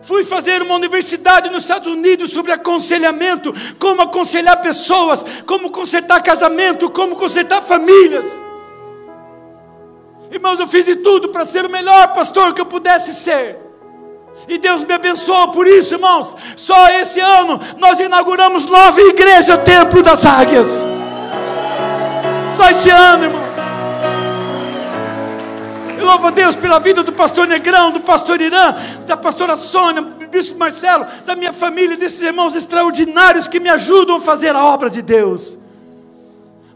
Fui 0.07 0.22
fazer 0.22 0.61
uma 0.61 0.74
universidade 0.74 1.48
nos 1.48 1.62
Estados 1.62 1.90
Unidos 1.90 2.30
sobre 2.30 2.52
aconselhamento, 2.52 3.55
como 3.78 4.02
aconselhar 4.02 4.61
pessoas, 4.61 5.24
como 5.46 5.70
consertar 5.70 6.22
casamento, 6.22 6.90
como 6.90 7.16
consertar 7.16 7.62
famílias. 7.62 8.30
Irmãos, 10.30 10.61
eu 10.61 10.68
fiz 10.68 10.84
de 10.84 10.96
tudo 10.96 11.30
para 11.30 11.46
ser 11.46 11.64
o 11.64 11.70
melhor 11.70 12.12
pastor 12.14 12.52
que 12.52 12.61
eu 12.61 12.66
pudesse 12.66 13.14
ser. 13.14 13.59
E 14.46 14.59
Deus 14.59 14.84
me 14.84 14.92
abençoou 14.92 15.48
por 15.48 15.66
isso, 15.66 15.94
irmãos. 15.94 16.36
Só 16.55 16.88
esse 16.90 17.20
ano 17.20 17.59
nós 17.78 17.98
inauguramos 17.98 18.66
nova 18.66 19.00
igreja, 19.00 19.57
Templo 19.57 20.02
das 20.02 20.26
Águias. 20.26 20.84
abençoar 22.57 22.68
esse 22.68 22.90
ano, 22.90 23.24
irmãos. 23.24 23.64
Louvo 26.05 26.26
a 26.26 26.30
Deus 26.30 26.55
pela 26.55 26.78
vida 26.78 27.02
do 27.02 27.12
pastor 27.12 27.46
Negrão, 27.48 27.90
do 27.90 28.00
pastor 28.00 28.40
Irã, 28.40 28.74
da 29.07 29.16
pastora 29.16 29.57
Sônia, 29.57 30.02
do 30.02 30.26
bispo 30.28 30.59
Marcelo, 30.59 31.07
da 31.24 31.34
minha 31.34 31.52
família, 31.52 31.96
desses 31.96 32.20
irmãos 32.20 32.55
extraordinários 32.55 33.48
que 33.48 33.59
me 33.59 33.70
ajudam 33.70 34.16
a 34.16 34.20
fazer 34.20 34.55
a 34.55 34.64
obra 34.64 34.90
de 34.90 35.00
Deus. 35.00 35.59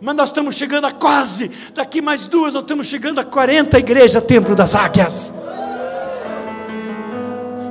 Mas 0.00 0.14
nós 0.14 0.28
estamos 0.30 0.54
chegando 0.54 0.86
a 0.86 0.92
quase, 0.92 1.50
daqui 1.74 2.00
mais 2.00 2.26
duas, 2.26 2.54
nós 2.54 2.62
estamos 2.62 2.86
chegando 2.86 3.20
a 3.20 3.24
40 3.24 3.78
igreja 3.78 4.20
Templo 4.20 4.56
das 4.56 4.74
Águias. 4.74 5.32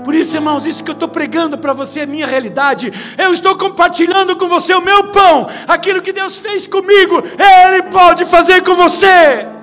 Por 0.03 0.15
isso, 0.15 0.37
irmãos, 0.37 0.65
isso 0.65 0.83
que 0.83 0.89
eu 0.89 0.93
estou 0.93 1.09
pregando 1.09 1.57
para 1.57 1.73
você 1.73 2.01
é 2.01 2.05
minha 2.05 2.27
realidade. 2.27 2.93
Eu 3.17 3.33
estou 3.33 3.57
compartilhando 3.57 4.37
com 4.37 4.47
você 4.47 4.73
o 4.73 4.81
meu 4.81 5.07
pão, 5.07 5.49
aquilo 5.67 6.01
que 6.01 6.13
Deus 6.13 6.37
fez 6.37 6.67
comigo, 6.67 7.21
Ele 7.37 7.83
pode 7.91 8.25
fazer 8.25 8.61
com 8.63 8.75
você. 8.75 9.56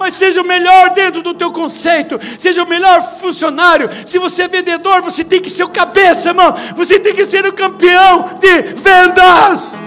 Mas 0.00 0.14
seja 0.14 0.40
o 0.40 0.46
melhor 0.46 0.94
dentro 0.94 1.20
do 1.20 1.34
teu 1.34 1.52
conceito, 1.52 2.18
seja 2.38 2.62
o 2.62 2.66
melhor 2.66 3.02
funcionário. 3.02 3.90
Se 4.06 4.18
você 4.18 4.44
é 4.44 4.48
vendedor, 4.48 5.02
você 5.02 5.22
tem 5.22 5.42
que 5.42 5.50
ser 5.50 5.62
o 5.62 5.68
cabeça, 5.68 6.30
irmão. 6.30 6.54
Você 6.74 6.98
tem 6.98 7.14
que 7.14 7.26
ser 7.26 7.44
o 7.44 7.52
campeão 7.52 8.38
de 8.40 8.62
vendas. 8.80 9.78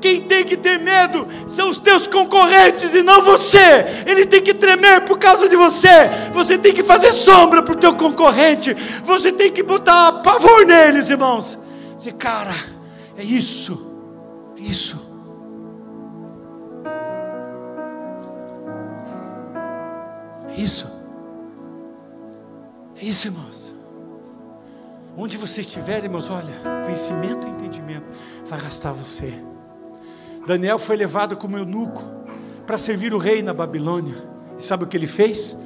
Quem 0.00 0.20
tem 0.20 0.44
que 0.44 0.56
ter 0.56 0.78
medo 0.78 1.26
são 1.48 1.68
os 1.68 1.78
teus 1.78 2.06
concorrentes 2.06 2.94
e 2.94 3.02
não 3.02 3.22
você. 3.22 3.84
Eles 4.06 4.26
têm 4.26 4.40
que 4.40 4.54
tremer 4.54 5.00
por 5.00 5.18
causa 5.18 5.48
de 5.48 5.56
você. 5.56 6.08
Você 6.30 6.56
tem 6.56 6.72
que 6.72 6.84
fazer 6.84 7.12
sombra 7.12 7.60
para 7.60 7.74
o 7.74 7.78
teu 7.78 7.96
concorrente. 7.96 8.72
Você 9.02 9.32
tem 9.32 9.50
que 9.50 9.64
botar 9.64 10.12
pavor 10.22 10.64
neles, 10.64 11.10
irmãos. 11.10 11.58
Dizer, 11.96 12.12
cara, 12.12 12.54
é 13.18 13.24
isso. 13.24 13.84
É 14.56 14.60
isso. 14.60 15.09
Isso. 20.62 20.86
É 22.96 23.04
isso, 23.04 23.28
irmãos. 23.28 23.74
Onde 25.16 25.36
você 25.36 25.60
estiver, 25.60 26.04
irmãos, 26.04 26.30
olha, 26.30 26.52
conhecimento 26.84 27.46
e 27.46 27.50
entendimento 27.50 28.06
vai 28.46 28.58
arrastar 28.58 28.94
você. 28.94 29.34
Daniel 30.46 30.78
foi 30.78 30.96
levado 30.96 31.36
como 31.36 31.58
eunuco 31.58 32.02
para 32.66 32.78
servir 32.78 33.12
o 33.12 33.18
rei 33.18 33.42
na 33.42 33.52
Babilônia. 33.52 34.16
E 34.58 34.62
sabe 34.62 34.84
o 34.84 34.86
que 34.86 34.96
ele 34.96 35.06
fez? 35.06 35.56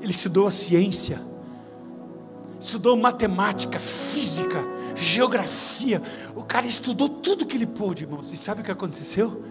Ele 0.00 0.10
estudou 0.10 0.46
a 0.46 0.50
ciência, 0.50 1.20
estudou 2.58 2.96
matemática, 2.96 3.78
física, 3.78 4.58
geografia. 4.94 6.02
O 6.34 6.42
cara 6.42 6.66
estudou 6.66 7.08
tudo 7.08 7.46
que 7.46 7.56
ele 7.56 7.66
pôde, 7.66 8.04
irmãos. 8.04 8.30
E 8.32 8.36
sabe 8.36 8.60
o 8.60 8.64
que 8.64 8.70
aconteceu? 8.70 9.44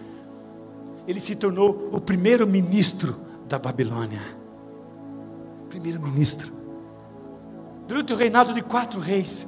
Ele 1.06 1.20
se 1.20 1.36
tornou 1.36 1.90
o 1.92 2.00
primeiro 2.00 2.46
ministro 2.46 3.16
da 3.46 3.58
Babilônia. 3.58 4.43
Primeiro 5.74 6.00
ministro. 6.00 6.52
Durante 7.88 8.12
o 8.12 8.16
reinado 8.16 8.54
de 8.54 8.62
quatro 8.62 9.00
reis, 9.00 9.44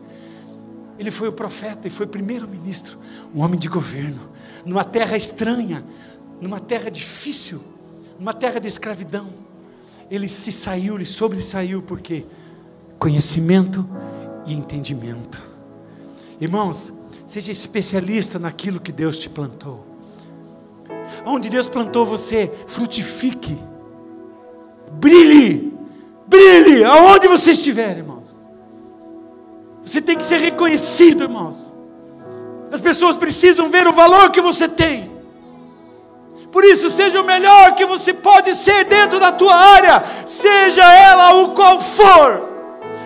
ele 0.99 1.09
foi 1.09 1.29
o 1.29 1.33
profeta 1.33 1.87
e 1.87 1.91
foi 1.91 2.05
primeiro 2.05 2.49
ministro, 2.49 2.99
um 3.33 3.43
homem 3.43 3.57
de 3.57 3.68
governo, 3.68 4.29
numa 4.64 4.83
terra 4.83 5.16
estranha, 5.16 5.87
numa 6.41 6.59
terra 6.59 6.91
difícil, 6.91 7.62
numa 8.18 8.35
terra 8.35 8.59
de 8.59 8.66
escravidão. 8.66 9.29
Ele 10.11 10.29
se 10.29 10.51
saiu, 10.51 10.97
ele 10.97 11.07
sobressaiu, 11.07 11.81
porque 11.81 12.27
conhecimento 12.99 13.89
e 14.47 14.53
entendimento. 14.53 15.41
Irmãos, 16.41 16.93
seja 17.24 17.53
especialista 17.53 18.37
naquilo 18.37 18.81
que 18.81 18.91
Deus 18.91 19.16
te 19.16 19.31
plantou. 19.31 19.87
Onde 21.24 21.49
Deus 21.49 21.68
plantou 21.68 22.05
você, 22.05 22.53
frutifique, 22.66 23.57
brilhe, 24.99 25.76
brilhe, 26.27 26.85
aonde 26.85 27.29
você 27.29 27.53
estiver, 27.53 27.97
irmãos. 27.97 28.37
Você 29.85 30.01
tem 30.01 30.16
que 30.16 30.24
ser 30.24 30.41
reconhecido, 30.41 31.22
irmãos. 31.22 31.64
As 32.72 32.81
pessoas 32.81 33.16
precisam 33.16 33.68
ver 33.68 33.87
o 33.87 33.93
valor 33.93 34.31
que 34.31 34.41
você 34.41 34.68
tem. 34.68 35.11
Por 36.51 36.64
isso, 36.64 36.91
seja 36.91 37.20
o 37.20 37.24
melhor 37.24 37.74
que 37.74 37.85
você 37.85 38.12
pode 38.12 38.55
ser 38.55 38.85
dentro 38.85 39.20
da 39.20 39.31
tua 39.31 39.55
área, 39.55 40.03
seja 40.27 40.83
ela 40.83 41.43
o 41.43 41.51
qual 41.51 41.79
for. 41.79 42.57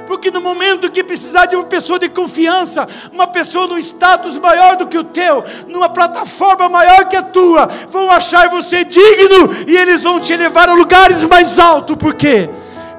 Porque 0.06 0.30
no 0.30 0.40
momento 0.40 0.90
que 0.90 1.04
precisar 1.04 1.46
de 1.46 1.54
uma 1.54 1.64
pessoa 1.64 1.98
de 1.98 2.08
confiança, 2.08 2.88
uma 3.12 3.26
pessoa 3.26 3.66
num 3.66 3.78
status 3.78 4.36
maior 4.38 4.76
do 4.76 4.86
que 4.86 4.98
o 4.98 5.04
teu, 5.04 5.44
numa 5.68 5.88
plataforma 5.88 6.68
maior 6.68 7.08
que 7.08 7.16
a 7.16 7.22
tua, 7.22 7.66
vão 7.88 8.10
achar 8.10 8.48
você 8.48 8.84
digno 8.84 9.50
e 9.68 9.76
eles 9.76 10.02
vão 10.02 10.18
te 10.18 10.34
levar 10.34 10.68
a 10.68 10.74
lugares 10.74 11.24
mais 11.24 11.58
altos. 11.58 11.96
Por 11.96 12.14
quê? 12.14 12.50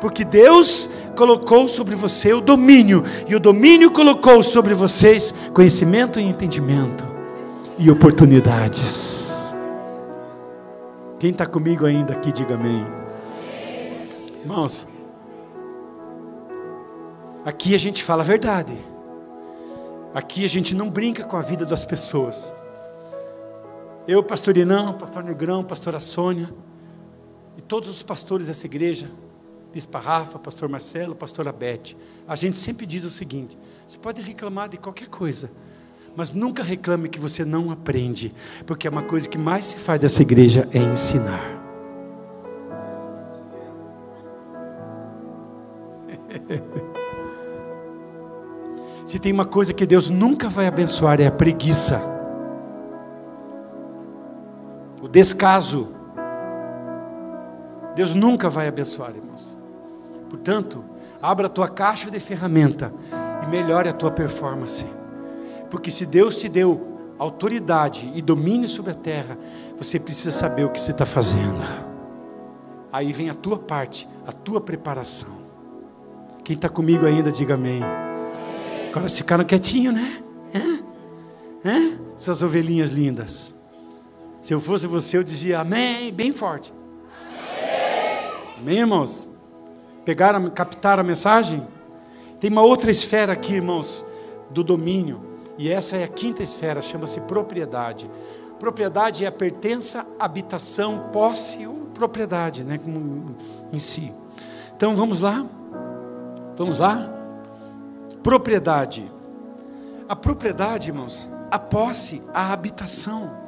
Porque 0.02 0.26
Deus 0.26 0.89
colocou 1.16 1.68
sobre 1.68 1.93
você 1.93 2.34
o 2.34 2.41
domínio, 2.41 3.04
e 3.28 3.36
o 3.36 3.39
domínio 3.39 3.91
colocou 3.91 4.41
sobre 4.41 4.74
vocês 4.74 5.32
conhecimento 5.54 6.20
e 6.20 6.24
entendimento 6.24 7.06
e 7.78 7.89
oportunidades. 7.89 9.54
Quem 11.20 11.30
está 11.30 11.45
comigo 11.45 11.86
ainda 11.86 12.14
aqui, 12.14 12.32
diga 12.32 12.56
amém. 12.56 12.84
Irmãos, 14.41 14.88
aqui 17.45 17.76
a 17.76 17.78
gente 17.78 18.04
fala 18.04 18.24
a 18.24 18.26
verdade, 18.26 18.74
aqui 20.16 20.43
a 20.43 20.49
gente 20.49 20.74
não 20.74 20.89
brinca 20.89 21.24
com 21.24 21.38
a 21.38 21.43
vida 21.43 21.64
das 21.64 21.86
pessoas. 21.86 22.52
Eu, 24.08 24.24
pastor 24.24 24.58
Inão, 24.58 24.93
pastor 24.93 25.24
Negrão, 25.24 25.64
pastora 25.64 25.99
Sônia, 25.99 26.49
e 27.56 27.62
todos 27.62 27.88
os 27.88 28.02
pastores 28.02 28.47
dessa 28.47 28.66
igreja, 28.66 29.08
Bispa 29.74 30.00
Rafa, 30.00 30.38
Pastor 30.38 30.68
Marcelo, 30.68 31.16
Pastora 31.16 31.52
Beth. 31.52 31.96
A 32.28 32.36
gente 32.36 32.58
sempre 32.58 32.86
diz 32.86 33.04
o 33.04 33.10
seguinte: 33.10 33.58
você 33.88 33.98
pode 33.98 34.22
reclamar 34.22 34.70
de 34.70 34.78
qualquer 34.78 35.08
coisa, 35.08 35.50
mas 36.16 36.32
nunca 36.32 36.62
reclame 36.62 37.08
que 37.08 37.20
você 37.20 37.46
não 37.46 37.72
aprende, 37.72 38.34
porque 38.66 38.86
é 38.88 38.90
uma 38.90 39.04
coisa 39.04 39.28
que 39.30 39.38
mais 39.38 39.66
se 39.66 39.78
faz 39.78 40.00
dessa 40.00 40.22
igreja 40.22 40.68
é 40.74 40.80
ensinar. 40.80 41.62
Se 49.06 49.20
tem 49.20 49.34
uma 49.34 49.46
coisa 49.46 49.74
que 49.74 49.86
Deus 49.86 50.10
nunca 50.10 50.48
vai 50.48 50.68
abençoar 50.68 51.20
é 51.20 51.28
a 51.28 51.32
preguiça, 51.32 52.02
o 55.02 55.08
descaso. 55.10 55.94
Deus 57.94 58.14
nunca 58.14 58.50
vai 58.50 58.70
abençoar, 58.70 59.14
irmãos. 59.14 59.51
Portanto, 60.32 60.82
abra 61.22 61.48
a 61.48 61.50
tua 61.50 61.68
caixa 61.68 62.10
de 62.10 62.18
ferramenta 62.18 62.94
e 63.44 63.48
melhore 63.48 63.90
a 63.90 63.94
tua 63.94 64.10
performance. 64.10 64.86
Porque 65.70 65.92
se 65.92 66.06
Deus 66.06 66.40
te 66.40 66.48
deu 66.48 66.88
autoridade 67.20 68.10
e 68.16 68.22
domínio 68.22 68.70
sobre 68.70 68.92
a 68.92 68.96
terra, 68.96 69.38
você 69.78 70.00
precisa 70.00 70.32
saber 70.32 70.64
o 70.64 70.70
que 70.70 70.80
você 70.80 70.92
está 70.92 71.06
fazendo. 71.06 71.62
Aí 72.94 73.12
vem 73.12 73.30
a 73.30 73.34
tua 73.34 73.60
parte, 73.60 74.08
a 74.26 74.32
tua 74.32 74.62
preparação. 74.62 75.42
Quem 76.46 76.56
está 76.56 76.70
comigo 76.70 77.06
ainda, 77.06 77.30
diga 77.30 77.56
amém. 77.56 77.82
Agora 78.90 79.10
ficaram 79.10 79.44
quietinhos, 79.44 79.94
né? 79.94 80.24
Hã? 80.56 80.84
Hã? 81.66 82.00
Suas 82.16 82.42
ovelhinhas 82.42 82.92
lindas. 82.92 83.54
Se 84.42 84.54
eu 84.54 84.62
fosse 84.62 84.88
você, 84.88 85.18
eu 85.18 85.24
dizia 85.24 85.60
amém, 85.60 86.10
bem 86.14 86.32
forte. 86.32 86.74
Amém, 87.20 88.62
amém 88.62 88.78
irmãos? 88.78 89.31
Pegaram, 90.06 90.49
captaram 90.49 91.02
a 91.02 91.04
mensagem? 91.04 91.66
Tem 92.39 92.49
uma 92.49 92.62
outra 92.62 92.89
esfera 92.89 93.34
aqui, 93.34 93.54
irmãos, 93.54 94.04
do 94.49 94.64
domínio. 94.64 95.22
E 95.58 95.70
essa 95.70 95.95
é 95.95 96.04
a 96.04 96.08
quinta 96.08 96.41
esfera, 96.41 96.82
chama-se 96.82 97.20
propriedade. 97.22 98.10
Propriedade 98.60 99.26
é 99.26 99.28
a 99.28 99.32
pertença, 99.32 100.06
habitação, 100.20 101.10
posse 101.12 101.66
ou 101.66 101.76
propriedade, 101.93 102.64
né, 102.64 102.78
como 102.78 103.36
em 103.72 103.80
si. 103.80 104.14
Então 104.76 104.95
vamos 104.95 105.22
lá? 105.22 105.45
Vamos 106.56 106.80
lá? 106.80 107.10
Propriedade. 108.24 109.12
A 110.08 110.16
propriedade, 110.16 110.89
irmãos, 110.89 111.30
a 111.49 111.58
posse, 111.58 112.22
a 112.34 112.52
habitação. 112.52 113.41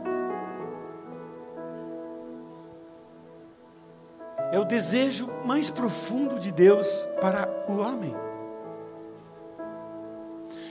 É 4.54 4.60
o 4.60 4.64
desejo 4.64 5.28
mais 5.44 5.70
profundo 5.72 6.40
de 6.40 6.52
Deus 6.52 7.08
para 7.20 7.50
o 7.68 7.78
homem. 7.78 8.16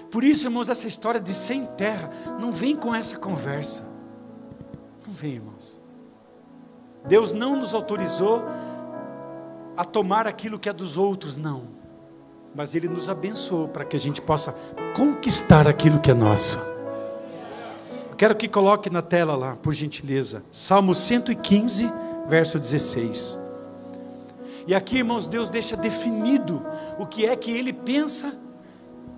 Por 0.08 0.22
isso, 0.22 0.46
irmãos, 0.46 0.68
essa 0.68 0.86
história 0.86 1.20
de 1.20 1.34
sem 1.34 1.66
terra, 1.66 2.08
não 2.38 2.52
vem 2.52 2.76
com 2.76 2.94
essa 2.94 3.16
conversa. 3.18 3.84
Não 5.04 5.12
vem, 5.12 5.32
irmãos. 5.32 5.80
Deus 7.06 7.32
não 7.32 7.56
nos 7.56 7.74
autorizou 7.74 8.44
a 9.76 9.84
tomar 9.84 10.28
aquilo 10.28 10.58
que 10.58 10.68
é 10.68 10.72
dos 10.72 10.96
outros, 10.96 11.36
não. 11.36 11.64
Mas 12.54 12.76
Ele 12.76 12.88
nos 12.88 13.10
abençoou 13.10 13.66
para 13.66 13.84
que 13.84 13.96
a 13.96 14.00
gente 14.00 14.22
possa 14.22 14.54
conquistar 14.94 15.66
aquilo 15.66 15.98
que 15.98 16.10
é 16.10 16.14
nosso 16.14 16.72
quero 18.22 18.36
que 18.36 18.46
coloque 18.46 18.88
na 18.88 19.02
tela 19.02 19.34
lá, 19.34 19.56
por 19.56 19.74
gentileza. 19.74 20.44
Salmo 20.52 20.94
115, 20.94 21.92
verso 22.28 22.56
16. 22.56 23.41
E 24.66 24.74
aqui, 24.74 24.98
irmãos, 24.98 25.28
Deus 25.28 25.50
deixa 25.50 25.76
definido 25.76 26.64
o 26.98 27.06
que 27.06 27.26
é 27.26 27.34
que 27.34 27.50
Ele 27.50 27.72
pensa, 27.72 28.38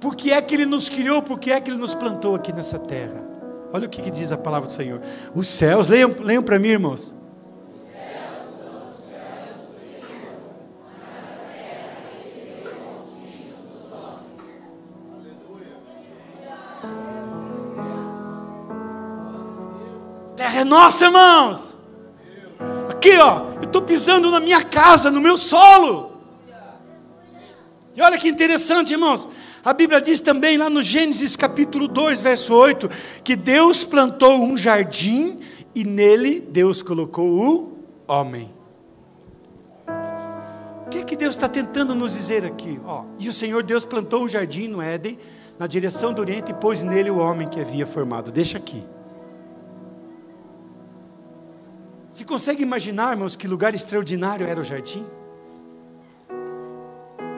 por 0.00 0.16
que 0.16 0.32
é 0.32 0.40
que 0.40 0.54
Ele 0.54 0.66
nos 0.66 0.88
criou, 0.88 1.22
por 1.22 1.38
que 1.38 1.50
é 1.50 1.60
que 1.60 1.70
Ele 1.70 1.78
nos 1.78 1.94
plantou 1.94 2.34
aqui 2.34 2.52
nessa 2.52 2.78
terra. 2.78 3.24
Olha 3.72 3.86
o 3.86 3.90
que, 3.90 4.00
que 4.00 4.10
diz 4.10 4.30
a 4.30 4.38
palavra 4.38 4.68
do 4.68 4.72
Senhor. 4.72 5.00
Os 5.34 5.48
céus, 5.48 5.88
leiam, 5.88 6.14
leiam 6.20 6.42
para 6.42 6.58
mim, 6.58 6.68
irmãos. 6.68 7.14
Terra 20.36 20.60
é 20.60 20.64
nossa, 20.64 21.06
irmãos. 21.06 21.73
Aqui, 23.04 23.18
ó, 23.18 23.52
eu 23.56 23.64
estou 23.64 23.82
pisando 23.82 24.30
na 24.30 24.40
minha 24.40 24.62
casa, 24.62 25.10
no 25.10 25.20
meu 25.20 25.36
solo. 25.36 26.12
E 27.94 28.00
olha 28.00 28.16
que 28.16 28.26
interessante, 28.26 28.92
irmãos. 28.92 29.28
A 29.62 29.74
Bíblia 29.74 30.00
diz 30.00 30.22
também 30.22 30.56
lá 30.56 30.70
no 30.70 30.82
Gênesis 30.82 31.36
capítulo 31.36 31.86
2, 31.86 32.22
verso 32.22 32.54
8, 32.54 32.88
que 33.22 33.36
Deus 33.36 33.84
plantou 33.84 34.42
um 34.42 34.56
jardim 34.56 35.38
e 35.74 35.84
nele 35.84 36.40
Deus 36.40 36.80
colocou 36.80 37.28
o 37.28 37.78
homem. 38.08 38.50
O 40.86 40.88
que 40.88 40.96
é 40.96 41.04
que 41.04 41.14
Deus 41.14 41.36
está 41.36 41.46
tentando 41.46 41.94
nos 41.94 42.14
dizer 42.14 42.42
aqui? 42.46 42.80
Ó, 42.86 43.04
e 43.18 43.28
o 43.28 43.34
Senhor 43.34 43.62
Deus 43.62 43.84
plantou 43.84 44.24
um 44.24 44.28
jardim 44.30 44.66
no 44.66 44.80
Éden, 44.80 45.18
na 45.58 45.66
direção 45.66 46.14
do 46.14 46.22
Oriente, 46.22 46.52
e 46.52 46.54
pôs 46.54 46.80
nele 46.80 47.10
o 47.10 47.18
homem 47.18 47.50
que 47.50 47.60
havia 47.60 47.84
formado. 47.84 48.32
Deixa 48.32 48.56
aqui. 48.56 48.82
Você 52.14 52.24
consegue 52.24 52.62
imaginar, 52.62 53.10
irmãos, 53.10 53.34
que 53.34 53.48
lugar 53.48 53.74
extraordinário 53.74 54.46
era 54.46 54.60
o 54.60 54.62
jardim? 54.62 55.04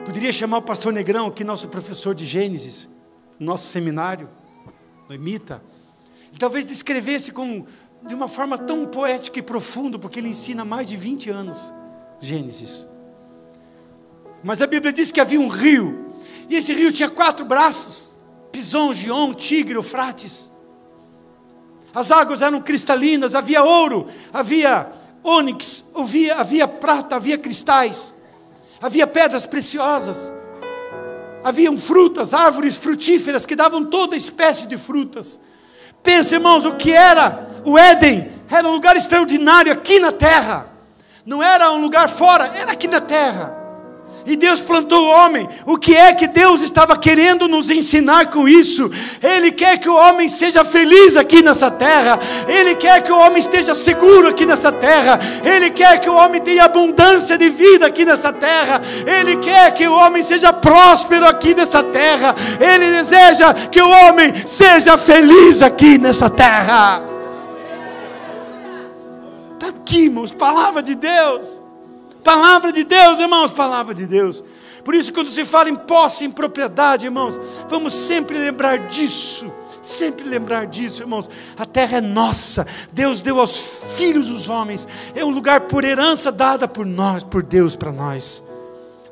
Poderia 0.05 0.31
chamar 0.31 0.59
o 0.59 0.61
pastor 0.61 0.93
Negrão, 0.93 1.31
que 1.31 1.41
é 1.41 1.45
nosso 1.47 1.67
professor 1.69 2.13
de 2.13 2.23
Gênesis, 2.23 2.87
nosso 3.39 3.65
seminário, 3.69 4.29
no 5.09 5.15
Emita, 5.15 5.63
e 6.31 6.37
talvez 6.37 6.67
descrevesse 6.67 7.31
com, 7.31 7.65
de 8.05 8.13
uma 8.13 8.27
forma 8.27 8.55
tão 8.55 8.85
poética 8.85 9.39
e 9.39 9.41
profunda, 9.41 9.97
porque 9.97 10.19
ele 10.19 10.29
ensina 10.29 10.61
há 10.61 10.65
mais 10.65 10.87
de 10.87 10.95
20 10.95 11.31
anos 11.31 11.73
Gênesis. 12.19 12.85
Mas 14.43 14.61
a 14.61 14.67
Bíblia 14.67 14.93
diz 14.93 15.11
que 15.11 15.19
havia 15.19 15.39
um 15.39 15.47
rio, 15.47 16.13
e 16.47 16.55
esse 16.55 16.71
rio 16.71 16.91
tinha 16.91 17.09
quatro 17.09 17.43
braços: 17.43 18.19
Pison, 18.51 18.93
Gion, 18.93 19.33
Tigre, 19.33 19.73
Eufrates 19.73 20.51
as 21.97 22.11
águas 22.11 22.43
eram 22.43 22.61
cristalinas, 22.61 23.33
havia 23.33 23.63
ouro, 23.63 24.05
havia 24.31 24.87
ônix, 25.23 25.85
havia, 25.95 26.35
havia 26.35 26.67
prata, 26.67 27.15
havia 27.15 27.39
cristais, 27.39 28.13
havia 28.79 29.07
pedras 29.07 29.47
preciosas, 29.47 30.31
haviam 31.43 31.75
frutas, 31.75 32.35
árvores 32.35 32.77
frutíferas 32.77 33.47
que 33.47 33.55
davam 33.55 33.83
toda 33.83 34.15
espécie 34.15 34.67
de 34.67 34.77
frutas. 34.77 35.39
Pensa, 36.03 36.35
irmãos, 36.35 36.65
o 36.65 36.75
que 36.75 36.91
era 36.91 37.49
o 37.65 37.79
Éden? 37.79 38.31
Era 38.47 38.67
um 38.67 38.73
lugar 38.73 38.95
extraordinário 38.95 39.73
aqui 39.73 39.99
na 39.99 40.11
terra, 40.11 40.71
não 41.25 41.41
era 41.41 41.71
um 41.71 41.81
lugar 41.81 42.07
fora, 42.07 42.45
era 42.55 42.73
aqui 42.73 42.87
na 42.87 43.01
terra 43.01 43.56
e 44.27 44.35
Deus 44.35 44.59
plantou 44.59 45.05
o 45.05 45.09
homem. 45.09 45.47
O 45.65 45.77
que 45.77 45.95
é 45.95 46.13
que 46.13 46.27
Deus 46.27 46.61
estava 46.61 46.97
querendo 46.97 47.47
nos 47.47 47.69
ensinar 47.69 48.27
com 48.27 48.47
isso? 48.47 48.91
Ele 49.23 49.51
quer 49.51 49.77
que 49.77 49.87
o 49.87 49.95
homem 49.95 50.27
seja 50.27 50.65
feliz 50.65 51.15
aqui 51.15 51.41
nessa 51.41 51.71
terra, 51.71 52.19
ele 52.47 52.75
quer 52.75 53.01
que 53.01 53.11
o 53.11 53.17
homem 53.17 53.39
esteja 53.39 53.73
seguro 53.73 54.27
aqui 54.27 54.45
nessa 54.45 54.71
terra, 54.71 55.17
ele 55.43 55.69
quer 55.69 55.99
que 55.99 56.09
o 56.09 56.15
homem 56.15 56.41
tenha 56.41 56.65
abundância 56.65 57.37
de 57.37 57.47
vida 57.49 57.87
aqui 57.87 58.03
nessa 58.03 58.33
terra, 58.33 58.81
ele 59.05 59.37
quer 59.37 59.73
que 59.73 59.87
o 59.87 59.93
homem 59.93 60.21
seja 60.21 60.51
próspero 60.51 61.25
aqui 61.25 61.55
nessa 61.55 61.81
terra, 61.81 62.35
ele 62.59 62.91
deseja 62.91 63.53
que 63.53 63.81
o 63.81 63.89
homem 63.89 64.33
seja 64.45 64.97
feliz 64.97 65.61
aqui 65.61 65.97
nessa 65.97 66.29
terra. 66.29 67.01
Está 69.53 69.69
aqui, 69.69 70.03
irmãos, 70.03 70.33
palavra 70.33 70.83
de 70.83 70.95
Deus. 70.95 71.66
Palavra 72.27 72.73
de 72.73 72.83
Deus, 72.83 73.19
irmãos, 73.19 73.51
palavra 73.51 73.93
de 73.93 74.05
Deus. 74.05 74.43
Por 74.83 74.93
isso, 74.93 75.13
quando 75.13 75.31
se 75.31 75.45
fala 75.45 75.69
em 75.69 75.77
posse, 75.77 76.25
em 76.25 76.29
propriedade, 76.29 77.05
irmãos, 77.05 77.39
vamos 77.69 77.93
sempre 77.93 78.37
lembrar 78.37 78.89
disso. 78.89 79.49
Sempre 79.81 80.27
lembrar 80.27 80.65
disso, 80.65 81.03
irmãos. 81.03 81.29
A 81.57 81.65
terra 81.65 81.99
é 81.99 82.01
nossa. 82.01 82.67
Deus 82.91 83.21
deu 83.21 83.39
aos 83.39 83.95
filhos 83.95 84.27
dos 84.27 84.49
homens. 84.49 84.85
É 85.15 85.23
um 85.23 85.29
lugar 85.29 85.61
por 85.61 85.85
herança 85.85 86.29
dada 86.29 86.67
por 86.67 86.85
nós, 86.85 87.23
por 87.23 87.41
Deus 87.41 87.77
para 87.77 87.93
nós. 87.93 88.43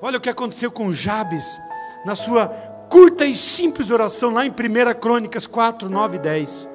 Olha 0.01 0.18
o 0.18 0.22
que 0.22 0.30
aconteceu 0.30 0.70
com 0.70 0.91
Jabes 0.91 1.57
na 2.05 2.18
sua 2.18 2.47
curta 2.89 3.26
e 3.26 3.34
simples 3.34 3.91
oração 3.91 4.34
lá 4.34 4.45
em 4.45 4.49
1 4.49 4.99
Crônicas 4.99 5.47
4, 5.47 5.88
9 5.88 6.18
e 6.18 6.20
10. 6.20 6.70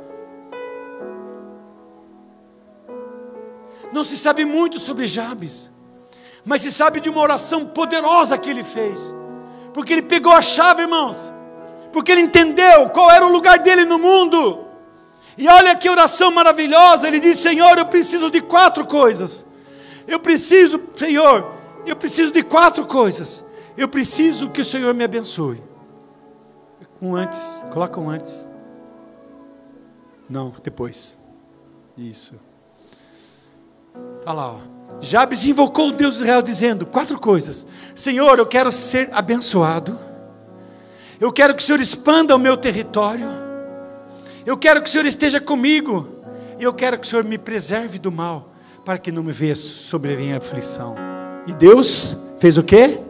Não 3.92 4.02
se 4.02 4.16
sabe 4.16 4.46
muito 4.46 4.80
sobre 4.80 5.06
Jabes 5.06 5.69
mas 6.44 6.62
se 6.62 6.72
sabe 6.72 7.00
de 7.00 7.08
uma 7.08 7.20
oração 7.20 7.66
poderosa 7.66 8.38
que 8.38 8.50
ele 8.50 8.64
fez, 8.64 9.14
porque 9.72 9.92
ele 9.92 10.02
pegou 10.02 10.32
a 10.32 10.42
chave, 10.42 10.82
irmãos, 10.82 11.32
porque 11.92 12.10
ele 12.12 12.22
entendeu 12.22 12.88
qual 12.90 13.10
era 13.10 13.26
o 13.26 13.32
lugar 13.32 13.58
dele 13.58 13.84
no 13.84 13.98
mundo. 13.98 14.66
E 15.36 15.48
olha 15.48 15.74
que 15.74 15.88
oração 15.88 16.30
maravilhosa, 16.30 17.06
ele 17.08 17.20
diz: 17.20 17.38
Senhor, 17.38 17.78
eu 17.78 17.86
preciso 17.86 18.30
de 18.30 18.40
quatro 18.40 18.84
coisas. 18.84 19.46
Eu 20.06 20.18
preciso, 20.18 20.80
Senhor, 20.96 21.54
eu 21.86 21.96
preciso 21.96 22.32
de 22.32 22.42
quatro 22.42 22.84
coisas. 22.86 23.44
Eu 23.76 23.88
preciso 23.88 24.50
que 24.50 24.60
o 24.60 24.64
Senhor 24.64 24.92
me 24.92 25.04
abençoe. 25.04 25.62
Um 27.00 27.16
antes, 27.16 27.64
coloca 27.72 27.98
um 27.98 28.10
antes. 28.10 28.46
Não, 30.28 30.52
depois. 30.62 31.16
Isso. 31.96 32.34
Está 34.18 34.32
lá, 34.32 34.52
ó. 34.52 34.79
Jabes 35.00 35.44
invocou 35.44 35.88
o 35.88 35.92
Deus 35.92 36.16
de 36.16 36.22
Israel 36.22 36.42
dizendo 36.42 36.86
quatro 36.86 37.18
coisas: 37.18 37.66
Senhor, 37.94 38.38
eu 38.38 38.46
quero 38.46 38.70
ser 38.72 39.08
abençoado. 39.12 39.98
Eu 41.20 41.32
quero 41.32 41.54
que 41.54 41.62
o 41.62 41.66
Senhor 41.66 41.80
expanda 41.80 42.34
o 42.34 42.38
meu 42.38 42.56
território. 42.56 43.28
Eu 44.46 44.56
quero 44.56 44.82
que 44.82 44.88
o 44.88 44.90
Senhor 44.90 45.06
esteja 45.06 45.40
comigo. 45.40 46.08
E 46.58 46.64
eu 46.64 46.74
quero 46.74 46.98
que 46.98 47.06
o 47.06 47.10
Senhor 47.10 47.24
me 47.24 47.38
preserve 47.38 47.98
do 47.98 48.12
mal, 48.12 48.52
para 48.84 48.98
que 48.98 49.10
não 49.10 49.22
me 49.22 49.32
venha 49.32 49.56
sobrevenha 49.56 50.36
aflição. 50.36 50.94
E 51.46 51.54
Deus 51.54 52.16
fez 52.38 52.58
o 52.58 52.62
quê? 52.62 53.00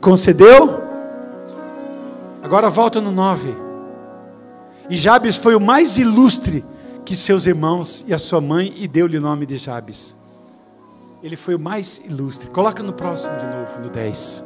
Concedeu? 0.00 0.82
Agora 2.42 2.70
volta 2.70 3.00
no 3.00 3.10
9. 3.10 3.54
E 4.88 4.96
Jabes 4.96 5.36
foi 5.36 5.54
o 5.54 5.60
mais 5.60 5.98
ilustre 5.98 6.64
que 7.04 7.14
seus 7.14 7.46
irmãos 7.46 8.04
e 8.06 8.14
a 8.14 8.18
sua 8.18 8.40
mãe, 8.40 8.72
e 8.76 8.88
deu-lhe 8.88 9.18
o 9.18 9.20
nome 9.20 9.44
de 9.44 9.56
Jabes. 9.56 10.14
Ele 11.22 11.36
foi 11.36 11.54
o 11.54 11.58
mais 11.58 11.98
ilustre. 11.98 12.48
Coloca 12.50 12.82
no 12.82 12.92
próximo 12.92 13.36
de 13.36 13.46
novo, 13.46 13.80
no 13.80 13.90
10. 13.90 14.44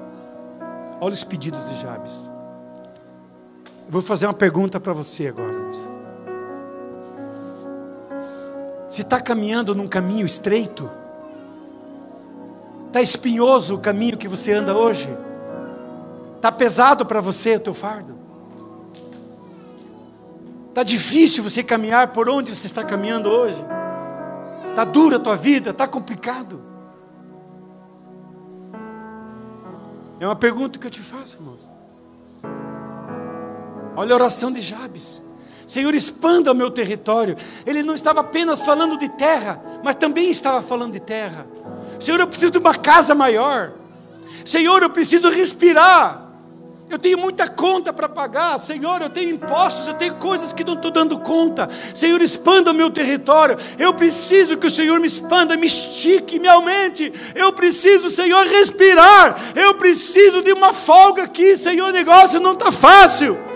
Olha 1.01 1.13
os 1.13 1.25
pedidos 1.25 1.69
de 1.69 1.81
Jabes. 1.81 2.31
Vou 3.89 4.03
fazer 4.03 4.27
uma 4.27 4.35
pergunta 4.35 4.81
para 4.81 4.93
você 4.93 5.29
agora. 5.29 5.65
Se 8.89 9.03
está 9.03 9.21
caminhando 9.21 9.75
num 9.75 9.89
caminho 9.89 10.25
estreito, 10.25 10.89
está 12.87 13.03
espinhoso 13.03 13.75
o 13.75 13.79
caminho 13.81 14.17
que 14.17 14.29
você 14.29 14.53
anda 14.53 14.77
hoje, 14.77 15.09
está 16.37 16.53
pesado 16.53 17.05
para 17.05 17.21
você 17.21 17.57
o 17.57 17.61
teu 17.61 17.75
fardo, 17.75 18.15
está 20.69 20.85
difícil 20.85 21.43
você 21.43 21.65
caminhar 21.65 22.13
por 22.13 22.29
onde 22.29 22.55
você 22.55 22.69
está 22.69 22.85
caminhando 22.85 23.29
hoje. 23.29 23.65
Está 24.71 24.85
dura 24.85 25.17
a 25.17 25.21
tua 25.21 25.37
vida, 25.37 25.71
está 25.71 25.87
complicado. 25.87 26.61
É 30.25 30.27
uma 30.27 30.35
pergunta 30.35 30.79
que 30.79 30.87
eu 30.87 30.91
te 30.91 31.03
faço, 31.03 31.37
irmãos. 31.37 31.71
Olha 33.95 34.13
a 34.13 34.15
oração 34.15 34.51
de 34.51 34.59
Jabes. 34.59 35.23
Senhor, 35.67 35.95
expanda 35.95 36.51
o 36.51 36.55
meu 36.55 36.71
território. 36.71 37.37
Ele 37.67 37.83
não 37.83 37.95
estava 37.95 38.21
apenas 38.21 38.63
falando 38.63 38.97
de 38.97 39.07
terra, 39.07 39.63
mas 39.85 39.97
também 39.97 40.31
estava 40.31 40.63
falando 40.63 40.95
de 40.95 41.01
terra. 41.01 41.47
Senhor, 42.01 42.19
eu 42.19 42.27
preciso 42.27 42.53
de 42.53 42.57
uma 42.57 42.75
casa 42.75 43.15
maior. 43.15 43.73
Senhor, 44.47 44.83
eu 44.83 44.89
preciso 44.89 45.29
respirar. 45.29 46.24
Eu 46.95 46.99
tenho 47.01 47.19
muita 47.19 47.49
conta 47.49 47.93
para 47.93 48.09
pagar, 48.09 48.57
Senhor. 48.57 49.03
Eu 49.03 49.11
tenho 49.11 49.31
impostos, 49.31 49.89
eu 49.89 49.95
tenho 49.95 50.15
coisas 50.15 50.53
que 50.53 50.63
não 50.63 50.75
estou 50.75 50.93
dando 50.93 51.19
conta. 51.19 51.69
Senhor, 51.93 52.23
expanda 52.23 52.71
o 52.71 52.75
meu 52.75 52.89
território. 52.89 53.59
Eu 53.77 53.93
preciso 53.95 54.57
que 54.57 54.69
o 54.69 54.71
Senhor 54.71 55.01
me 55.01 55.09
expanda, 55.09 55.57
me 55.57 55.67
estique, 55.67 56.39
me 56.39 56.47
aumente. 56.47 57.13
Eu 57.35 57.53
preciso, 57.53 58.11
Senhor, 58.11 58.47
respirar. 58.47 59.35
Eu 59.57 59.75
preciso 59.75 60.41
de 60.41 60.53
uma 60.53 60.73
folga 60.73 61.25
aqui, 61.25 61.57
Senhor. 61.57 61.89
O 61.89 61.93
negócio 61.93 62.39
não 62.39 62.53
está 62.53 62.71
fácil. 62.71 63.54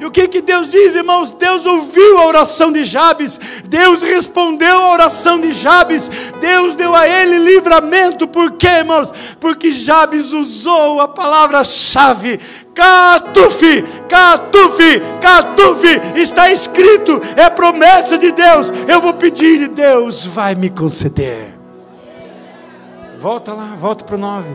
E 0.00 0.04
o 0.06 0.10
que, 0.10 0.26
que 0.28 0.40
Deus 0.40 0.66
diz, 0.66 0.94
irmãos? 0.94 1.30
Deus 1.30 1.66
ouviu 1.66 2.16
a 2.16 2.26
oração 2.26 2.72
de 2.72 2.84
Jabes, 2.84 3.38
Deus 3.66 4.00
respondeu 4.00 4.82
a 4.82 4.92
oração 4.92 5.38
de 5.38 5.52
Jabes, 5.52 6.10
Deus 6.40 6.74
deu 6.74 6.94
a 6.94 7.06
ele 7.06 7.36
livramento, 7.36 8.26
por 8.26 8.52
quê, 8.52 8.66
irmãos? 8.78 9.12
Porque 9.38 9.70
Jabes 9.70 10.32
usou 10.32 11.02
a 11.02 11.08
palavra-chave, 11.08 12.40
Catufe, 12.74 13.84
Catufe, 14.08 15.02
Catufe, 15.20 16.00
está 16.16 16.50
escrito, 16.50 17.20
é 17.36 17.50
promessa 17.50 18.16
de 18.16 18.32
Deus. 18.32 18.72
Eu 18.88 19.02
vou 19.02 19.12
pedir 19.12 19.60
e 19.60 19.68
Deus 19.68 20.24
vai 20.24 20.54
me 20.54 20.70
conceder. 20.70 21.58
Volta 23.18 23.52
lá, 23.52 23.76
volta 23.78 24.02
para 24.02 24.16
o 24.16 24.18
9. 24.18 24.50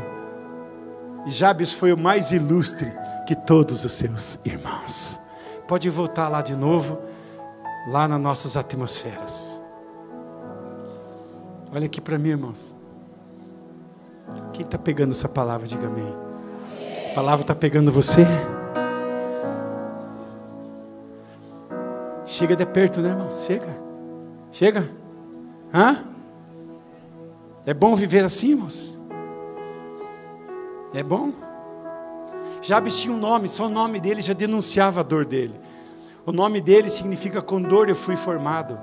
Jabes 1.27 1.71
foi 1.71 1.93
o 1.93 1.97
mais 1.97 2.31
ilustre 2.31 2.91
que 3.27 3.35
todos 3.35 3.85
os 3.85 3.93
seus 3.93 4.39
irmãos. 4.43 5.23
Pode 5.67 5.89
voltar 5.89 6.29
lá 6.29 6.41
de 6.41 6.55
novo, 6.55 6.99
lá 7.87 8.07
nas 8.07 8.19
nossas 8.19 8.55
atmosferas. 8.55 9.59
Olha 11.73 11.87
aqui 11.87 11.99
para 11.99 12.17
mim, 12.17 12.29
irmãos. 12.29 12.75
Quem 14.53 14.65
está 14.65 14.77
pegando 14.77 15.11
essa 15.11 15.27
palavra, 15.27 15.67
diga 15.67 15.87
amém. 15.87 16.15
A 17.11 17.15
palavra 17.15 17.41
está 17.41 17.55
pegando 17.55 17.91
você? 17.91 18.25
Chega 22.25 22.55
de 22.55 22.65
perto, 22.65 23.01
né, 23.01 23.09
irmãos? 23.09 23.45
Chega. 23.45 23.67
Chega. 24.51 24.89
Hã? 25.73 26.03
É 27.65 27.73
bom 27.73 27.95
viver 27.95 28.23
assim, 28.23 28.51
irmãos? 28.51 28.99
É 30.93 31.03
bom? 31.03 31.31
Jabes 32.65 32.99
tinha 32.99 33.13
um 33.13 33.19
nome, 33.19 33.47
só 33.47 33.67
o 33.67 33.69
nome 33.69 33.99
dele 33.99 34.23
já 34.23 34.33
denunciava 34.33 35.01
a 35.01 35.03
dor 35.03 35.23
dele. 35.23 35.53
O 36.25 36.31
nome 36.31 36.59
dele 36.59 36.89
significa 36.89 37.39
com 37.39 37.61
dor 37.61 37.89
eu 37.89 37.95
fui 37.95 38.17
formado. 38.17 38.79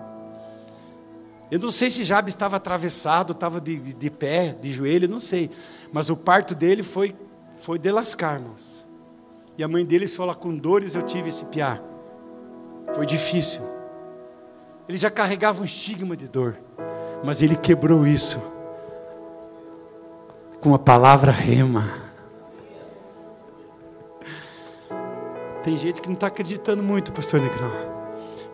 Eu 1.50 1.58
não 1.58 1.72
sei 1.72 1.90
se 1.90 2.04
Jabes 2.04 2.32
estava 2.32 2.56
atravessado, 2.56 3.32
estava 3.32 3.60
de, 3.60 3.76
de 3.76 4.08
pé, 4.08 4.56
de 4.60 4.70
joelho, 4.70 5.08
não 5.08 5.18
sei. 5.18 5.50
Mas 5.92 6.10
o 6.10 6.16
parto 6.16 6.54
dele 6.54 6.84
foi, 6.84 7.16
foi 7.60 7.76
de 7.76 7.90
lascar, 7.90 8.34
irmãos. 8.34 8.86
E 9.58 9.64
a 9.64 9.68
mãe 9.68 9.84
dele 9.84 10.06
falou: 10.06 10.34
com 10.36 10.56
dores 10.56 10.94
eu 10.94 11.02
tive 11.02 11.30
esse 11.30 11.44
piá. 11.46 11.80
Foi 12.92 13.04
difícil. 13.04 13.62
Ele 14.88 14.96
já 14.96 15.10
carregava 15.10 15.60
um 15.60 15.64
estigma 15.64 16.16
de 16.16 16.28
dor. 16.28 16.56
Mas 17.24 17.42
ele 17.42 17.56
quebrou 17.56 18.06
isso 18.06 18.40
com 20.60 20.72
a 20.72 20.78
palavra 20.78 21.32
rema. 21.32 22.01
Tem 25.62 25.76
gente 25.76 26.02
que 26.02 26.08
não 26.08 26.14
está 26.14 26.26
acreditando 26.26 26.82
muito, 26.82 27.12
pastor 27.12 27.40
Negrão. 27.40 27.70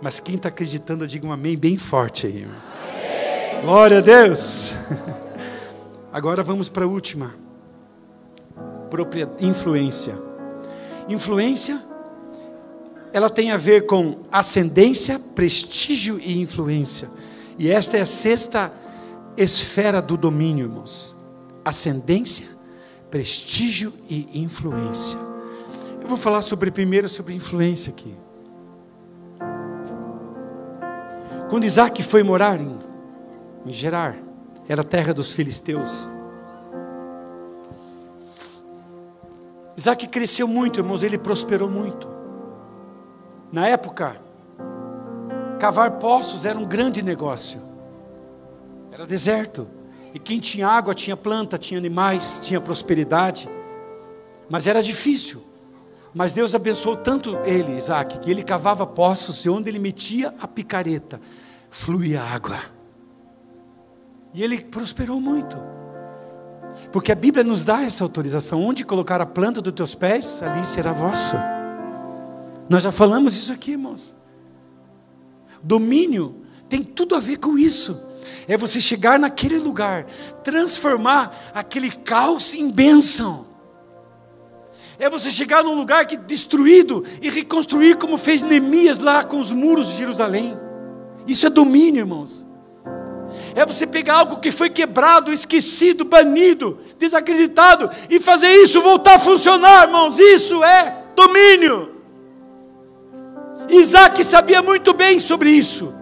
Mas 0.00 0.20
quem 0.20 0.36
está 0.36 0.50
acreditando, 0.50 1.06
diga 1.06 1.26
um 1.26 1.32
amém 1.32 1.56
bem 1.56 1.78
forte 1.78 2.26
aí. 2.26 2.44
Amém. 2.44 3.62
Glória 3.62 3.98
a 3.98 4.00
Deus. 4.00 4.74
Agora 6.12 6.42
vamos 6.42 6.68
para 6.68 6.84
a 6.84 6.88
última. 6.88 7.34
Influência. 9.40 10.18
Influência, 11.08 11.80
ela 13.12 13.30
tem 13.30 13.52
a 13.52 13.56
ver 13.56 13.86
com 13.86 14.20
ascendência, 14.30 15.18
prestígio 15.18 16.20
e 16.20 16.40
influência. 16.40 17.08
E 17.58 17.70
esta 17.70 17.96
é 17.96 18.02
a 18.02 18.06
sexta 18.06 18.72
esfera 19.36 20.02
do 20.02 20.16
domínio, 20.16 20.66
irmãos. 20.66 21.16
Ascendência, 21.64 22.48
prestígio 23.10 23.92
e 24.08 24.42
influência. 24.42 25.18
Vou 26.08 26.16
falar 26.16 26.40
sobre 26.40 26.70
primeiro 26.70 27.06
sobre 27.06 27.34
influência 27.34 27.92
aqui. 27.92 28.16
Quando 31.50 31.64
Isaac 31.64 32.02
foi 32.02 32.22
morar 32.22 32.58
em, 32.58 32.78
em 33.66 33.72
Gerar, 33.74 34.16
era 34.66 34.80
a 34.80 34.84
terra 34.84 35.12
dos 35.12 35.34
filisteus. 35.34 36.08
Isaac 39.76 40.08
cresceu 40.08 40.48
muito, 40.48 40.80
irmãos, 40.80 41.02
ele 41.02 41.18
prosperou 41.18 41.68
muito. 41.68 42.08
Na 43.52 43.68
época, 43.68 44.16
cavar 45.60 45.92
poços 45.98 46.46
era 46.46 46.58
um 46.58 46.64
grande 46.64 47.02
negócio. 47.02 47.60
Era 48.90 49.06
deserto. 49.06 49.68
E 50.14 50.18
quem 50.18 50.40
tinha 50.40 50.66
água 50.66 50.94
tinha 50.94 51.18
planta, 51.18 51.58
tinha 51.58 51.76
animais, 51.76 52.40
tinha 52.42 52.62
prosperidade. 52.62 53.46
Mas 54.48 54.66
era 54.66 54.82
difícil. 54.82 55.47
Mas 56.14 56.32
Deus 56.32 56.54
abençoou 56.54 56.96
tanto 56.96 57.36
ele, 57.44 57.76
Isaac, 57.76 58.18
que 58.20 58.30
ele 58.30 58.42
cavava 58.42 58.86
poços 58.86 59.44
e 59.44 59.48
onde 59.48 59.68
ele 59.68 59.78
metia 59.78 60.34
a 60.40 60.48
picareta, 60.48 61.20
fluía 61.70 62.22
água. 62.22 62.58
E 64.32 64.42
ele 64.42 64.60
prosperou 64.60 65.20
muito. 65.20 65.56
Porque 66.92 67.12
a 67.12 67.14
Bíblia 67.14 67.44
nos 67.44 67.64
dá 67.64 67.82
essa 67.82 68.04
autorização. 68.04 68.62
Onde 68.62 68.84
colocar 68.84 69.20
a 69.20 69.26
planta 69.26 69.60
dos 69.60 69.72
teus 69.72 69.94
pés, 69.94 70.42
ali 70.42 70.64
será 70.64 70.92
vosso. 70.92 71.34
Nós 72.68 72.82
já 72.82 72.92
falamos 72.92 73.34
isso 73.34 73.52
aqui, 73.52 73.72
irmãos. 73.72 74.16
Domínio 75.62 76.42
tem 76.68 76.84
tudo 76.84 77.14
a 77.14 77.20
ver 77.20 77.38
com 77.38 77.58
isso. 77.58 78.06
É 78.46 78.56
você 78.56 78.80
chegar 78.80 79.18
naquele 79.18 79.58
lugar, 79.58 80.04
transformar 80.42 81.50
aquele 81.54 81.90
caos 81.90 82.54
em 82.54 82.70
bênção 82.70 83.47
é 84.98 85.08
você 85.08 85.30
chegar 85.30 85.62
num 85.62 85.74
lugar 85.74 86.06
que 86.06 86.16
destruído 86.16 87.04
e 87.22 87.30
reconstruir 87.30 87.96
como 87.96 88.18
fez 88.18 88.42
Neemias 88.42 88.98
lá 88.98 89.22
com 89.22 89.38
os 89.38 89.52
muros 89.52 89.88
de 89.88 89.96
Jerusalém. 89.96 90.58
Isso 91.26 91.46
é 91.46 91.50
domínio, 91.50 92.00
irmãos. 92.00 92.46
É 93.54 93.64
você 93.64 93.86
pegar 93.86 94.14
algo 94.14 94.40
que 94.40 94.50
foi 94.50 94.70
quebrado, 94.70 95.32
esquecido, 95.32 96.04
banido, 96.04 96.78
desacreditado 96.98 97.90
e 98.10 98.18
fazer 98.18 98.50
isso 98.56 98.80
voltar 98.80 99.14
a 99.14 99.18
funcionar, 99.18 99.84
irmãos. 99.84 100.18
Isso 100.18 100.62
é 100.64 101.04
domínio. 101.14 101.94
Isaac 103.68 104.24
sabia 104.24 104.62
muito 104.62 104.92
bem 104.94 105.20
sobre 105.20 105.50
isso. 105.50 105.94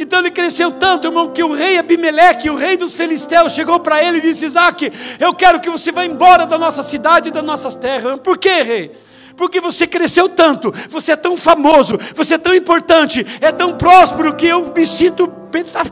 Então 0.00 0.18
ele 0.18 0.30
cresceu 0.30 0.70
tanto, 0.70 1.08
irmão, 1.08 1.30
que 1.30 1.44
o 1.44 1.52
rei 1.52 1.76
Abimeleque, 1.76 2.48
o 2.48 2.56
rei 2.56 2.74
dos 2.74 2.94
filisteus, 2.94 3.52
chegou 3.52 3.78
para 3.78 4.02
ele 4.02 4.16
e 4.16 4.22
disse: 4.22 4.46
Isaac, 4.46 4.90
eu 5.18 5.34
quero 5.34 5.60
que 5.60 5.68
você 5.68 5.92
vá 5.92 6.06
embora 6.06 6.46
da 6.46 6.56
nossa 6.56 6.82
cidade 6.82 7.28
e 7.28 7.30
das 7.30 7.44
nossas 7.44 7.76
terras. 7.76 8.18
Por 8.20 8.38
quê, 8.38 8.62
rei? 8.62 8.92
Porque 9.36 9.60
você 9.60 9.86
cresceu 9.86 10.26
tanto, 10.28 10.72
você 10.88 11.12
é 11.12 11.16
tão 11.16 11.36
famoso, 11.36 11.98
você 12.14 12.34
é 12.34 12.38
tão 12.38 12.54
importante, 12.54 13.26
é 13.42 13.52
tão 13.52 13.76
próspero 13.76 14.34
que 14.34 14.46
eu 14.46 14.72
me 14.74 14.86
sinto 14.86 15.28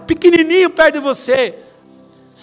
pequenininho 0.07 0.71
perto 0.71 0.95
de 0.95 1.01
você 1.01 1.55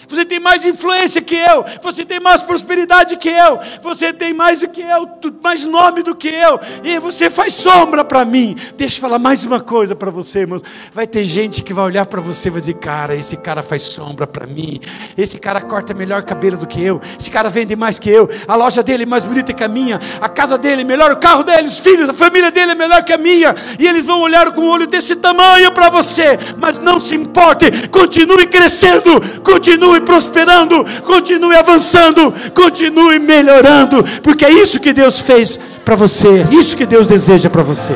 você 0.08 0.24
tem 0.24 0.38
mais 0.38 0.64
influência 0.64 1.20
que 1.20 1.34
eu, 1.34 1.64
você 1.82 2.04
tem 2.04 2.20
mais 2.20 2.42
prosperidade 2.42 3.16
que 3.16 3.28
eu, 3.28 3.58
você 3.82 4.12
tem 4.12 4.32
mais 4.32 4.60
do 4.60 4.68
que 4.68 4.80
eu, 4.80 5.08
mais 5.42 5.64
nome 5.64 6.02
do 6.02 6.14
que 6.14 6.28
eu, 6.28 6.60
e 6.84 6.98
você 6.98 7.28
faz 7.28 7.54
sombra 7.54 8.04
para 8.04 8.24
mim. 8.24 8.54
Deixa 8.76 8.96
eu 8.96 9.00
falar 9.00 9.18
mais 9.18 9.44
uma 9.44 9.60
coisa 9.60 9.94
para 9.94 10.10
você, 10.10 10.40
irmãos. 10.40 10.62
Vai 10.92 11.06
ter 11.06 11.24
gente 11.24 11.62
que 11.62 11.72
vai 11.72 11.84
olhar 11.84 12.06
para 12.06 12.20
você 12.20 12.48
e 12.48 12.50
vai 12.52 12.60
dizer: 12.60 12.74
Cara, 12.74 13.14
esse 13.14 13.36
cara 13.36 13.62
faz 13.62 13.82
sombra 13.82 14.26
para 14.26 14.46
mim, 14.46 14.80
esse 15.16 15.38
cara 15.38 15.60
corta 15.60 15.94
melhor 15.94 16.22
cabelo 16.22 16.56
do 16.56 16.66
que 16.66 16.82
eu, 16.82 17.00
esse 17.18 17.30
cara 17.30 17.48
vende 17.48 17.74
mais 17.74 17.98
que 17.98 18.10
eu, 18.10 18.28
a 18.46 18.54
loja 18.54 18.82
dele 18.82 19.02
é 19.04 19.06
mais 19.06 19.24
bonita 19.24 19.52
que 19.52 19.64
a 19.64 19.68
minha, 19.68 19.98
a 20.20 20.28
casa 20.28 20.58
dele 20.58 20.82
é 20.82 20.84
melhor, 20.84 21.10
o 21.12 21.16
carro 21.16 21.42
dele, 21.42 21.66
os 21.66 21.78
filhos, 21.78 22.08
a 22.08 22.12
família 22.12 22.50
dele 22.50 22.72
é 22.72 22.74
melhor 22.74 23.02
que 23.02 23.12
a 23.12 23.18
minha, 23.18 23.54
e 23.78 23.86
eles 23.86 24.06
vão 24.06 24.20
olhar 24.20 24.52
com 24.52 24.62
um 24.62 24.68
olho 24.68 24.86
desse 24.86 25.16
tamanho 25.16 25.72
para 25.72 25.90
você, 25.90 26.38
mas 26.58 26.78
não 26.78 27.00
se 27.00 27.14
importe, 27.14 27.88
continue 27.88 28.46
crescendo, 28.46 29.20
continue 29.42 29.95
continue 29.96 30.00
prosperando, 30.00 30.84
continue 31.02 31.56
avançando, 31.56 32.32
continue 32.52 33.18
melhorando, 33.18 34.04
porque 34.22 34.44
é 34.44 34.50
isso 34.50 34.80
que 34.80 34.92
Deus 34.92 35.20
fez 35.20 35.58
para 35.84 35.94
você, 35.94 36.44
isso 36.50 36.76
que 36.76 36.86
Deus 36.86 37.06
deseja 37.06 37.48
para 37.48 37.62
você. 37.62 37.94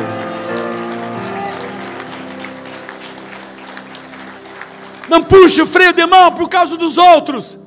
Não 5.09 5.23
puxe 5.23 5.61
o 5.61 5.67
freio 5.67 5.93
de 5.93 6.07
mão 6.07 6.33
por 6.33 6.49
causa 6.49 6.77
dos 6.77 6.97
outros 6.97 7.59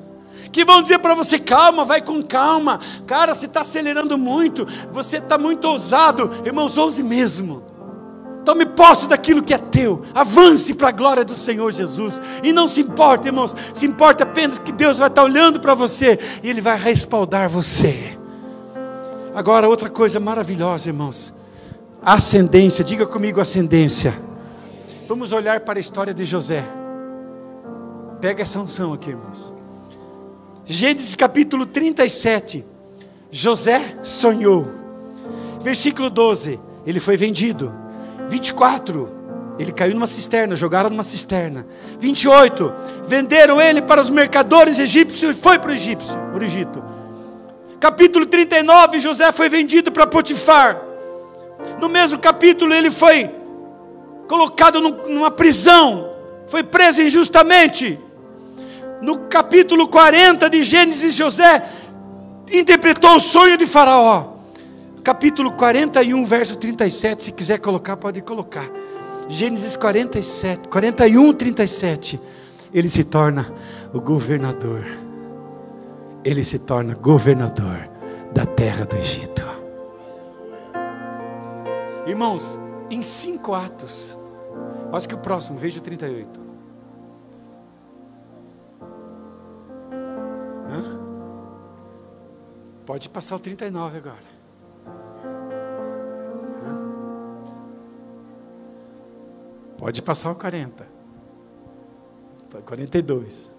que 0.50 0.64
vão 0.64 0.82
dizer 0.82 0.98
para 0.98 1.14
você: 1.14 1.38
calma, 1.38 1.84
vai 1.84 2.00
com 2.00 2.22
calma, 2.22 2.80
cara, 3.06 3.34
você 3.34 3.46
está 3.46 3.60
acelerando 3.60 4.16
muito, 4.16 4.66
você 4.90 5.18
está 5.18 5.36
muito 5.36 5.66
ousado, 5.66 6.30
irmãos, 6.44 6.78
ouse 6.78 7.02
mesmo. 7.02 7.73
Tome 8.44 8.66
posse 8.66 9.08
daquilo 9.08 9.42
que 9.42 9.54
é 9.54 9.58
teu. 9.58 10.02
Avance 10.14 10.74
para 10.74 10.88
a 10.88 10.92
glória 10.92 11.24
do 11.24 11.32
Senhor 11.32 11.72
Jesus. 11.72 12.20
E 12.42 12.52
não 12.52 12.68
se 12.68 12.80
importe, 12.80 13.26
irmãos. 13.26 13.54
Se 13.72 13.86
importa 13.86 14.24
apenas 14.24 14.58
que 14.58 14.72
Deus 14.72 14.98
vai 14.98 15.08
estar 15.08 15.22
olhando 15.22 15.60
para 15.60 15.74
você 15.74 16.18
e 16.42 16.50
Ele 16.50 16.60
vai 16.60 16.78
respaldar 16.78 17.48
você. 17.48 18.18
Agora, 19.34 19.68
outra 19.68 19.88
coisa 19.88 20.20
maravilhosa, 20.20 20.88
irmãos. 20.88 21.32
Ascendência. 22.02 22.84
Diga 22.84 23.06
comigo 23.06 23.40
ascendência. 23.40 24.14
Vamos 25.08 25.32
olhar 25.32 25.60
para 25.60 25.78
a 25.78 25.80
história 25.80 26.12
de 26.12 26.24
José. 26.24 26.64
Pega 28.20 28.42
essa 28.42 28.60
unção 28.60 28.92
aqui, 28.92 29.10
irmãos. 29.10 29.52
Gênesis 30.66 31.14
capítulo 31.14 31.66
37. 31.66 32.64
José 33.30 33.96
sonhou. 34.02 34.68
Versículo 35.60 36.10
12 36.10 36.60
ele 36.86 37.00
foi 37.00 37.16
vendido. 37.16 37.72
24, 38.28 39.24
ele 39.58 39.72
caiu 39.72 39.94
numa 39.94 40.06
cisterna, 40.06 40.56
jogaram 40.56 40.90
numa 40.90 41.04
cisterna. 41.04 41.66
28, 41.98 42.72
venderam 43.04 43.60
ele 43.60 43.80
para 43.82 44.00
os 44.00 44.10
mercadores 44.10 44.78
egípcios 44.78 45.36
e 45.36 45.40
foi 45.40 45.58
para 45.58 45.70
o 45.70 45.74
Egípcio, 45.74 46.16
para 46.32 46.42
o 46.42 46.44
Egito. 46.44 46.82
Capítulo 47.78 48.26
39, 48.26 48.98
José 48.98 49.30
foi 49.30 49.48
vendido 49.48 49.92
para 49.92 50.06
Potifar. 50.06 50.80
No 51.80 51.88
mesmo 51.88 52.18
capítulo, 52.18 52.72
ele 52.74 52.90
foi 52.90 53.30
colocado 54.26 54.80
numa 54.80 55.30
prisão, 55.30 56.10
foi 56.46 56.62
preso 56.62 57.02
injustamente. 57.02 57.98
No 59.00 59.18
capítulo 59.28 59.86
40 59.86 60.48
de 60.48 60.64
Gênesis, 60.64 61.14
José 61.14 61.62
interpretou 62.50 63.16
o 63.16 63.20
sonho 63.20 63.56
de 63.56 63.66
Faraó. 63.66 64.33
Capítulo 65.04 65.52
41, 65.52 66.24
verso 66.24 66.56
37, 66.56 67.24
se 67.24 67.32
quiser 67.32 67.60
colocar, 67.60 67.94
pode 67.94 68.22
colocar. 68.22 68.66
Gênesis 69.28 69.76
47, 69.76 70.66
41, 70.66 71.34
37. 71.34 72.18
Ele 72.72 72.88
se 72.88 73.04
torna 73.04 73.52
o 73.92 74.00
governador. 74.00 74.86
Ele 76.24 76.42
se 76.42 76.58
torna 76.58 76.94
governador 76.94 77.86
da 78.32 78.46
terra 78.46 78.86
do 78.86 78.96
Egito. 78.96 79.44
Irmãos, 82.06 82.58
em 82.90 83.02
cinco 83.02 83.52
atos, 83.52 84.16
acho 84.90 85.06
que 85.06 85.14
o 85.14 85.18
próximo, 85.18 85.58
veja 85.58 85.80
o 85.80 85.82
38. 85.82 86.40
Hã? 90.66 90.98
Pode 92.86 93.10
passar 93.10 93.36
o 93.36 93.38
39 93.38 93.98
agora. 93.98 94.33
Pode 99.84 100.00
passar 100.00 100.30
o 100.30 100.34
40. 100.34 100.86
42. 102.64 103.52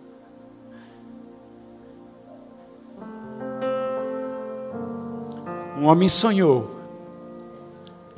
Um 5.77 5.85
homem 5.85 6.09
sonhou. 6.09 6.81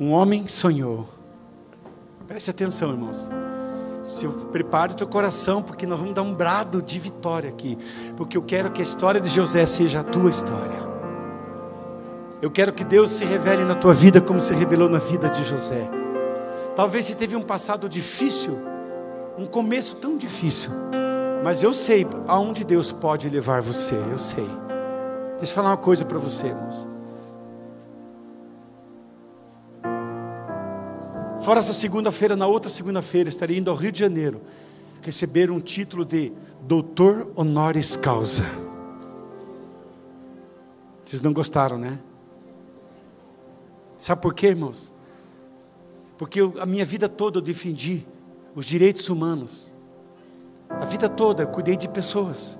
Um 0.00 0.12
homem 0.12 0.48
sonhou. 0.48 1.06
Preste 2.26 2.50
atenção, 2.50 2.92
irmãos. 2.92 3.28
Se 4.02 4.24
eu 4.24 4.32
prepare 4.46 4.92
o 4.92 4.96
teu 4.96 5.06
coração, 5.06 5.62
porque 5.62 5.86
nós 5.86 5.98
vamos 5.98 6.14
dar 6.14 6.22
um 6.22 6.34
brado 6.34 6.80
de 6.80 6.98
vitória 6.98 7.50
aqui. 7.50 7.76
Porque 8.16 8.38
eu 8.38 8.42
quero 8.42 8.70
que 8.70 8.80
a 8.80 8.84
história 8.84 9.20
de 9.20 9.28
José 9.28 9.66
seja 9.66 10.00
a 10.00 10.04
tua 10.04 10.30
história. 10.30 10.78
Eu 12.40 12.50
quero 12.50 12.72
que 12.72 12.84
Deus 12.84 13.10
se 13.10 13.26
revele 13.26 13.66
na 13.66 13.74
tua 13.74 13.92
vida 13.92 14.18
como 14.18 14.40
se 14.40 14.54
revelou 14.54 14.88
na 14.88 14.98
vida 14.98 15.28
de 15.28 15.44
José. 15.44 15.90
Talvez 16.78 17.06
você 17.06 17.14
teve 17.16 17.34
um 17.34 17.42
passado 17.42 17.88
difícil, 17.88 18.56
um 19.36 19.46
começo 19.46 19.96
tão 19.96 20.16
difícil, 20.16 20.70
mas 21.42 21.64
eu 21.64 21.74
sei 21.74 22.06
aonde 22.28 22.62
Deus 22.62 22.92
pode 22.92 23.28
levar 23.28 23.60
você, 23.60 23.96
eu 23.96 24.18
sei. 24.20 24.46
Deixa 25.38 25.50
eu 25.50 25.56
falar 25.56 25.70
uma 25.70 25.76
coisa 25.76 26.04
para 26.04 26.20
você, 26.20 26.46
irmãos. 26.46 26.86
Fora 31.42 31.58
essa 31.58 31.74
segunda-feira, 31.74 32.36
na 32.36 32.46
outra 32.46 32.70
segunda-feira, 32.70 33.28
estarei 33.28 33.58
indo 33.58 33.72
ao 33.72 33.76
Rio 33.76 33.90
de 33.90 33.98
Janeiro 33.98 34.40
receber 35.02 35.50
um 35.50 35.58
título 35.58 36.04
de 36.04 36.32
Doutor 36.62 37.32
Honoris 37.34 37.96
Causa. 37.96 38.44
Vocês 41.04 41.20
não 41.20 41.32
gostaram, 41.32 41.76
né? 41.76 41.98
Sabe 43.96 44.22
por 44.22 44.32
quê, 44.32 44.46
irmãos? 44.46 44.96
Porque 46.18 46.40
eu, 46.40 46.54
a 46.58 46.66
minha 46.66 46.84
vida 46.84 47.08
toda 47.08 47.38
eu 47.38 47.42
defendi 47.42 48.04
os 48.54 48.66
direitos 48.66 49.08
humanos. 49.08 49.72
A 50.68 50.84
vida 50.84 51.08
toda 51.08 51.44
eu 51.44 51.48
cuidei 51.48 51.76
de 51.76 51.88
pessoas. 51.88 52.58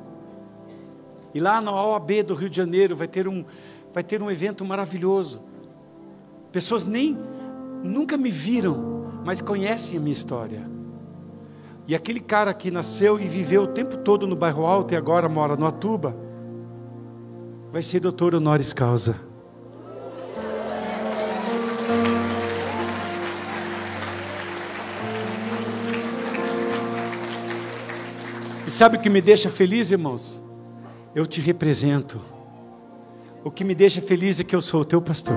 E 1.35 1.41
lá 1.41 1.61
na 1.61 1.73
OAB 1.73 2.23
do 2.23 2.35
Rio 2.35 2.49
de 2.49 2.57
Janeiro 2.57 2.97
vai 2.97 3.09
ter 3.09 3.27
um, 3.29 3.45
vai 3.93 4.03
ter 4.03 4.23
um 4.23 4.31
evento 4.31 4.65
maravilhoso. 4.65 5.43
Pessoas 6.53 6.85
nem 6.85 7.19
nunca 7.83 8.17
me 8.17 8.31
viram, 8.31 9.11
mas 9.25 9.41
conhecem 9.41 9.99
a 9.99 10.01
minha 10.01 10.13
história. 10.13 10.69
E 11.87 11.95
aquele 11.95 12.21
cara 12.21 12.55
que 12.55 12.71
nasceu 12.71 13.19
e 13.19 13.27
viveu 13.27 13.63
o 13.63 13.67
tempo 13.67 13.97
todo 13.99 14.27
no 14.27 14.37
bairro 14.37 14.67
Alto 14.67 14.95
e 14.95 14.97
agora 14.97 15.29
mora 15.29 15.57
no 15.57 15.67
Atuba, 15.67 16.17
vai 17.73 17.83
ser 17.83 18.01
doutor 18.01 18.35
honoris 18.35 18.73
causa. 18.73 19.28
Sabe 28.79 28.97
o 28.97 29.01
que 29.01 29.11
me 29.11 29.21
deixa 29.21 29.51
feliz, 29.51 29.91
irmãos? 29.91 30.41
Eu 31.13 31.27
te 31.27 31.41
represento. 31.41 32.21
O 33.43 33.51
que 33.51 33.65
me 33.65 33.75
deixa 33.75 34.01
feliz 34.01 34.39
é 34.39 34.45
que 34.45 34.55
eu 34.55 34.63
sou 34.63 34.83
o 34.83 34.85
teu 34.85 35.03
pastor. 35.03 35.37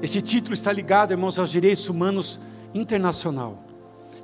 Esse 0.00 0.22
título 0.22 0.54
está 0.54 0.72
ligado, 0.72 1.10
irmãos, 1.10 1.36
aos 1.36 1.50
direitos 1.50 1.88
humanos 1.88 2.38
internacional. 2.72 3.58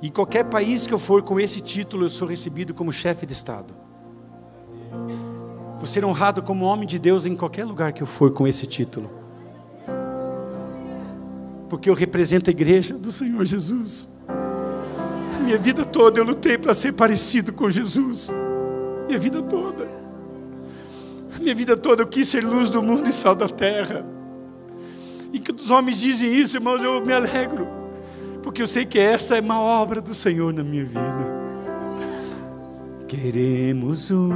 Em 0.01 0.09
qualquer 0.09 0.45
país 0.45 0.87
que 0.87 0.93
eu 0.93 0.97
for 0.97 1.23
com 1.23 1.37
esse 1.37 1.59
título, 1.59 2.05
eu 2.05 2.09
sou 2.09 2.25
recebido 2.25 2.73
como 2.73 2.93
chefe 2.93 3.25
de 3.25 3.33
Estado. 3.33 3.73
Vou 5.79 5.87
ser 5.87 6.05
honrado 6.05 6.41
como 6.41 6.63
homem 6.63 6.87
de 6.87 6.97
Deus 6.97 7.25
em 7.25 7.35
qualquer 7.35 7.65
lugar 7.65 7.91
que 7.91 8.01
eu 8.01 8.07
for 8.07 8.33
com 8.33 8.47
esse 8.47 8.65
título. 8.65 9.11
Porque 11.67 11.89
eu 11.89 11.93
represento 11.93 12.49
a 12.49 12.53
igreja 12.53 12.97
do 12.97 13.11
Senhor 13.11 13.45
Jesus. 13.45 14.07
Minha 15.41 15.57
vida 15.57 15.85
toda 15.85 16.19
eu 16.19 16.23
lutei 16.23 16.57
para 16.57 16.73
ser 16.73 16.93
parecido 16.93 17.53
com 17.53 17.69
Jesus. 17.69 18.33
Minha 19.07 19.19
vida 19.19 19.41
toda. 19.41 19.87
Minha 21.39 21.55
vida 21.55 21.77
toda 21.77 22.03
eu 22.03 22.07
quis 22.07 22.27
ser 22.27 22.43
luz 22.43 22.69
do 22.69 22.83
mundo 22.83 23.07
e 23.07 23.13
sal 23.13 23.35
da 23.35 23.47
terra. 23.47 24.05
E 25.31 25.39
que 25.39 25.51
os 25.51 25.69
homens 25.71 25.99
dizem 25.99 26.33
isso, 26.33 26.57
irmãos, 26.57 26.83
eu 26.83 27.03
me 27.05 27.13
alegro. 27.13 27.67
Porque 28.43 28.61
eu 28.61 28.67
sei 28.67 28.85
que 28.85 28.99
essa 28.99 29.37
é 29.37 29.41
uma 29.41 29.59
obra 29.59 30.01
do 30.01 30.13
Senhor 30.13 30.53
na 30.53 30.63
minha 30.63 30.85
vida. 30.85 31.37
Queremos 33.07 34.11
o 34.11 34.29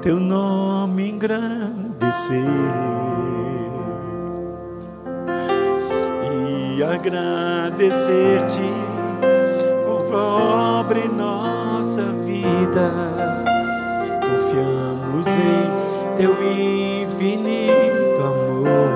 teu 0.00 0.18
nome 0.18 1.08
engrandecer 1.10 2.40
e 6.76 6.82
agradecer-te 6.82 8.62
sobre 10.16 11.08
nossa 11.08 12.02
vida. 12.24 12.90
Confiamos 14.22 15.26
em 15.26 16.16
teu 16.16 16.32
infinito 16.42 18.22
amor, 18.22 18.90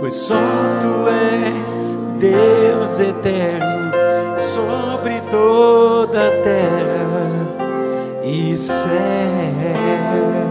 pois 0.00 0.16
só 0.16 0.34
tu 0.80 1.08
és 1.08 1.78
Deus 2.18 2.98
eterno 2.98 3.92
sobre 4.36 5.20
toda 5.30 6.26
a 6.26 6.30
terra 6.42 7.30
e 8.24 8.56
céu. 8.56 10.45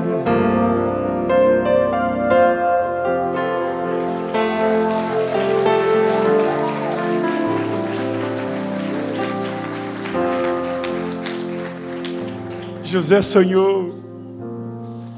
José 12.95 13.21
sonhou. 13.21 13.93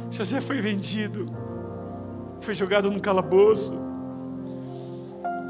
José 0.09 0.41
foi 0.41 0.59
vendido. 0.59 1.27
Foi 2.39 2.55
jogado 2.55 2.89
num 2.89 2.97
calabouço. 2.97 3.71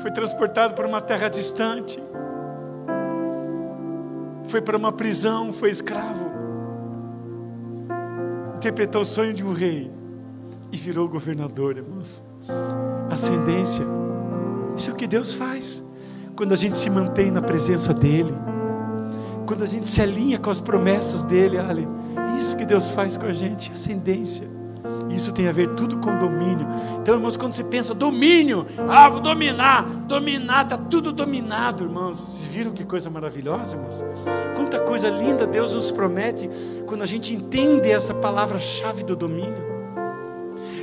Foi 0.02 0.12
transportado 0.12 0.74
para 0.74 0.86
uma 0.86 1.00
terra 1.00 1.30
distante. 1.30 1.98
Foi 4.50 4.60
para 4.60 4.76
uma 4.76 4.92
prisão, 4.92 5.54
foi 5.54 5.72
escravo. 5.72 6.30
Interpretou 8.58 9.04
o 9.04 9.06
sonho 9.06 9.34
de 9.34 9.46
um 9.46 9.54
rei 9.54 9.90
e 10.70 10.76
virou 10.76 11.08
governador, 11.08 11.78
irmãos. 11.78 12.22
Ascendência. 13.10 13.86
Isso 14.76 14.90
é 14.90 14.94
o 14.94 14.98
que 14.98 15.08
Deus 15.08 15.32
faz 15.32 15.82
quando 16.36 16.52
a 16.52 16.58
gente 16.58 16.76
se 16.76 16.90
mantém 16.90 17.32
na 17.32 17.42
presença 17.42 17.94
dEle, 17.94 18.34
quando 19.46 19.64
a 19.64 19.66
gente 19.66 19.88
se 19.88 20.02
alinha 20.02 20.38
com 20.38 20.50
as 20.50 20.60
promessas 20.60 21.24
dEle, 21.24 21.58
Ale 21.58 21.88
isso 22.38 22.56
que 22.56 22.66
Deus 22.66 22.90
faz 22.90 23.18
com 23.18 23.26
a 23.26 23.34
gente, 23.34 23.72
ascendência. 23.72 24.48
Isso 25.10 25.34
tem 25.34 25.48
a 25.48 25.52
ver 25.52 25.70
tudo 25.76 25.98
com 25.98 26.18
domínio. 26.20 26.68
Então, 27.02 27.16
irmãos, 27.16 27.36
quando 27.36 27.54
você 27.54 27.64
pensa 27.64 27.94
domínio, 27.94 28.66
ah, 28.88 29.10
vou 29.10 29.20
dominar, 29.20 29.84
dominar, 29.84 30.64
está 30.64 30.78
tudo 30.78 31.12
dominado, 31.12 31.84
irmãos. 31.86 32.20
Vocês 32.20 32.48
viram 32.54 32.72
que 32.72 32.84
coisa 32.84 33.10
maravilhosa, 33.10 33.76
irmãos? 33.76 34.06
Quanta 34.56 34.80
coisa 34.80 35.10
linda 35.10 35.48
Deus 35.48 35.74
nos 35.74 35.92
promete 35.92 36.50
quando 36.86 37.02
a 37.02 37.06
gente 37.06 37.34
entende 37.34 37.90
essa 37.90 38.14
palavra-chave 38.14 39.04
do 39.04 39.16
domínio. 39.16 39.66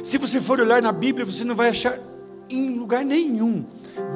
Se 0.03 0.19
você 0.19 0.41
for 0.41 0.61
olhar 0.61 0.83
na 0.83 0.93
Bíblia, 0.93 1.25
você 1.25 1.45
não 1.45 1.55
vai 1.55 1.69
achar 1.69 1.99
em 2.51 2.77
lugar 2.77 3.05
nenhum 3.05 3.65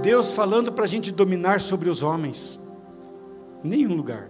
Deus 0.02 0.32
falando 0.32 0.72
para 0.72 0.84
a 0.84 0.88
gente 0.88 1.12
dominar 1.12 1.60
sobre 1.60 1.88
os 1.88 2.02
homens. 2.02 2.58
Nenhum 3.62 3.94
lugar. 3.94 4.28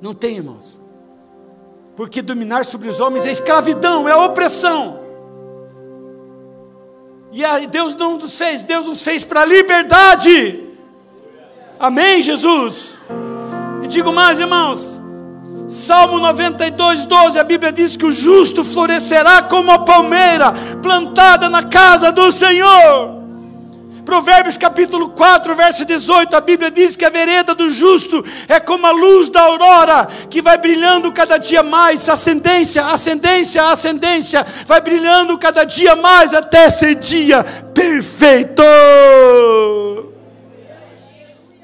Não 0.00 0.14
tem, 0.14 0.36
irmãos. 0.36 0.82
Porque 1.98 2.22
dominar 2.22 2.64
sobre 2.64 2.88
os 2.88 3.00
homens 3.00 3.26
é 3.26 3.32
escravidão, 3.32 4.08
é 4.08 4.14
opressão. 4.14 5.00
E 7.32 7.44
aí 7.44 7.66
Deus 7.66 7.96
não 7.96 8.16
nos 8.16 8.38
fez, 8.38 8.62
Deus 8.62 8.86
nos 8.86 9.02
fez 9.02 9.24
para 9.24 9.40
a 9.40 9.44
liberdade. 9.44 10.62
Amém, 11.76 12.22
Jesus? 12.22 12.96
E 13.82 13.88
digo 13.88 14.12
mais, 14.12 14.38
irmãos. 14.38 14.96
Salmo 15.66 16.20
92, 16.20 17.04
12, 17.04 17.36
a 17.36 17.42
Bíblia 17.42 17.72
diz 17.72 17.96
que 17.96 18.06
o 18.06 18.12
justo 18.12 18.64
florescerá 18.64 19.42
como 19.42 19.72
a 19.72 19.80
palmeira 19.80 20.52
plantada 20.80 21.48
na 21.48 21.64
casa 21.64 22.12
do 22.12 22.30
Senhor. 22.30 23.17
Provérbios 24.08 24.56
capítulo 24.56 25.10
4, 25.10 25.54
verso 25.54 25.84
18, 25.84 26.34
a 26.34 26.40
Bíblia 26.40 26.70
diz 26.70 26.96
que 26.96 27.04
a 27.04 27.10
vereda 27.10 27.54
do 27.54 27.68
justo 27.68 28.24
é 28.48 28.58
como 28.58 28.86
a 28.86 28.90
luz 28.90 29.28
da 29.28 29.42
aurora, 29.42 30.06
que 30.30 30.40
vai 30.40 30.56
brilhando 30.56 31.12
cada 31.12 31.36
dia 31.36 31.62
mais, 31.62 32.08
ascendência, 32.08 32.86
ascendência, 32.86 33.70
ascendência, 33.70 34.46
vai 34.66 34.80
brilhando 34.80 35.36
cada 35.36 35.62
dia 35.64 35.94
mais 35.94 36.32
até 36.32 36.70
ser 36.70 36.94
dia 36.94 37.44
perfeito. 37.74 38.62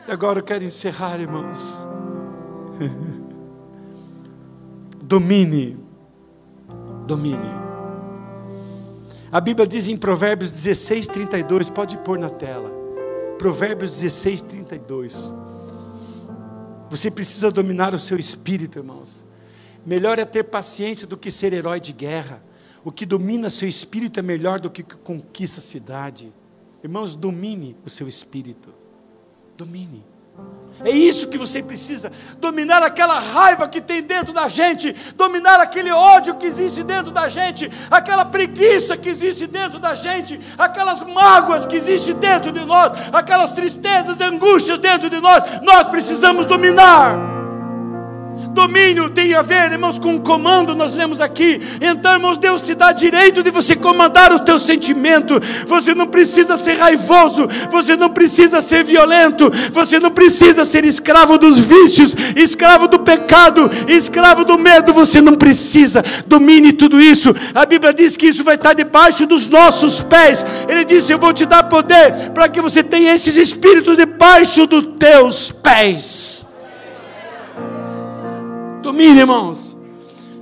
E 0.06 0.12
agora 0.12 0.40
eu 0.40 0.44
quero 0.44 0.64
encerrar, 0.64 1.18
irmãos. 1.18 1.80
Domine, 5.02 5.78
domine. 7.06 7.63
A 9.34 9.40
Bíblia 9.40 9.66
diz 9.66 9.88
em 9.88 9.96
Provérbios 9.96 10.48
16, 10.52 11.08
32, 11.08 11.68
pode 11.68 11.98
pôr 11.98 12.16
na 12.16 12.30
tela. 12.30 12.70
Provérbios 13.36 13.90
16, 13.90 14.42
32. 14.42 15.34
Você 16.88 17.10
precisa 17.10 17.50
dominar 17.50 17.92
o 17.92 17.98
seu 17.98 18.16
espírito, 18.16 18.78
irmãos. 18.78 19.26
Melhor 19.84 20.20
é 20.20 20.24
ter 20.24 20.44
paciência 20.44 21.04
do 21.04 21.16
que 21.16 21.32
ser 21.32 21.52
herói 21.52 21.80
de 21.80 21.92
guerra. 21.92 22.40
O 22.84 22.92
que 22.92 23.04
domina 23.04 23.50
seu 23.50 23.68
espírito 23.68 24.20
é 24.20 24.22
melhor 24.22 24.60
do 24.60 24.70
que 24.70 24.84
conquista 24.84 25.58
a 25.58 25.64
cidade. 25.64 26.32
Irmãos, 26.84 27.16
domine 27.16 27.76
o 27.84 27.90
seu 27.90 28.06
espírito. 28.06 28.72
Domine. 29.56 30.04
É 30.82 30.90
isso 30.90 31.28
que 31.28 31.38
você 31.38 31.62
precisa: 31.62 32.10
dominar 32.38 32.82
aquela 32.82 33.18
raiva 33.18 33.68
que 33.68 33.80
tem 33.80 34.02
dentro 34.02 34.32
da 34.32 34.48
gente, 34.48 34.94
dominar 35.14 35.60
aquele 35.60 35.90
ódio 35.92 36.34
que 36.36 36.46
existe 36.46 36.82
dentro 36.82 37.12
da 37.12 37.28
gente, 37.28 37.70
aquela 37.90 38.24
preguiça 38.24 38.96
que 38.96 39.08
existe 39.08 39.46
dentro 39.46 39.78
da 39.78 39.94
gente, 39.94 40.40
aquelas 40.58 41.02
mágoas 41.04 41.66
que 41.66 41.76
existem 41.76 42.14
dentro 42.16 42.50
de 42.50 42.64
nós, 42.64 42.92
aquelas 43.12 43.52
tristezas, 43.52 44.20
angústias 44.20 44.78
dentro 44.78 45.08
de 45.08 45.20
nós. 45.20 45.60
Nós 45.62 45.88
precisamos 45.88 46.46
dominar. 46.46 47.43
Domínio 48.54 49.10
tem 49.10 49.34
a 49.34 49.42
ver, 49.42 49.72
irmãos, 49.72 49.98
com 49.98 50.18
comando, 50.18 50.74
nós 50.74 50.94
lemos 50.94 51.20
aqui. 51.20 51.60
Então, 51.80 52.12
irmãos, 52.12 52.38
Deus 52.38 52.62
te 52.62 52.74
dá 52.74 52.92
direito 52.92 53.42
de 53.42 53.50
você 53.50 53.74
comandar 53.74 54.32
o 54.32 54.38
teu 54.38 54.58
sentimento. 54.58 55.40
Você 55.66 55.94
não 55.94 56.06
precisa 56.06 56.56
ser 56.56 56.74
raivoso, 56.74 57.48
você 57.70 57.96
não 57.96 58.10
precisa 58.10 58.62
ser 58.62 58.84
violento, 58.84 59.50
você 59.70 59.98
não 59.98 60.10
precisa 60.10 60.64
ser 60.64 60.84
escravo 60.84 61.36
dos 61.36 61.58
vícios, 61.58 62.14
escravo 62.36 62.86
do 62.86 63.00
pecado, 63.00 63.70
escravo 63.88 64.44
do 64.44 64.56
medo. 64.56 64.92
Você 64.92 65.20
não 65.20 65.34
precisa. 65.34 66.04
Domine 66.26 66.72
tudo 66.72 67.00
isso. 67.00 67.34
A 67.54 67.66
Bíblia 67.66 67.92
diz 67.92 68.16
que 68.16 68.26
isso 68.26 68.44
vai 68.44 68.54
estar 68.54 68.72
debaixo 68.72 69.26
dos 69.26 69.48
nossos 69.48 70.00
pés. 70.00 70.46
Ele 70.68 70.84
disse: 70.84 71.12
Eu 71.12 71.18
vou 71.18 71.32
te 71.32 71.44
dar 71.44 71.64
poder 71.64 72.30
para 72.32 72.48
que 72.48 72.60
você 72.60 72.82
tenha 72.82 73.14
esses 73.14 73.36
espíritos 73.36 73.96
debaixo 73.96 74.66
dos 74.66 74.86
teus 74.98 75.50
pés. 75.50 76.46
Domine, 78.84 79.20
irmãos. 79.20 79.74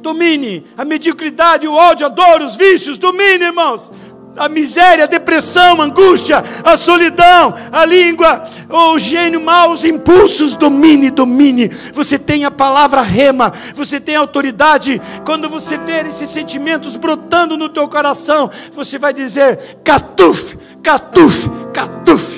Domine 0.01 0.66
a 0.76 0.84
mediocridade, 0.84 1.68
o 1.68 1.72
ódio, 1.72 2.05
a 2.05 2.09
dor, 2.09 2.43
os 2.43 2.57
vícios. 2.57 2.99
Domine, 2.99 3.45
irmãos. 3.45 3.90
A 4.36 4.49
miséria, 4.49 5.05
a 5.05 5.07
depressão, 5.07 5.80
a 5.80 5.84
angústia, 5.84 6.43
a 6.64 6.76
solidão, 6.76 7.55
a 7.70 7.84
língua, 7.84 8.43
o 8.68 8.99
gênio 8.99 9.40
mau, 9.40 9.70
os 9.70 9.84
impulsos. 9.84 10.57
Domine, 10.57 11.09
domine. 11.09 11.68
Você 11.93 12.18
tem 12.18 12.45
a 12.45 12.51
palavra 12.51 13.01
rema, 13.01 13.53
você 13.74 14.01
tem 14.01 14.16
autoridade. 14.16 15.01
Quando 15.24 15.49
você 15.49 15.78
ver 15.78 16.07
esses 16.07 16.28
sentimentos 16.28 16.97
brotando 16.97 17.57
no 17.57 17.68
teu 17.68 17.86
coração, 17.86 18.51
você 18.72 18.99
vai 18.99 19.12
dizer: 19.12 19.76
catuf, 19.84 20.59
catuf, 20.82 21.49
catuf 21.72 22.32